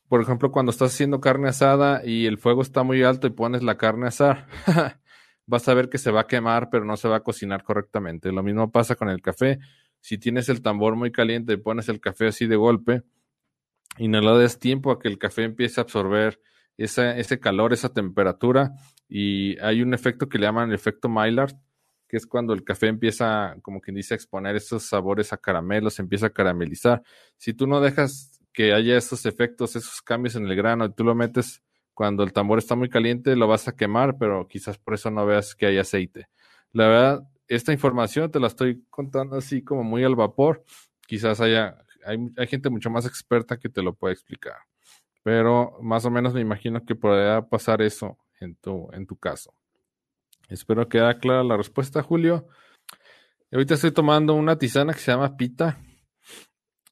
por 0.08 0.22
ejemplo, 0.22 0.52
cuando 0.52 0.72
estás 0.72 0.94
haciendo 0.94 1.20
carne 1.20 1.50
asada 1.50 2.06
y 2.06 2.28
el 2.28 2.38
fuego 2.38 2.62
está 2.62 2.84
muy 2.84 3.04
alto 3.04 3.28
y 3.28 3.32
pones 3.32 3.64
la 3.64 3.78
carne 3.78 4.06
a 4.06 4.10
asar, 4.10 4.48
vas 5.48 5.68
a 5.68 5.74
ver 5.74 5.90
que 5.90 5.98
se 5.98 6.12
va 6.12 6.22
a 6.22 6.28
quemar, 6.28 6.70
pero 6.70 6.86
no 6.86 6.98
se 6.98 7.08
va 7.08 7.18
a 7.18 7.24
cocinar 7.24 7.64
correctamente. 7.64 8.32
Lo 8.32 8.44
mismo 8.44 8.72
pasa 8.72 8.96
con 8.96 9.10
el 9.10 9.22
café. 9.22 9.60
Si 10.00 10.18
tienes 10.18 10.50
el 10.50 10.62
tambor 10.62 10.96
muy 10.96 11.12
caliente 11.12 11.54
y 11.54 11.58
pones 11.58 11.90
el 11.90 12.00
café 12.00 12.28
así 12.28 12.48
de 12.48 12.56
golpe 12.56 13.04
le 13.98 14.40
des 14.40 14.60
tiempo 14.60 14.92
a 14.92 15.00
que 15.00 15.08
el 15.08 15.18
café 15.18 15.44
empiece 15.44 15.80
a 15.80 15.84
absorber 15.84 16.40
ese 16.78 17.40
calor, 17.40 17.74
esa 17.74 17.90
temperatura, 17.90 18.74
y 19.10 19.58
hay 19.60 19.82
un 19.82 19.94
efecto 19.94 20.30
que 20.30 20.38
le 20.38 20.46
llaman 20.46 20.70
el 20.70 20.76
efecto 20.76 21.10
Maillard, 21.10 21.54
que 22.08 22.18
es 22.18 22.26
cuando 22.26 22.54
el 22.54 22.64
café 22.64 22.88
empieza, 22.88 23.56
como 23.62 23.82
quien 23.82 23.96
dice, 23.96 24.14
a 24.14 24.16
exponer 24.16 24.56
esos 24.56 24.84
sabores 24.84 25.34
a 25.34 25.38
caramelos, 25.38 26.00
empieza 26.00 26.28
a 26.28 26.30
caramelizar. 26.30 27.02
Si 27.38 27.54
tú 27.54 27.68
no 27.68 27.82
dejas 27.82 28.40
que 28.54 28.74
haya 28.74 28.98
esos 28.98 29.26
efectos, 29.26 29.76
esos 29.76 30.02
cambios 30.02 30.36
en 30.36 30.48
el 30.48 30.56
grano, 30.56 30.86
y 30.86 30.94
tú 30.94 31.04
lo 31.04 31.16
metes 31.16 31.64
cuando 31.94 32.24
el 32.24 32.32
tambor 32.32 32.60
está 32.60 32.76
muy 32.76 32.90
caliente, 32.90 33.36
lo 33.36 33.48
vas 33.48 33.68
a 33.68 33.76
quemar, 33.76 34.18
pero 34.18 34.48
quizás 34.48 34.78
por 34.78 34.94
eso 34.94 35.10
no 35.10 35.26
veas 35.26 35.56
que 35.56 35.66
hay 35.66 35.80
aceite. 35.80 36.30
La 36.72 36.88
verdad, 36.88 37.24
esta 37.48 37.74
información 37.74 38.30
te 38.30 38.40
la 38.40 38.48
estoy 38.48 38.86
contando 38.90 39.36
así 39.38 39.64
como 39.64 39.84
muy 39.84 40.04
al 40.04 40.16
vapor. 40.16 40.64
Quizás 41.08 41.42
haya, 41.42 41.84
hay, 42.08 42.48
gente 42.48 42.70
mucho 42.70 42.90
más 42.90 43.06
experta 43.06 43.58
que 43.58 43.70
te 43.70 43.82
lo 43.82 43.94
puede 43.94 44.14
explicar. 44.14 44.58
Pero 45.24 45.78
más 45.82 46.06
o 46.06 46.12
menos 46.12 46.34
me 46.34 46.42
imagino 46.42 46.86
que 46.86 46.96
podría 46.96 47.42
pasar 47.42 47.82
eso 47.82 48.18
en 48.40 48.56
tu, 48.56 48.90
en 48.94 49.06
tu 49.06 49.18
caso. 49.18 49.54
Espero 50.50 50.88
que 50.88 51.00
haya 51.00 51.20
clara 51.20 51.44
la 51.44 51.58
respuesta, 51.58 52.02
Julio. 52.02 52.48
Ahorita 53.52 53.74
estoy 53.74 53.92
tomando 53.92 54.34
una 54.34 54.58
tisana 54.58 54.94
que 54.94 55.00
se 55.00 55.12
llama 55.12 55.36
Pita. 55.36 55.80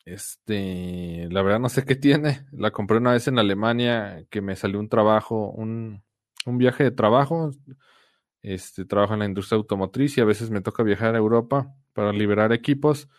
Este, 0.04 1.28
la 1.32 1.42
verdad 1.42 1.60
no 1.60 1.70
sé 1.70 1.86
qué 1.86 1.96
tiene. 1.96 2.46
La 2.52 2.72
compré 2.72 2.98
una 2.98 3.14
vez 3.14 3.28
en 3.28 3.40
Alemania 3.40 4.26
que 4.30 4.42
me 4.42 4.56
salió 4.56 4.80
un 4.80 4.90
trabajo, 4.90 5.50
un, 5.52 6.04
un 6.46 6.58
viaje 6.58 6.84
de 6.84 6.92
trabajo. 6.92 7.52
Este, 8.42 8.86
trabajo 8.86 9.14
en 9.14 9.20
la 9.20 9.26
industria 9.26 9.58
automotriz 9.58 10.18
y 10.18 10.22
a 10.22 10.26
veces 10.26 10.52
me 10.52 10.62
toca 10.62 10.84
viajar 10.84 11.16
a 11.16 11.18
Europa 11.18 11.74
para 11.94 12.12
liberar 12.12 12.54
equipos. 12.54 13.10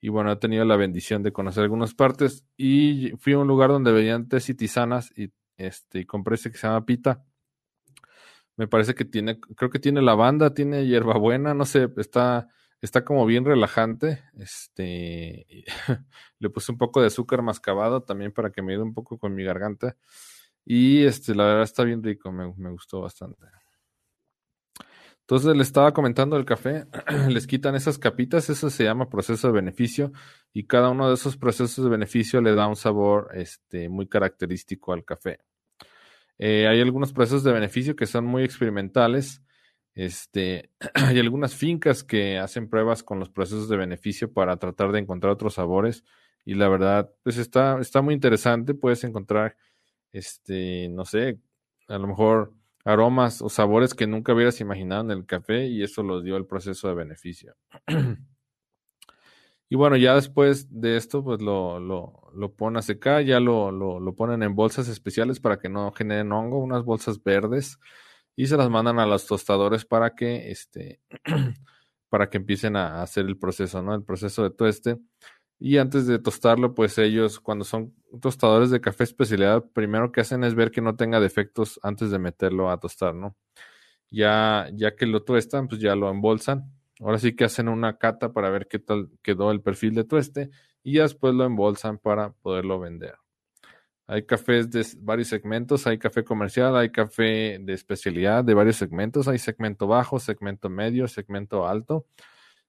Y 0.00 0.08
bueno, 0.08 0.32
he 0.32 0.36
tenido 0.36 0.64
la 0.64 0.76
bendición 0.76 1.22
de 1.22 1.32
conocer 1.32 1.62
algunas 1.62 1.94
partes. 1.94 2.44
Y 2.56 3.12
fui 3.18 3.34
a 3.34 3.38
un 3.38 3.48
lugar 3.48 3.70
donde 3.70 3.92
veían 3.92 4.28
tés 4.28 4.48
y 4.48 4.54
tisanas 4.54 5.12
y, 5.16 5.32
este, 5.56 6.00
y 6.00 6.06
compré 6.06 6.36
ese 6.36 6.50
que 6.50 6.58
se 6.58 6.66
llama 6.66 6.86
Pita. 6.86 7.24
Me 8.56 8.68
parece 8.68 8.94
que 8.94 9.04
tiene, 9.04 9.40
creo 9.40 9.70
que 9.70 9.78
tiene 9.78 10.02
lavanda, 10.02 10.54
tiene 10.54 10.86
hierbabuena, 10.86 11.54
no 11.54 11.64
sé, 11.64 11.88
está, 11.96 12.48
Está 12.80 13.04
como 13.04 13.26
bien 13.26 13.44
relajante. 13.44 14.22
Este, 14.38 15.46
le 16.38 16.50
puse 16.50 16.72
un 16.72 16.78
poco 16.78 17.00
de 17.00 17.08
azúcar 17.08 17.42
mascabado 17.42 18.02
también 18.02 18.32
para 18.32 18.50
que 18.50 18.62
me 18.62 18.72
ayude 18.72 18.84
un 18.84 18.94
poco 18.94 19.18
con 19.18 19.34
mi 19.34 19.44
garganta. 19.44 19.96
Y 20.64 21.04
este, 21.04 21.34
la 21.34 21.44
verdad 21.44 21.62
está 21.64 21.84
bien 21.84 22.02
rico, 22.02 22.32
me, 22.32 22.70
gustó 22.70 23.02
bastante. 23.02 23.46
Entonces 25.30 25.54
le 25.54 25.62
estaba 25.62 25.92
comentando 25.92 26.36
el 26.36 26.44
café, 26.44 26.86
les 27.28 27.46
quitan 27.46 27.76
esas 27.76 27.98
capitas, 27.98 28.50
eso 28.50 28.68
se 28.68 28.82
llama 28.82 29.08
proceso 29.08 29.46
de 29.46 29.52
beneficio 29.52 30.10
y 30.52 30.64
cada 30.64 30.90
uno 30.90 31.06
de 31.06 31.14
esos 31.14 31.36
procesos 31.36 31.84
de 31.84 31.88
beneficio 31.88 32.40
le 32.40 32.52
da 32.56 32.66
un 32.66 32.74
sabor 32.74 33.28
este, 33.34 33.88
muy 33.88 34.08
característico 34.08 34.92
al 34.92 35.04
café. 35.04 35.38
Eh, 36.36 36.66
hay 36.66 36.80
algunos 36.80 37.12
procesos 37.12 37.44
de 37.44 37.52
beneficio 37.52 37.94
que 37.94 38.06
son 38.06 38.24
muy 38.26 38.42
experimentales 38.42 39.40
Este, 39.94 40.72
hay 40.94 41.20
algunas 41.20 41.54
fincas 41.54 42.02
que 42.02 42.38
hacen 42.38 42.68
pruebas 42.68 43.04
con 43.04 43.20
los 43.20 43.30
procesos 43.30 43.68
de 43.68 43.76
beneficio 43.76 44.32
para 44.32 44.56
tratar 44.56 44.90
de 44.90 44.98
encontrar 44.98 45.32
otros 45.32 45.54
sabores 45.54 46.04
y 46.44 46.54
la 46.54 46.68
verdad, 46.68 47.12
pues 47.22 47.38
está, 47.38 47.78
está 47.80 48.02
muy 48.02 48.14
interesante. 48.14 48.74
Puedes 48.74 49.04
encontrar, 49.04 49.56
este, 50.12 50.88
no 50.88 51.04
sé, 51.04 51.38
a 51.88 51.98
lo 51.98 52.08
mejor 52.08 52.52
aromas 52.84 53.42
o 53.42 53.48
sabores 53.48 53.94
que 53.94 54.06
nunca 54.06 54.32
hubieras 54.32 54.60
imaginado 54.60 55.02
en 55.02 55.10
el 55.10 55.26
café 55.26 55.66
y 55.66 55.82
eso 55.82 56.02
los 56.02 56.24
dio 56.24 56.36
el 56.36 56.46
proceso 56.46 56.88
de 56.88 56.94
beneficio. 56.94 57.54
y 59.68 59.76
bueno, 59.76 59.96
ya 59.96 60.14
después 60.14 60.66
de 60.70 60.96
esto, 60.96 61.22
pues 61.22 61.40
lo, 61.42 61.78
lo, 61.78 62.30
lo 62.34 62.52
ponen 62.54 62.78
a 62.78 62.82
secar, 62.82 63.22
ya 63.22 63.40
lo, 63.40 63.70
lo, 63.70 64.14
ponen 64.14 64.42
en 64.42 64.54
bolsas 64.54 64.88
especiales 64.88 65.40
para 65.40 65.58
que 65.58 65.68
no 65.68 65.92
generen 65.92 66.32
hongo, 66.32 66.58
unas 66.58 66.84
bolsas 66.84 67.22
verdes, 67.22 67.78
y 68.36 68.46
se 68.46 68.56
las 68.56 68.70
mandan 68.70 68.98
a 68.98 69.06
los 69.06 69.26
tostadores 69.26 69.84
para 69.84 70.14
que, 70.14 70.50
este, 70.50 71.00
para 72.08 72.30
que 72.30 72.38
empiecen 72.38 72.76
a 72.76 73.02
hacer 73.02 73.26
el 73.26 73.38
proceso, 73.38 73.82
¿no? 73.82 73.94
El 73.94 74.02
proceso 74.02 74.42
de 74.42 74.50
tueste. 74.50 74.98
Y 75.62 75.76
antes 75.76 76.06
de 76.06 76.18
tostarlo, 76.18 76.74
pues 76.74 76.96
ellos, 76.96 77.38
cuando 77.38 77.66
son 77.66 77.94
tostadores 78.22 78.70
de 78.70 78.80
café 78.80 79.04
especialidad, 79.04 79.62
primero 79.74 80.10
que 80.10 80.22
hacen 80.22 80.42
es 80.42 80.54
ver 80.54 80.70
que 80.70 80.80
no 80.80 80.96
tenga 80.96 81.20
defectos 81.20 81.78
antes 81.82 82.10
de 82.10 82.18
meterlo 82.18 82.70
a 82.70 82.80
tostar, 82.80 83.14
¿no? 83.14 83.36
Ya, 84.10 84.68
ya 84.72 84.96
que 84.96 85.04
lo 85.04 85.22
tuestan, 85.22 85.68
pues 85.68 85.80
ya 85.82 85.94
lo 85.94 86.10
embolsan. 86.10 86.72
Ahora 86.98 87.18
sí 87.18 87.36
que 87.36 87.44
hacen 87.44 87.68
una 87.68 87.98
cata 87.98 88.32
para 88.32 88.48
ver 88.48 88.68
qué 88.68 88.78
tal 88.78 89.10
quedó 89.22 89.50
el 89.50 89.60
perfil 89.60 89.94
de 89.94 90.04
tueste 90.04 90.50
y 90.82 90.94
ya 90.94 91.02
después 91.02 91.34
lo 91.34 91.44
embolsan 91.44 91.98
para 91.98 92.32
poderlo 92.32 92.80
vender. 92.80 93.16
Hay 94.06 94.24
cafés 94.24 94.70
de 94.70 94.84
varios 94.98 95.28
segmentos, 95.28 95.86
hay 95.86 95.98
café 95.98 96.24
comercial, 96.24 96.74
hay 96.74 96.90
café 96.90 97.58
de 97.60 97.74
especialidad 97.74 98.44
de 98.44 98.54
varios 98.54 98.76
segmentos, 98.76 99.28
hay 99.28 99.38
segmento 99.38 99.86
bajo, 99.86 100.18
segmento 100.18 100.70
medio, 100.70 101.06
segmento 101.06 101.68
alto. 101.68 102.06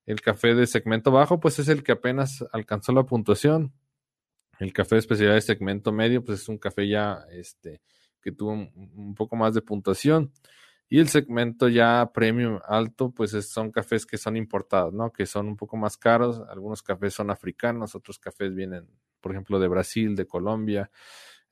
El 0.05 0.21
café 0.21 0.55
de 0.55 0.67
segmento 0.67 1.11
bajo, 1.11 1.39
pues 1.39 1.59
es 1.59 1.67
el 1.67 1.83
que 1.83 1.91
apenas 1.91 2.43
alcanzó 2.51 2.91
la 2.91 3.03
puntuación. 3.03 3.73
El 4.59 4.73
café 4.73 4.95
de 4.95 4.99
especialidad 4.99 5.35
de 5.35 5.41
segmento 5.41 5.91
medio, 5.91 6.23
pues 6.23 6.41
es 6.41 6.49
un 6.49 6.57
café 6.57 6.87
ya 6.87 7.25
este, 7.31 7.81
que 8.21 8.31
tuvo 8.31 8.51
un, 8.51 9.15
poco 9.15 9.35
más 9.35 9.53
de 9.53 9.61
puntuación. 9.61 10.31
Y 10.89 10.99
el 10.99 11.07
segmento 11.07 11.69
ya 11.69 12.11
premium 12.13 12.59
alto, 12.67 13.11
pues 13.11 13.31
son 13.47 13.71
cafés 13.71 14.05
que 14.05 14.17
son 14.17 14.35
importados, 14.35 14.93
¿no? 14.93 15.11
Que 15.11 15.25
son 15.25 15.47
un 15.47 15.55
poco 15.55 15.77
más 15.77 15.97
caros. 15.97 16.41
Algunos 16.49 16.83
cafés 16.83 17.13
son 17.13 17.29
africanos, 17.29 17.95
otros 17.95 18.19
cafés 18.19 18.53
vienen, 18.53 18.87
por 19.21 19.31
ejemplo, 19.31 19.59
de 19.59 19.67
Brasil, 19.67 20.15
de 20.15 20.27
Colombia. 20.27 20.91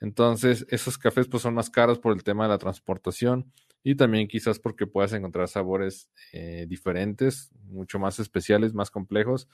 Entonces, 0.02 0.66
esos 0.70 0.98
cafés 0.98 1.28
pues 1.28 1.44
son 1.44 1.54
más 1.54 1.70
caros 1.70 2.00
por 2.00 2.14
el 2.14 2.24
tema 2.24 2.44
de 2.44 2.50
la 2.50 2.58
transportación 2.58 3.52
y 3.84 3.96
también 3.96 4.28
quizás 4.28 4.60
porque 4.60 4.88
puedas 4.88 5.14
encontrar 5.14 5.48
sabores 5.48 6.10
eh, 6.34 6.66
diferentes, 6.68 7.52
mucho 7.64 8.00
más 8.00 8.20
especiales, 8.20 8.74
más 8.74 8.92
complejos. 8.92 9.48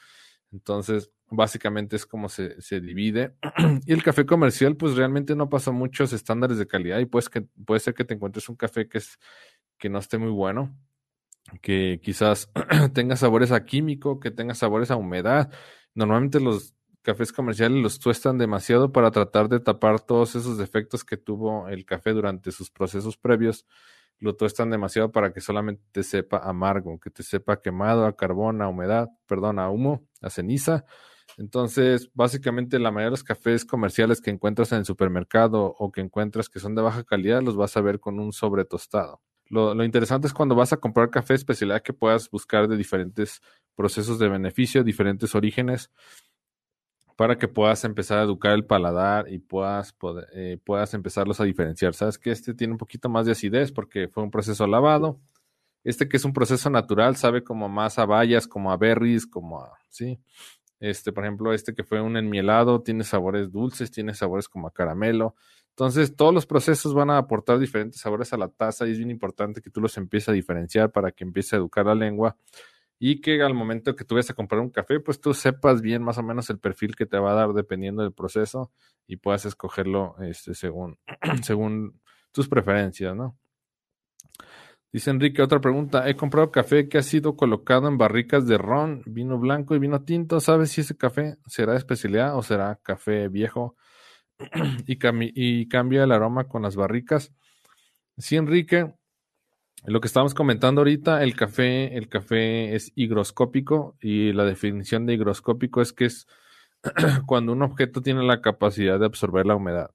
Entonces, 0.52 1.12
básicamente 1.30 1.96
es 1.96 2.06
como 2.06 2.30
se, 2.30 2.60
se 2.62 2.80
divide. 2.80 3.36
y 3.86 3.94
el 3.94 4.04
café 4.04 4.26
comercial, 4.26 4.76
pues 4.78 4.96
realmente 4.96 5.36
no 5.36 5.50
pasa 5.50 5.72
muchos 5.72 6.14
estándares 6.14 6.58
de 6.58 6.68
calidad 6.68 7.00
y 7.00 7.06
pues 7.06 7.30
que, 7.30 7.42
puede 7.42 7.80
ser 7.80 7.94
que 7.94 8.06
te 8.06 8.14
encuentres 8.14 8.50
un 8.50 8.56
café 8.56 8.88
que, 8.88 9.00
es, 9.00 9.20
que 9.78 9.90
no 9.90 10.00
esté 10.00 10.18
muy 10.18 10.32
bueno, 10.32 10.76
que 11.62 12.00
quizás 12.02 12.50
tenga 12.94 13.16
sabores 13.16 13.52
a 13.52 13.66
químico, 13.66 14.20
que 14.20 14.32
tenga 14.32 14.56
sabores 14.56 14.92
a 14.92 14.96
humedad. 14.96 15.52
Normalmente 15.94 16.40
los 16.40 16.74
cafés 17.02 17.32
comerciales 17.32 17.82
los 17.82 18.00
tuestan 18.00 18.38
demasiado 18.38 18.92
para 18.92 19.12
tratar 19.12 19.48
de 19.50 19.60
tapar 19.60 20.00
todos 20.00 20.36
esos 20.36 20.58
defectos 20.58 21.04
que 21.06 21.18
tuvo 21.18 21.68
el 21.70 21.86
café 21.86 22.12
durante 22.12 22.52
sus 22.52 22.72
procesos 22.72 23.16
previos 23.18 23.66
lo 24.20 24.36
tuestan 24.36 24.70
demasiado 24.70 25.12
para 25.12 25.34
que 25.34 25.42
solamente 25.42 25.84
te 25.92 26.04
sepa 26.04 26.38
amargo, 26.38 27.00
que 27.00 27.10
te 27.10 27.24
sepa 27.24 27.62
quemado, 27.62 28.06
a 28.06 28.16
carbón, 28.16 28.62
a 28.62 28.68
humedad, 28.68 29.10
perdón, 29.28 29.60
a 29.60 29.70
humo, 29.70 30.08
a 30.22 30.30
ceniza. 30.30 30.86
Entonces, 31.38 32.10
básicamente 32.14 32.80
la 32.80 32.92
mayoría 32.92 33.08
de 33.08 33.12
los 33.12 33.24
cafés 33.24 33.66
comerciales 33.66 34.22
que 34.22 34.32
encuentras 34.32 34.72
en 34.72 34.80
el 34.80 34.86
supermercado 34.86 35.76
o 35.78 35.92
que 35.92 36.02
encuentras 36.02 36.50
que 36.50 36.60
son 36.60 36.76
de 36.76 36.82
baja 36.82 37.04
calidad, 37.04 37.42
los 37.42 37.58
vas 37.58 37.76
a 37.78 37.82
ver 37.82 38.00
con 38.00 38.20
un 38.20 38.32
sobre 38.32 38.66
tostado. 38.66 39.22
Lo, 39.48 39.76
lo 39.76 39.84
interesante 39.84 40.28
es 40.28 40.34
cuando 40.34 40.56
vas 40.56 40.74
a 40.74 40.78
comprar 40.78 41.12
café 41.12 41.34
especialidad 41.34 41.84
que 41.84 41.94
puedas 41.94 42.30
buscar 42.32 42.68
de 42.68 42.78
diferentes 42.78 43.42
procesos 43.76 44.18
de 44.18 44.30
beneficio, 44.30 44.84
diferentes 44.84 45.36
orígenes 45.36 45.92
para 47.16 47.38
que 47.38 47.48
puedas 47.48 47.84
empezar 47.86 48.20
a 48.20 48.24
educar 48.24 48.54
el 48.54 48.66
paladar 48.66 49.32
y 49.32 49.40
puedas, 49.40 49.96
eh, 50.34 50.58
puedas 50.64 50.94
empezarlos 50.94 51.40
a 51.40 51.46
diferenciar. 51.46 51.94
Sabes 51.94 52.18
que 52.18 52.32
este 52.32 52.54
tiene 52.54 52.74
un 52.74 52.78
poquito 52.78 53.08
más 53.10 53.26
de 53.26 53.32
acidez 53.32 53.72
porque 53.72 54.08
fue 54.08 54.24
un 54.24 54.32
proceso 54.32 54.68
lavado. 54.68 55.20
Este 55.84 56.10
que 56.10 56.18
es 56.18 56.26
un 56.26 56.34
proceso 56.34 56.70
natural 56.70 57.16
sabe 57.16 57.44
como 57.44 57.70
más 57.70 58.00
a 58.00 58.06
bayas, 58.06 58.48
como 58.48 58.72
a 58.72 58.78
berries, 58.78 59.28
como 59.28 59.62
a, 59.62 59.78
sí. 59.90 60.20
Este, 60.80 61.14
por 61.14 61.24
ejemplo, 61.24 61.54
este 61.54 61.74
que 61.74 61.84
fue 61.84 62.02
un 62.02 62.18
enmielado 62.18 62.82
tiene 62.82 63.04
sabores 63.04 63.52
dulces, 63.52 63.92
tiene 63.92 64.14
sabores 64.14 64.50
como 64.50 64.68
a 64.68 64.74
caramelo. 64.74 65.36
Entonces, 65.70 66.16
todos 66.16 66.34
los 66.34 66.46
procesos 66.46 66.94
van 66.94 67.10
a 67.10 67.18
aportar 67.18 67.60
diferentes 67.60 68.02
sabores 68.02 68.34
a 68.34 68.38
la 68.38 68.50
taza 68.50 68.88
y 68.88 68.92
es 68.92 68.98
bien 68.98 69.12
importante 69.12 69.62
que 69.62 69.70
tú 69.70 69.80
los 69.80 69.98
empieces 69.98 70.30
a 70.30 70.32
diferenciar 70.32 70.92
para 70.92 71.12
que 71.12 71.24
empiece 71.24 71.56
a 71.56 71.60
educar 71.60 71.86
la 71.86 71.96
lengua 71.96 72.36
y 73.00 73.22
que 73.22 73.42
al 73.42 73.54
momento 73.54 73.96
que 73.96 74.06
tú 74.06 74.16
vayas 74.16 74.30
a 74.30 74.34
comprar 74.34 74.62
un 74.62 74.70
café, 74.70 75.00
pues 75.00 75.20
tú 75.20 75.34
sepas 75.34 75.82
bien 75.82 76.04
más 76.04 76.18
o 76.18 76.24
menos 76.24 76.50
el 76.50 76.60
perfil 76.60 76.96
que 76.96 77.06
te 77.06 77.18
va 77.18 77.32
a 77.32 77.36
dar 77.36 77.54
dependiendo 77.54 78.04
del 78.04 78.14
proceso 78.14 78.72
y 79.08 79.18
puedas 79.18 79.46
escogerlo 79.46 80.16
este, 80.22 80.54
según, 80.54 80.98
según 81.44 82.00
tus 82.32 82.48
preferencias, 82.48 83.16
¿no? 83.16 83.38
Dice 84.92 85.12
Enrique, 85.12 85.42
otra 85.42 85.60
pregunta. 85.60 86.08
He 86.10 86.16
comprado 86.16 86.52
café 86.52 86.88
que 86.88 86.98
ha 86.98 87.04
sido 87.04 87.36
colocado 87.36 87.90
en 87.90 87.98
barricas 87.98 88.48
de 88.48 88.58
ron, 88.58 89.04
vino 89.06 89.38
blanco 89.38 89.76
y 89.76 89.80
vino 89.80 90.04
tinto. 90.06 90.40
¿Sabes 90.40 90.72
si 90.72 90.82
ese 90.82 90.96
café 90.96 91.36
será 91.48 91.74
de 91.74 91.80
especialidad 91.80 92.38
o 92.38 92.42
será 92.42 92.80
café 92.82 93.28
viejo? 93.28 93.76
y, 94.88 94.98
y 95.36 95.68
cambia 95.68 96.06
el 96.06 96.14
aroma 96.14 96.48
con 96.48 96.62
las 96.62 96.78
barricas. 96.78 97.34
Sí, 98.18 98.38
Enrique, 98.38 98.94
lo 99.88 100.02
que 100.02 100.08
estábamos 100.08 100.34
comentando 100.34 100.82
ahorita, 100.82 101.24
el 101.24 101.36
café, 101.36 101.96
el 101.96 102.10
café 102.10 102.76
es 102.76 102.92
higroscópico 102.96 103.96
y 104.02 104.34
la 104.34 104.44
definición 104.44 105.06
de 105.06 105.14
higroscópico 105.14 105.82
es 105.82 105.94
que 105.94 106.06
es 106.06 106.28
cuando 107.28 107.54
un 107.54 107.62
objeto 107.62 108.02
tiene 108.02 108.24
la 108.24 108.42
capacidad 108.42 109.00
de 109.00 109.06
absorber 109.06 109.46
la 109.46 109.56
humedad. 109.56 109.92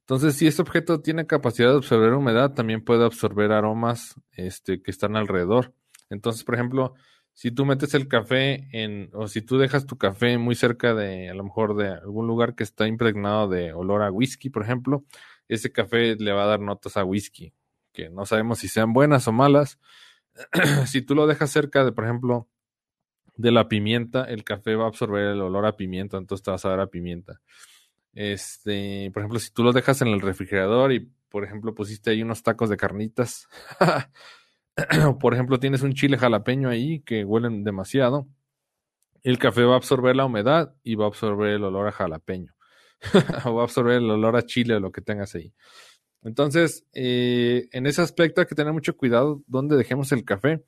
Entonces, 0.00 0.36
si 0.36 0.46
este 0.46 0.60
objeto 0.60 1.00
tiene 1.00 1.26
capacidad 1.26 1.70
de 1.70 1.76
absorber 1.76 2.12
humedad, 2.12 2.52
también 2.52 2.84
puede 2.84 3.04
absorber 3.06 3.52
aromas 3.52 4.20
este, 4.32 4.82
que 4.82 4.90
están 4.90 5.16
alrededor. 5.16 5.72
Entonces, 6.10 6.44
por 6.44 6.56
ejemplo, 6.56 6.94
si 7.32 7.50
tú 7.50 7.64
metes 7.64 7.94
el 7.94 8.08
café 8.08 8.68
en, 8.72 9.08
o 9.14 9.26
si 9.28 9.40
tú 9.40 9.56
dejas 9.56 9.86
tu 9.86 9.96
café 9.96 10.36
muy 10.36 10.54
cerca 10.54 10.94
de, 10.94 11.30
a 11.30 11.34
lo 11.34 11.44
mejor 11.44 11.76
de 11.76 11.88
algún 11.88 12.26
lugar 12.26 12.54
que 12.54 12.64
está 12.64 12.86
impregnado 12.86 13.48
de 13.48 13.72
olor 13.72 14.02
a 14.02 14.10
whisky, 14.10 14.50
por 14.50 14.62
ejemplo, 14.62 15.04
ese 15.48 15.72
café 15.72 16.16
le 16.16 16.32
va 16.32 16.44
a 16.44 16.48
dar 16.48 16.60
notas 16.60 16.98
a 16.98 17.04
whisky 17.04 17.54
que 17.94 18.10
no 18.10 18.26
sabemos 18.26 18.58
si 18.58 18.68
sean 18.68 18.92
buenas 18.92 19.26
o 19.28 19.32
malas. 19.32 19.78
si 20.86 21.00
tú 21.00 21.14
lo 21.14 21.26
dejas 21.26 21.50
cerca 21.50 21.84
de, 21.84 21.92
por 21.92 22.04
ejemplo, 22.04 22.48
de 23.36 23.52
la 23.52 23.68
pimienta, 23.68 24.24
el 24.24 24.44
café 24.44 24.74
va 24.74 24.84
a 24.84 24.88
absorber 24.88 25.28
el 25.28 25.40
olor 25.40 25.64
a 25.64 25.76
pimienta, 25.76 26.18
entonces 26.18 26.44
te 26.44 26.50
vas 26.50 26.64
a 26.64 26.68
ver 26.68 26.80
a 26.80 26.88
pimienta. 26.88 27.40
Este, 28.12 29.10
por 29.12 29.22
ejemplo, 29.22 29.38
si 29.40 29.50
tú 29.50 29.64
lo 29.64 29.72
dejas 29.72 30.02
en 30.02 30.08
el 30.08 30.20
refrigerador 30.20 30.92
y, 30.92 31.10
por 31.28 31.44
ejemplo, 31.44 31.74
pusiste 31.74 32.10
ahí 32.10 32.22
unos 32.22 32.42
tacos 32.42 32.68
de 32.68 32.76
carnitas, 32.76 33.48
por 35.20 35.34
ejemplo, 35.34 35.58
tienes 35.58 35.82
un 35.82 35.94
chile 35.94 36.18
jalapeño 36.18 36.68
ahí 36.68 37.00
que 37.00 37.24
huelen 37.24 37.64
demasiado, 37.64 38.28
el 39.22 39.38
café 39.38 39.64
va 39.64 39.74
a 39.74 39.78
absorber 39.78 40.14
la 40.14 40.26
humedad 40.26 40.74
y 40.82 40.96
va 40.96 41.06
a 41.06 41.08
absorber 41.08 41.50
el 41.50 41.64
olor 41.64 41.88
a 41.88 41.92
jalapeño, 41.92 42.54
o 43.46 43.54
va 43.54 43.62
a 43.62 43.64
absorber 43.64 43.96
el 43.96 44.10
olor 44.10 44.36
a 44.36 44.42
chile 44.42 44.74
o 44.76 44.80
lo 44.80 44.92
que 44.92 45.00
tengas 45.00 45.34
ahí. 45.34 45.52
Entonces, 46.24 46.86
eh, 46.94 47.68
en 47.72 47.86
ese 47.86 48.02
aspecto 48.02 48.40
hay 48.40 48.46
que 48.46 48.54
tener 48.54 48.72
mucho 48.72 48.96
cuidado 48.96 49.42
donde 49.46 49.76
dejemos 49.76 50.10
el 50.12 50.24
café. 50.24 50.64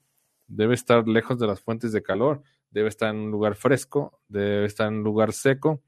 Debe 0.46 0.74
estar 0.74 1.08
lejos 1.08 1.38
de 1.38 1.46
las 1.46 1.60
fuentes 1.60 1.92
de 1.92 2.02
calor, 2.02 2.42
debe 2.70 2.88
estar 2.88 3.12
en 3.12 3.22
un 3.22 3.30
lugar 3.30 3.56
fresco, 3.56 4.20
debe 4.28 4.66
estar 4.66 4.88
en 4.88 4.98
un 4.98 5.02
lugar 5.02 5.32
seco 5.32 5.82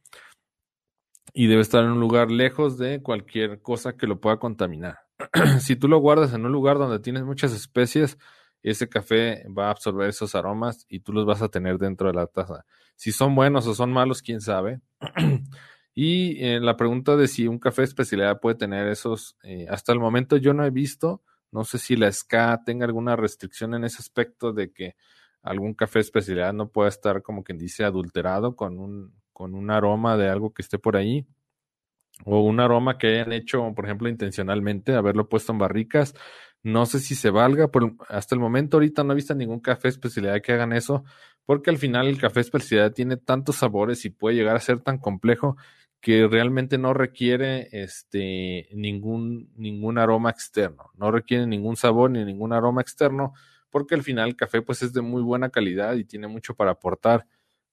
y 1.32 1.46
debe 1.46 1.60
estar 1.60 1.84
en 1.84 1.90
un 1.90 2.00
lugar 2.00 2.30
lejos 2.30 2.78
de 2.78 3.02
cualquier 3.02 3.60
cosa 3.60 3.96
que 3.96 4.06
lo 4.06 4.20
pueda 4.20 4.38
contaminar. 4.38 4.98
si 5.60 5.76
tú 5.76 5.86
lo 5.86 5.98
guardas 5.98 6.32
en 6.32 6.46
un 6.46 6.52
lugar 6.52 6.78
donde 6.78 6.98
tienes 6.98 7.24
muchas 7.24 7.52
especies, 7.52 8.18
ese 8.62 8.88
café 8.88 9.44
va 9.48 9.66
a 9.66 9.70
absorber 9.70 10.08
esos 10.08 10.34
aromas 10.34 10.86
y 10.88 11.00
tú 11.00 11.12
los 11.12 11.26
vas 11.26 11.42
a 11.42 11.48
tener 11.48 11.78
dentro 11.78 12.08
de 12.08 12.14
la 12.14 12.26
taza. 12.26 12.64
Si 12.96 13.12
son 13.12 13.34
buenos 13.34 13.66
o 13.66 13.74
son 13.74 13.92
malos, 13.92 14.22
quién 14.22 14.40
sabe. 14.40 14.80
Y 16.00 16.44
eh, 16.44 16.60
la 16.60 16.76
pregunta 16.76 17.16
de 17.16 17.26
si 17.26 17.48
un 17.48 17.58
café 17.58 17.82
de 17.82 17.86
especialidad 17.86 18.38
puede 18.38 18.54
tener 18.54 18.86
esos, 18.86 19.36
eh, 19.42 19.66
hasta 19.68 19.90
el 19.92 19.98
momento 19.98 20.36
yo 20.36 20.54
no 20.54 20.64
he 20.64 20.70
visto, 20.70 21.24
no 21.50 21.64
sé 21.64 21.78
si 21.78 21.96
la 21.96 22.06
SCA 22.12 22.62
tenga 22.64 22.86
alguna 22.86 23.16
restricción 23.16 23.74
en 23.74 23.82
ese 23.82 23.96
aspecto 23.98 24.52
de 24.52 24.70
que 24.70 24.94
algún 25.42 25.74
café 25.74 25.98
de 25.98 26.04
especialidad 26.04 26.52
no 26.52 26.70
pueda 26.70 26.88
estar 26.88 27.20
como 27.20 27.42
quien 27.42 27.58
dice 27.58 27.82
adulterado 27.82 28.54
con 28.54 28.78
un, 28.78 29.12
con 29.32 29.56
un 29.56 29.72
aroma 29.72 30.16
de 30.16 30.28
algo 30.28 30.54
que 30.54 30.62
esté 30.62 30.78
por 30.78 30.96
ahí 30.96 31.26
o 32.24 32.42
un 32.42 32.60
aroma 32.60 32.96
que 32.96 33.08
hayan 33.08 33.32
hecho, 33.32 33.72
por 33.74 33.84
ejemplo, 33.84 34.08
intencionalmente, 34.08 34.94
haberlo 34.94 35.28
puesto 35.28 35.50
en 35.50 35.58
barricas. 35.58 36.14
No 36.62 36.86
sé 36.86 37.00
si 37.00 37.16
se 37.16 37.30
valga, 37.30 37.72
hasta 38.08 38.36
el 38.36 38.40
momento 38.40 38.76
ahorita 38.76 39.02
no 39.02 39.14
he 39.14 39.16
visto 39.16 39.34
ningún 39.34 39.58
café 39.58 39.88
especialidad 39.88 40.40
que 40.42 40.52
hagan 40.52 40.72
eso, 40.72 41.02
porque 41.44 41.70
al 41.70 41.78
final 41.78 42.06
el 42.06 42.20
café 42.20 42.38
especialidad 42.38 42.92
tiene 42.92 43.16
tantos 43.16 43.56
sabores 43.56 44.04
y 44.04 44.10
puede 44.10 44.36
llegar 44.36 44.54
a 44.54 44.60
ser 44.60 44.78
tan 44.78 44.98
complejo 44.98 45.56
que 46.00 46.28
realmente 46.28 46.78
no 46.78 46.94
requiere 46.94 47.68
este 47.72 48.68
ningún 48.72 49.50
ningún 49.56 49.98
aroma 49.98 50.30
externo, 50.30 50.90
no 50.96 51.10
requiere 51.10 51.46
ningún 51.46 51.76
sabor 51.76 52.10
ni 52.10 52.24
ningún 52.24 52.52
aroma 52.52 52.80
externo, 52.82 53.32
porque 53.70 53.94
al 53.94 54.02
final 54.02 54.28
el 54.28 54.36
café 54.36 54.62
pues 54.62 54.82
es 54.82 54.92
de 54.92 55.02
muy 55.02 55.22
buena 55.22 55.50
calidad 55.50 55.94
y 55.94 56.04
tiene 56.04 56.28
mucho 56.28 56.54
para 56.54 56.72
aportar, 56.72 57.26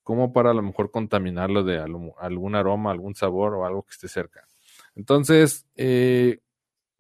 como 0.04 0.34
para 0.34 0.52
a 0.52 0.54
lo 0.54 0.62
mejor 0.62 0.92
contaminarlo 0.92 1.64
de 1.64 1.78
algún 1.80 2.56
aroma, 2.56 2.92
algún 2.92 3.16
sabor 3.16 3.54
o 3.56 3.66
algo 3.66 3.84
que 3.84 3.92
esté 3.92 4.08
cerca. 4.08 4.46
Entonces, 4.96 5.66
eh, 5.76 6.40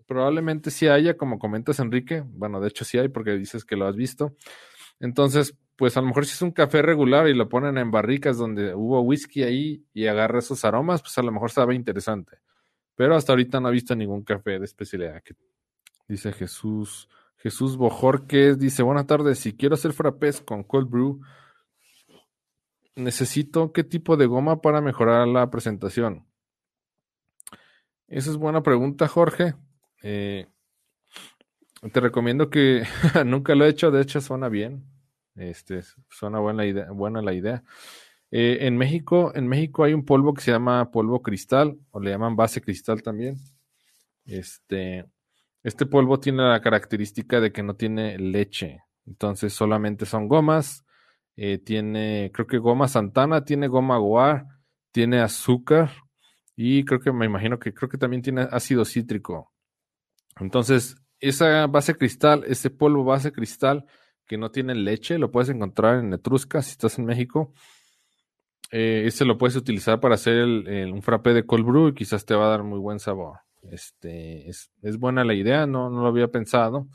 probablemente 0.06 0.72
sí 0.72 0.88
haya, 0.88 1.18
como 1.18 1.40
comentas 1.40 1.80
Enrique, 1.80 2.24
bueno, 2.26 2.60
de 2.62 2.68
hecho 2.68 2.86
sí 2.86 2.98
hay 2.98 3.10
porque 3.10 3.32
dices 3.32 3.66
que 3.66 3.76
lo 3.76 3.88
has 3.88 3.96
visto. 3.96 4.36
Entonces, 5.00 5.56
pues 5.76 5.98
a 5.98 6.02
lo 6.02 6.08
mejor 6.08 6.26
si 6.26 6.34
es 6.34 6.42
un 6.42 6.52
café 6.52 6.82
regular 6.82 7.28
y 7.28 7.34
lo 7.34 7.50
ponen 7.50 7.78
en 7.78 7.92
barricas 7.92 8.38
donde 8.38 8.74
hubo 8.74 9.02
whisky 9.02 9.44
ahí 9.44 9.86
y 9.94 10.08
agarra 10.08 10.40
esos 10.40 10.64
aromas, 10.64 11.02
pues 11.02 11.18
a 11.18 11.22
lo 11.22 11.32
mejor 11.32 11.52
sabe 11.52 11.76
interesante. 11.76 12.38
Pero 12.96 13.16
hasta 13.16 13.34
ahorita 13.34 13.60
no 13.60 13.70
he 13.70 13.74
visto 13.74 13.96
ningún 13.96 14.24
café 14.24 14.58
de 14.60 14.66
especialidad. 14.66 15.22
Que... 15.22 15.36
Dice 16.08 16.32
Jesús, 16.32 17.10
Jesús 17.38 17.78
Bojorquez, 17.78 18.58
dice, 18.58 18.84
buenas 18.84 19.08
tardes, 19.08 19.40
si 19.40 19.54
quiero 19.54 19.76
hacer 19.76 19.92
frappés 19.92 20.40
con 20.40 20.64
cold 20.64 20.90
brew, 20.90 21.22
necesito 22.96 23.74
qué 23.74 23.84
tipo 23.84 24.16
de 24.16 24.28
goma 24.28 24.62
para 24.62 24.82
mejorar 24.82 25.28
la 25.28 25.50
presentación. 25.50 26.26
Esa 28.08 28.30
es 28.30 28.38
buena 28.38 28.64
pregunta, 28.64 29.08
Jorge. 29.08 29.56
Eh, 30.04 30.48
te 31.92 32.00
recomiendo 32.00 32.50
que 32.50 32.84
nunca 33.26 33.56
lo 33.56 33.66
he 33.66 33.70
hecho, 33.70 33.92
de 33.92 34.02
hecho 34.02 34.22
suena 34.22 34.48
bien. 34.48 34.95
Este, 35.36 35.82
suena 36.10 36.40
buena, 36.40 36.64
buena 36.92 37.22
la 37.22 37.34
idea. 37.34 37.64
Eh, 38.32 38.60
en 38.62 38.78
México, 38.78 39.32
en 39.36 39.48
México 39.48 39.84
hay 39.84 39.94
un 39.94 40.06
polvo 40.06 40.34
que 40.34 40.42
se 40.42 40.52
llama 40.52 40.92
polvo 40.92 41.22
cristal, 41.22 41.78
o 41.92 42.00
le 42.00 42.12
llaman 42.12 42.36
base 42.36 42.62
cristal 42.62 43.02
también. 43.04 43.38
Este, 44.26 45.06
este 45.64 45.86
polvo 45.86 46.20
tiene 46.20 46.44
la 46.44 46.62
característica 46.62 47.40
de 47.40 47.52
que 47.52 47.64
no 47.64 47.76
tiene 47.76 48.18
leche. 48.18 48.84
Entonces 49.06 49.54
solamente 49.54 50.06
son 50.06 50.28
gomas. 50.28 50.86
Eh, 51.38 51.58
tiene, 51.60 52.32
creo 52.34 52.48
que 52.48 52.58
goma 52.58 52.88
Santana, 52.88 53.44
tiene 53.44 53.68
goma 53.68 53.98
Goar, 53.98 54.46
tiene 54.92 55.20
azúcar 55.20 55.92
y 56.56 56.86
creo 56.86 57.00
que 57.02 57.12
me 57.12 57.26
imagino 57.26 57.60
que 57.60 57.74
creo 57.74 57.90
que 57.90 57.98
también 57.98 58.22
tiene 58.22 58.48
ácido 58.52 58.86
cítrico. 58.86 59.52
Entonces, 60.40 60.96
esa 61.20 61.68
base 61.68 61.96
cristal, 61.96 62.44
ese 62.48 62.70
polvo 62.70 63.04
base 63.04 63.32
cristal 63.32 63.86
que 64.26 64.38
no 64.38 64.52
tiene 64.52 64.76
leche, 64.76 65.18
lo 65.18 65.32
puedes 65.32 65.50
encontrar 65.50 66.00
en 66.00 66.14
Etrusca 66.14 66.62
si 66.62 66.72
estás 66.72 66.98
en 67.00 67.06
México. 67.06 67.54
Eh, 68.72 69.04
ese 69.06 69.26
lo 69.26 69.38
puedes 69.38 69.56
utilizar 69.56 70.00
para 70.00 70.16
hacer 70.16 70.44
un 70.44 71.02
frappé 71.02 71.34
de 71.34 71.46
cold 71.46 71.66
brew 71.66 71.88
y 71.90 71.94
quizás 71.94 72.26
te 72.26 72.36
va 72.36 72.48
a 72.48 72.50
dar 72.50 72.64
muy 72.64 72.80
buen 72.80 73.00
sabor. 73.00 73.40
Este, 73.72 74.50
es, 74.50 74.70
buena 75.00 75.24
la 75.24 75.34
idea, 75.34 75.66
no, 75.66 75.90
no 75.90 76.02
lo 76.02 76.08
había 76.08 76.30
pensado. 76.30 76.88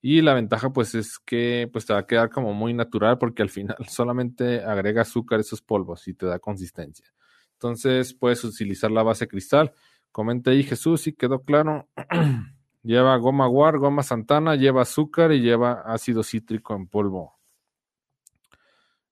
Y 0.00 0.20
la 0.20 0.34
ventaja 0.34 0.70
pues 0.70 0.94
es 0.94 1.18
que 1.18 1.68
pues 1.72 1.86
te 1.86 1.94
va 1.94 2.00
a 2.00 2.06
quedar 2.06 2.28
como 2.28 2.52
muy 2.52 2.74
natural 2.74 3.16
porque 3.18 3.42
al 3.42 3.48
final 3.48 3.76
solamente 3.88 4.62
agrega 4.62 5.02
azúcar 5.02 5.38
a 5.38 5.42
esos 5.42 5.62
polvos 5.62 6.06
y 6.08 6.14
te 6.14 6.26
da 6.26 6.38
consistencia. 6.38 7.06
Entonces 7.54 8.12
puedes 8.12 8.44
utilizar 8.44 8.90
la 8.90 9.02
base 9.02 9.26
cristal. 9.26 9.72
Comenta 10.12 10.50
ahí 10.50 10.62
Jesús 10.62 11.00
si 11.00 11.14
quedó 11.14 11.42
claro. 11.42 11.88
Lleva 12.84 13.16
goma 13.16 13.46
guar, 13.46 13.78
goma 13.78 14.02
santana, 14.02 14.56
lleva 14.56 14.82
azúcar 14.82 15.32
y 15.32 15.40
lleva 15.40 15.80
ácido 15.86 16.22
cítrico 16.22 16.76
en 16.76 16.86
polvo. 16.86 17.34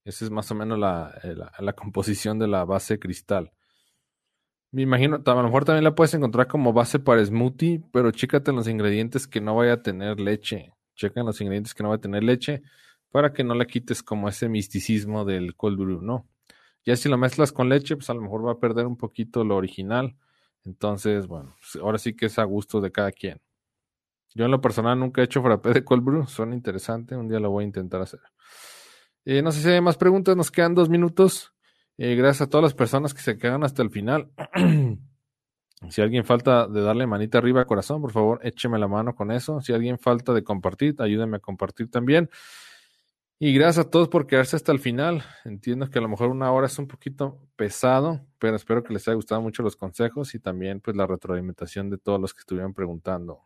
Esa 0.05 0.27
es 0.27 0.31
más 0.31 0.51
o 0.51 0.55
menos 0.55 0.79
eh, 1.25 1.35
la, 1.59 1.73
composición 1.77 2.39
de 2.39 2.49
la 2.49 2.66
base 2.66 2.99
cristal. 2.99 3.51
Me 4.73 4.83
imagino, 4.83 5.23
a 5.25 5.35
lo 5.35 5.43
mejor 5.43 5.64
también 5.64 5.85
la 5.85 5.95
puedes 5.95 6.12
encontrar 6.12 6.49
como 6.49 6.75
base 6.75 6.99
para 6.99 7.25
smoothie, 7.25 7.83
pero 7.93 8.11
chécate 8.11 8.53
los 8.53 8.68
ingredientes 8.68 9.27
que 9.27 9.41
no 9.41 9.57
vaya 9.57 9.75
a 9.75 9.83
tener 9.83 10.20
leche. 10.20 10.75
Checa 10.95 11.23
los 11.23 11.41
ingredientes 11.41 11.73
que 11.73 11.83
no 11.83 11.89
vaya 11.89 11.99
a 11.99 12.03
tener 12.03 12.23
leche 12.25 12.62
para 13.11 13.33
que 13.33 13.43
no 13.43 13.55
le 13.55 13.66
quites 13.66 14.03
como 14.03 14.29
ese 14.29 14.51
misticismo 14.51 15.25
del 15.25 15.57
cold 15.57 15.79
brew, 15.79 16.03
¿no? 16.03 16.27
Ya 16.85 16.97
si 16.97 17.09
lo 17.09 17.16
mezclas 17.16 17.53
con 17.53 17.70
leche, 17.70 17.97
pues 17.97 18.11
a 18.11 18.14
lo 18.14 18.20
mejor 18.20 18.47
va 18.47 18.53
a 18.53 18.59
perder 18.59 18.87
un 18.87 18.99
poquito 18.99 19.45
lo 19.45 19.57
original. 19.57 20.14
Entonces, 20.64 21.27
bueno, 21.27 21.55
pues 21.59 21.83
ahora 21.83 21.97
sí 21.97 22.14
que 22.14 22.27
es 22.27 22.39
a 22.39 22.45
gusto 22.45 22.83
de 22.83 22.93
cada 22.93 23.12
quien. 23.12 23.41
Yo 24.35 24.45
en 24.47 24.51
lo 24.51 24.61
personal 24.61 24.99
nunca 24.99 25.20
he 25.20 25.24
hecho 25.24 25.43
frappé 25.43 25.72
de 25.72 25.85
cold 25.85 26.05
brew, 26.05 26.26
suena 26.26 26.55
interesante, 26.55 27.16
un 27.16 27.28
día 27.28 27.39
lo 27.39 27.51
voy 27.51 27.64
a 27.64 27.66
intentar 27.66 28.01
hacer. 28.01 28.20
Eh, 29.24 29.43
no 29.43 29.53
sé 29.53 29.62
si 29.62 29.68
hay 29.68 29.80
más 29.80 29.97
preguntas, 29.97 30.37
nos 30.37 30.51
quedan 30.51 30.74
dos 30.74 30.89
minutos. 30.89 31.53
Eh, 31.99 32.14
gracias 32.16 32.43
a 32.43 32.51
todas 32.51 32.62
las 32.62 32.74
personas 32.74 33.14
que 33.14 33.20
se 33.20 33.39
quedan 33.39 33.62
hasta 33.62 33.83
el 33.83 33.91
final. 33.91 34.30
si 35.91 36.01
alguien 36.03 36.24
falta 36.24 36.66
de 36.66 36.80
darle 36.80 37.07
manita 37.07 37.39
arriba 37.39 37.64
corazón, 37.64 38.01
por 38.01 38.12
favor, 38.12 38.41
écheme 38.43 38.78
la 38.78 38.89
mano 38.89 39.14
con 39.14 39.30
eso. 39.30 39.61
Si 39.61 39.72
alguien 39.72 39.99
falta 39.99 40.33
de 40.33 40.43
compartir, 40.43 40.97
ayúdenme 40.99 41.37
a 41.37 41.41
compartir 41.41 41.91
también. 41.91 42.30
Y 43.39 43.53
gracias 43.53 43.87
a 43.87 43.91
todos 43.91 44.09
por 44.09 44.26
quedarse 44.26 44.57
hasta 44.57 44.72
el 44.72 44.78
final. 44.78 45.24
Entiendo 45.45 45.91
que 45.91 45.99
a 45.99 46.03
lo 46.03 46.09
mejor 46.09 46.28
una 46.28 46.51
hora 46.53 46.66
es 46.66 46.78
un 46.78 46.87
poquito 46.87 47.41
pesado, 47.57 48.20
pero 48.39 48.57
espero 48.57 48.83
que 48.83 48.93
les 48.93 49.07
haya 49.09 49.16
gustado 49.16 49.41
mucho 49.41 49.62
los 49.62 49.76
consejos 49.76 50.35
y 50.35 50.39
también 50.39 50.80
pues 50.80 50.97
la 50.97 51.07
retroalimentación 51.07 51.91
de 51.91 51.99
todos 51.99 52.20
los 52.20 52.33
que 52.35 52.41
estuvieron 52.41 52.72
preguntando. 52.72 53.41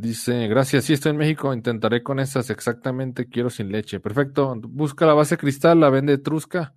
Dice, 0.00 0.46
gracias, 0.46 0.84
sí 0.84 0.92
estoy 0.92 1.10
en 1.10 1.16
México, 1.16 1.52
intentaré 1.52 2.04
con 2.04 2.20
esas 2.20 2.50
exactamente, 2.50 3.28
quiero 3.28 3.50
sin 3.50 3.72
leche. 3.72 3.98
Perfecto, 3.98 4.54
busca 4.54 5.04
la 5.06 5.12
base 5.12 5.36
cristal, 5.36 5.80
la 5.80 5.90
vende 5.90 6.18
Trusca. 6.18 6.72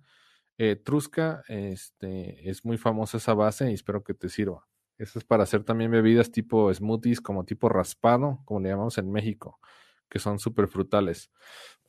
Eh, 0.58 0.74
Trusca, 0.74 1.44
este, 1.46 2.50
es 2.50 2.64
muy 2.64 2.78
famosa 2.78 3.18
esa 3.18 3.32
base 3.34 3.70
y 3.70 3.74
espero 3.74 4.02
que 4.02 4.14
te 4.14 4.28
sirva. 4.28 4.66
Eso 4.98 5.20
es 5.20 5.24
para 5.24 5.44
hacer 5.44 5.62
también 5.62 5.92
bebidas 5.92 6.32
tipo 6.32 6.74
smoothies, 6.74 7.20
como 7.20 7.44
tipo 7.44 7.68
raspado, 7.68 8.40
como 8.44 8.58
le 8.58 8.70
llamamos 8.70 8.98
en 8.98 9.12
México, 9.12 9.60
que 10.08 10.18
son 10.18 10.40
súper 10.40 10.66
frutales. 10.66 11.30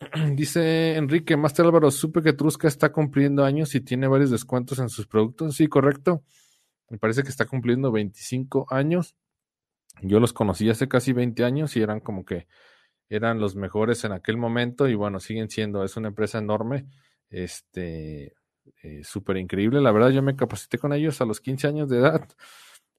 Dice 0.35 0.97
Enrique, 0.97 1.35
Master 1.35 1.65
Álvaro, 1.65 1.89
supe 1.89 2.21
que 2.21 2.33
Trusca 2.33 2.67
está 2.67 2.91
cumpliendo 2.91 3.43
años 3.43 3.73
y 3.73 3.81
tiene 3.81 4.07
varios 4.07 4.29
descuentos 4.29 4.77
en 4.77 4.89
sus 4.89 5.07
productos. 5.07 5.55
Sí, 5.55 5.65
correcto. 5.65 6.23
Me 6.89 6.99
parece 6.99 7.23
que 7.23 7.29
está 7.29 7.47
cumpliendo 7.47 7.91
25 7.91 8.67
años 8.69 9.15
yo 10.01 10.19
los 10.19 10.33
conocí 10.33 10.69
hace 10.69 10.87
casi 10.87 11.13
20 11.13 11.43
años 11.43 11.75
y 11.75 11.81
eran 11.81 11.99
como 11.99 12.25
que 12.25 12.47
eran 13.09 13.39
los 13.39 13.55
mejores 13.55 14.03
en 14.05 14.11
aquel 14.11 14.37
momento 14.37 14.87
y 14.87 14.95
bueno, 14.95 15.19
siguen 15.19 15.49
siendo, 15.49 15.83
es 15.83 15.97
una 15.97 16.07
empresa 16.09 16.39
enorme, 16.39 16.87
este, 17.29 18.33
eh, 18.81 19.03
súper 19.03 19.37
increíble. 19.37 19.81
La 19.81 19.91
verdad, 19.91 20.09
yo 20.09 20.21
me 20.21 20.35
capacité 20.35 20.77
con 20.77 20.93
ellos 20.93 21.21
a 21.21 21.25
los 21.25 21.39
15 21.39 21.67
años 21.67 21.89
de 21.89 21.99
edad. 21.99 22.27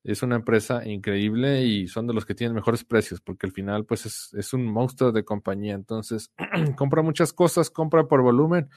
Es 0.02 0.22
una 0.22 0.36
empresa 0.36 0.86
increíble 0.86 1.64
y 1.64 1.88
son 1.88 2.06
de 2.06 2.12
los 2.12 2.26
que 2.26 2.34
tienen 2.34 2.54
mejores 2.54 2.84
precios 2.84 3.20
porque 3.22 3.46
al 3.46 3.52
final 3.52 3.86
pues 3.86 4.04
es, 4.04 4.34
es 4.34 4.52
un 4.52 4.66
monstruo 4.66 5.12
de 5.12 5.24
compañía. 5.24 5.74
Entonces, 5.74 6.30
compra 6.76 7.02
muchas 7.02 7.32
cosas, 7.32 7.70
compra 7.70 8.06
por 8.06 8.22
volumen. 8.22 8.68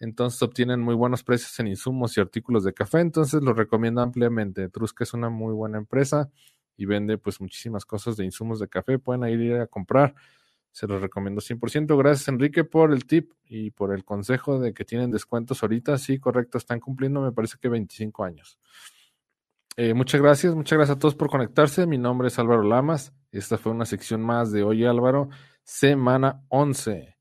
Entonces 0.00 0.42
obtienen 0.42 0.80
muy 0.80 0.96
buenos 0.96 1.22
precios 1.22 1.58
en 1.60 1.68
insumos 1.68 2.16
y 2.16 2.20
artículos 2.20 2.64
de 2.64 2.74
café. 2.74 3.00
Entonces 3.00 3.42
los 3.42 3.56
recomiendo 3.56 4.02
ampliamente. 4.02 4.68
Trusca 4.68 5.04
es 5.04 5.14
una 5.14 5.30
muy 5.30 5.54
buena 5.54 5.78
empresa 5.78 6.30
y 6.76 6.86
vende 6.86 7.18
pues 7.18 7.40
muchísimas 7.40 7.84
cosas 7.84 8.16
de 8.16 8.24
insumos 8.24 8.60
de 8.60 8.68
café. 8.68 8.98
Pueden 8.98 9.28
ir 9.28 9.54
a 9.54 9.66
comprar. 9.66 10.14
Se 10.70 10.86
los 10.86 11.02
recomiendo 11.02 11.40
100%. 11.40 11.96
Gracias 11.98 12.28
Enrique 12.28 12.64
por 12.64 12.92
el 12.92 13.04
tip 13.04 13.32
y 13.44 13.70
por 13.70 13.94
el 13.94 14.04
consejo 14.04 14.58
de 14.58 14.72
que 14.72 14.84
tienen 14.84 15.10
descuentos 15.10 15.62
ahorita. 15.62 15.98
Sí, 15.98 16.18
correcto, 16.18 16.58
están 16.58 16.80
cumpliendo 16.80 17.20
me 17.20 17.32
parece 17.32 17.56
que 17.60 17.68
25 17.68 18.24
años. 18.24 18.58
Eh, 19.76 19.94
muchas 19.94 20.20
gracias, 20.20 20.54
muchas 20.54 20.76
gracias 20.76 20.96
a 20.96 20.98
todos 20.98 21.14
por 21.14 21.30
conectarse. 21.30 21.86
Mi 21.86 21.98
nombre 21.98 22.28
es 22.28 22.38
Álvaro 22.38 22.62
Lamas. 22.62 23.12
Esta 23.30 23.56
fue 23.56 23.72
una 23.72 23.86
sección 23.86 24.20
más 24.20 24.52
de 24.52 24.62
Oye 24.64 24.86
Álvaro, 24.86 25.30
semana 25.62 26.42
11. 26.48 27.16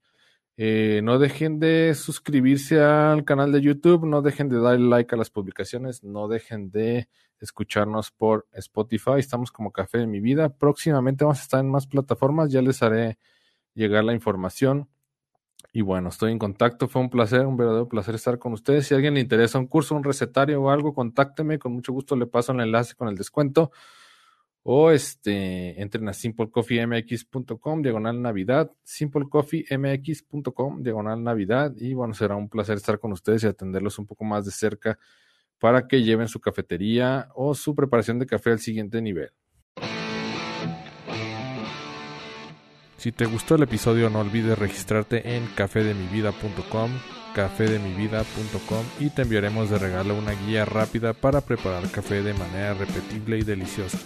Eh, 0.58 1.02
no 1.04 1.18
dejen 1.18 1.60
de 1.60 1.96
suscribirse 1.96 2.82
al 2.82 3.24
canal 3.24 3.52
de 3.52 3.62
YouTube, 3.62 4.06
no 4.06 4.22
dejen 4.22 4.50
de 4.50 4.60
darle 4.60 4.90
like 4.90 5.16
a 5.16 5.18
las 5.18 5.30
publicaciones, 5.30 6.04
no 6.04 6.28
dejen 6.28 6.72
de 6.72 7.08
escucharnos 7.42 8.12
por 8.12 8.48
Spotify. 8.54 9.16
Estamos 9.18 9.52
como 9.52 9.72
Café 9.72 9.98
de 9.98 10.08
mi 10.08 10.20
vida. 10.20 10.50
Próximamente 10.50 11.26
vamos 11.26 11.40
a 11.40 11.44
estar 11.44 11.60
en 11.60 11.70
más 11.70 11.88
plataformas, 11.88 12.52
ya 12.52 12.62
les 12.62 12.82
haré 12.82 13.18
llegar 13.74 14.04
la 14.04 14.14
información. 14.14 14.88
Y 15.74 15.82
bueno, 15.82 16.10
estoy 16.10 16.32
en 16.32 16.40
contacto. 16.40 16.88
Fue 16.88 17.02
un 17.02 17.10
placer, 17.10 17.46
un 17.46 17.58
verdadero 17.58 17.88
placer 17.88 18.16
estar 18.16 18.40
con 18.40 18.54
ustedes. 18.54 18.88
Si 18.88 18.94
a 18.94 18.98
alguien 18.98 19.14
le 19.14 19.22
interesa 19.22 19.60
un 19.60 19.68
curso, 19.68 19.96
un 19.96 20.04
recetario 20.04 20.62
o 20.62 20.70
algo, 20.70 20.94
contácteme. 20.94 21.60
Con 21.60 21.74
mucho 21.74 21.94
gusto 21.94 22.16
le 22.16 22.26
paso 22.26 22.52
el 22.52 22.62
enlace 22.62 22.96
con 22.96 23.08
el 23.08 23.16
descuento 23.16 23.72
o 24.64 24.92
este, 24.92 25.82
entren 25.82 26.08
a 26.08 26.14
simplecoffeemx.com, 26.14 27.82
diagonal 27.82 28.22
Navidad, 28.22 28.72
simplecoffeemx.com, 28.84 30.84
diagonal 30.84 31.24
Navidad, 31.24 31.74
y 31.78 31.96
bueno, 31.96 32.14
será 32.14 32.36
un 32.36 32.48
placer 32.48 32.78
estar 32.78 33.00
con 33.00 33.12
ustedes 33.12 33.44
y 33.44 33.48
atenderlos 33.48 33.98
un 33.98 34.06
poco 34.06 34.24
más 34.24 34.46
de 34.46 34.52
cerca 34.52 35.00
para 35.62 35.88
que 35.88 36.02
lleven 36.02 36.28
su 36.28 36.42
cafetería 36.42 37.30
o 37.36 37.54
su 37.54 37.76
preparación 37.76 38.18
de 38.18 38.26
café 38.26 38.50
al 38.50 38.60
siguiente 38.60 39.00
nivel. 39.00 39.30
Si 42.98 43.12
te 43.12 43.26
gustó 43.26 43.56
el 43.56 43.64
episodio 43.64 44.10
no 44.10 44.20
olvides 44.20 44.58
registrarte 44.58 45.38
en 45.38 45.46
cafedemivida.com 45.56 46.92
cafedemivida.com 47.36 48.86
y 49.00 49.10
te 49.10 49.22
enviaremos 49.22 49.70
de 49.70 49.78
regalo 49.78 50.18
una 50.18 50.34
guía 50.34 50.66
rápida 50.66 51.14
para 51.14 51.42
preparar 51.42 51.90
café 51.90 52.22
de 52.24 52.34
manera 52.34 52.74
repetible 52.74 53.38
y 53.38 53.44
deliciosa. 53.44 54.00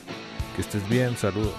Que 0.56 0.62
estés 0.62 0.88
bien, 0.90 1.16
saludos. 1.18 1.56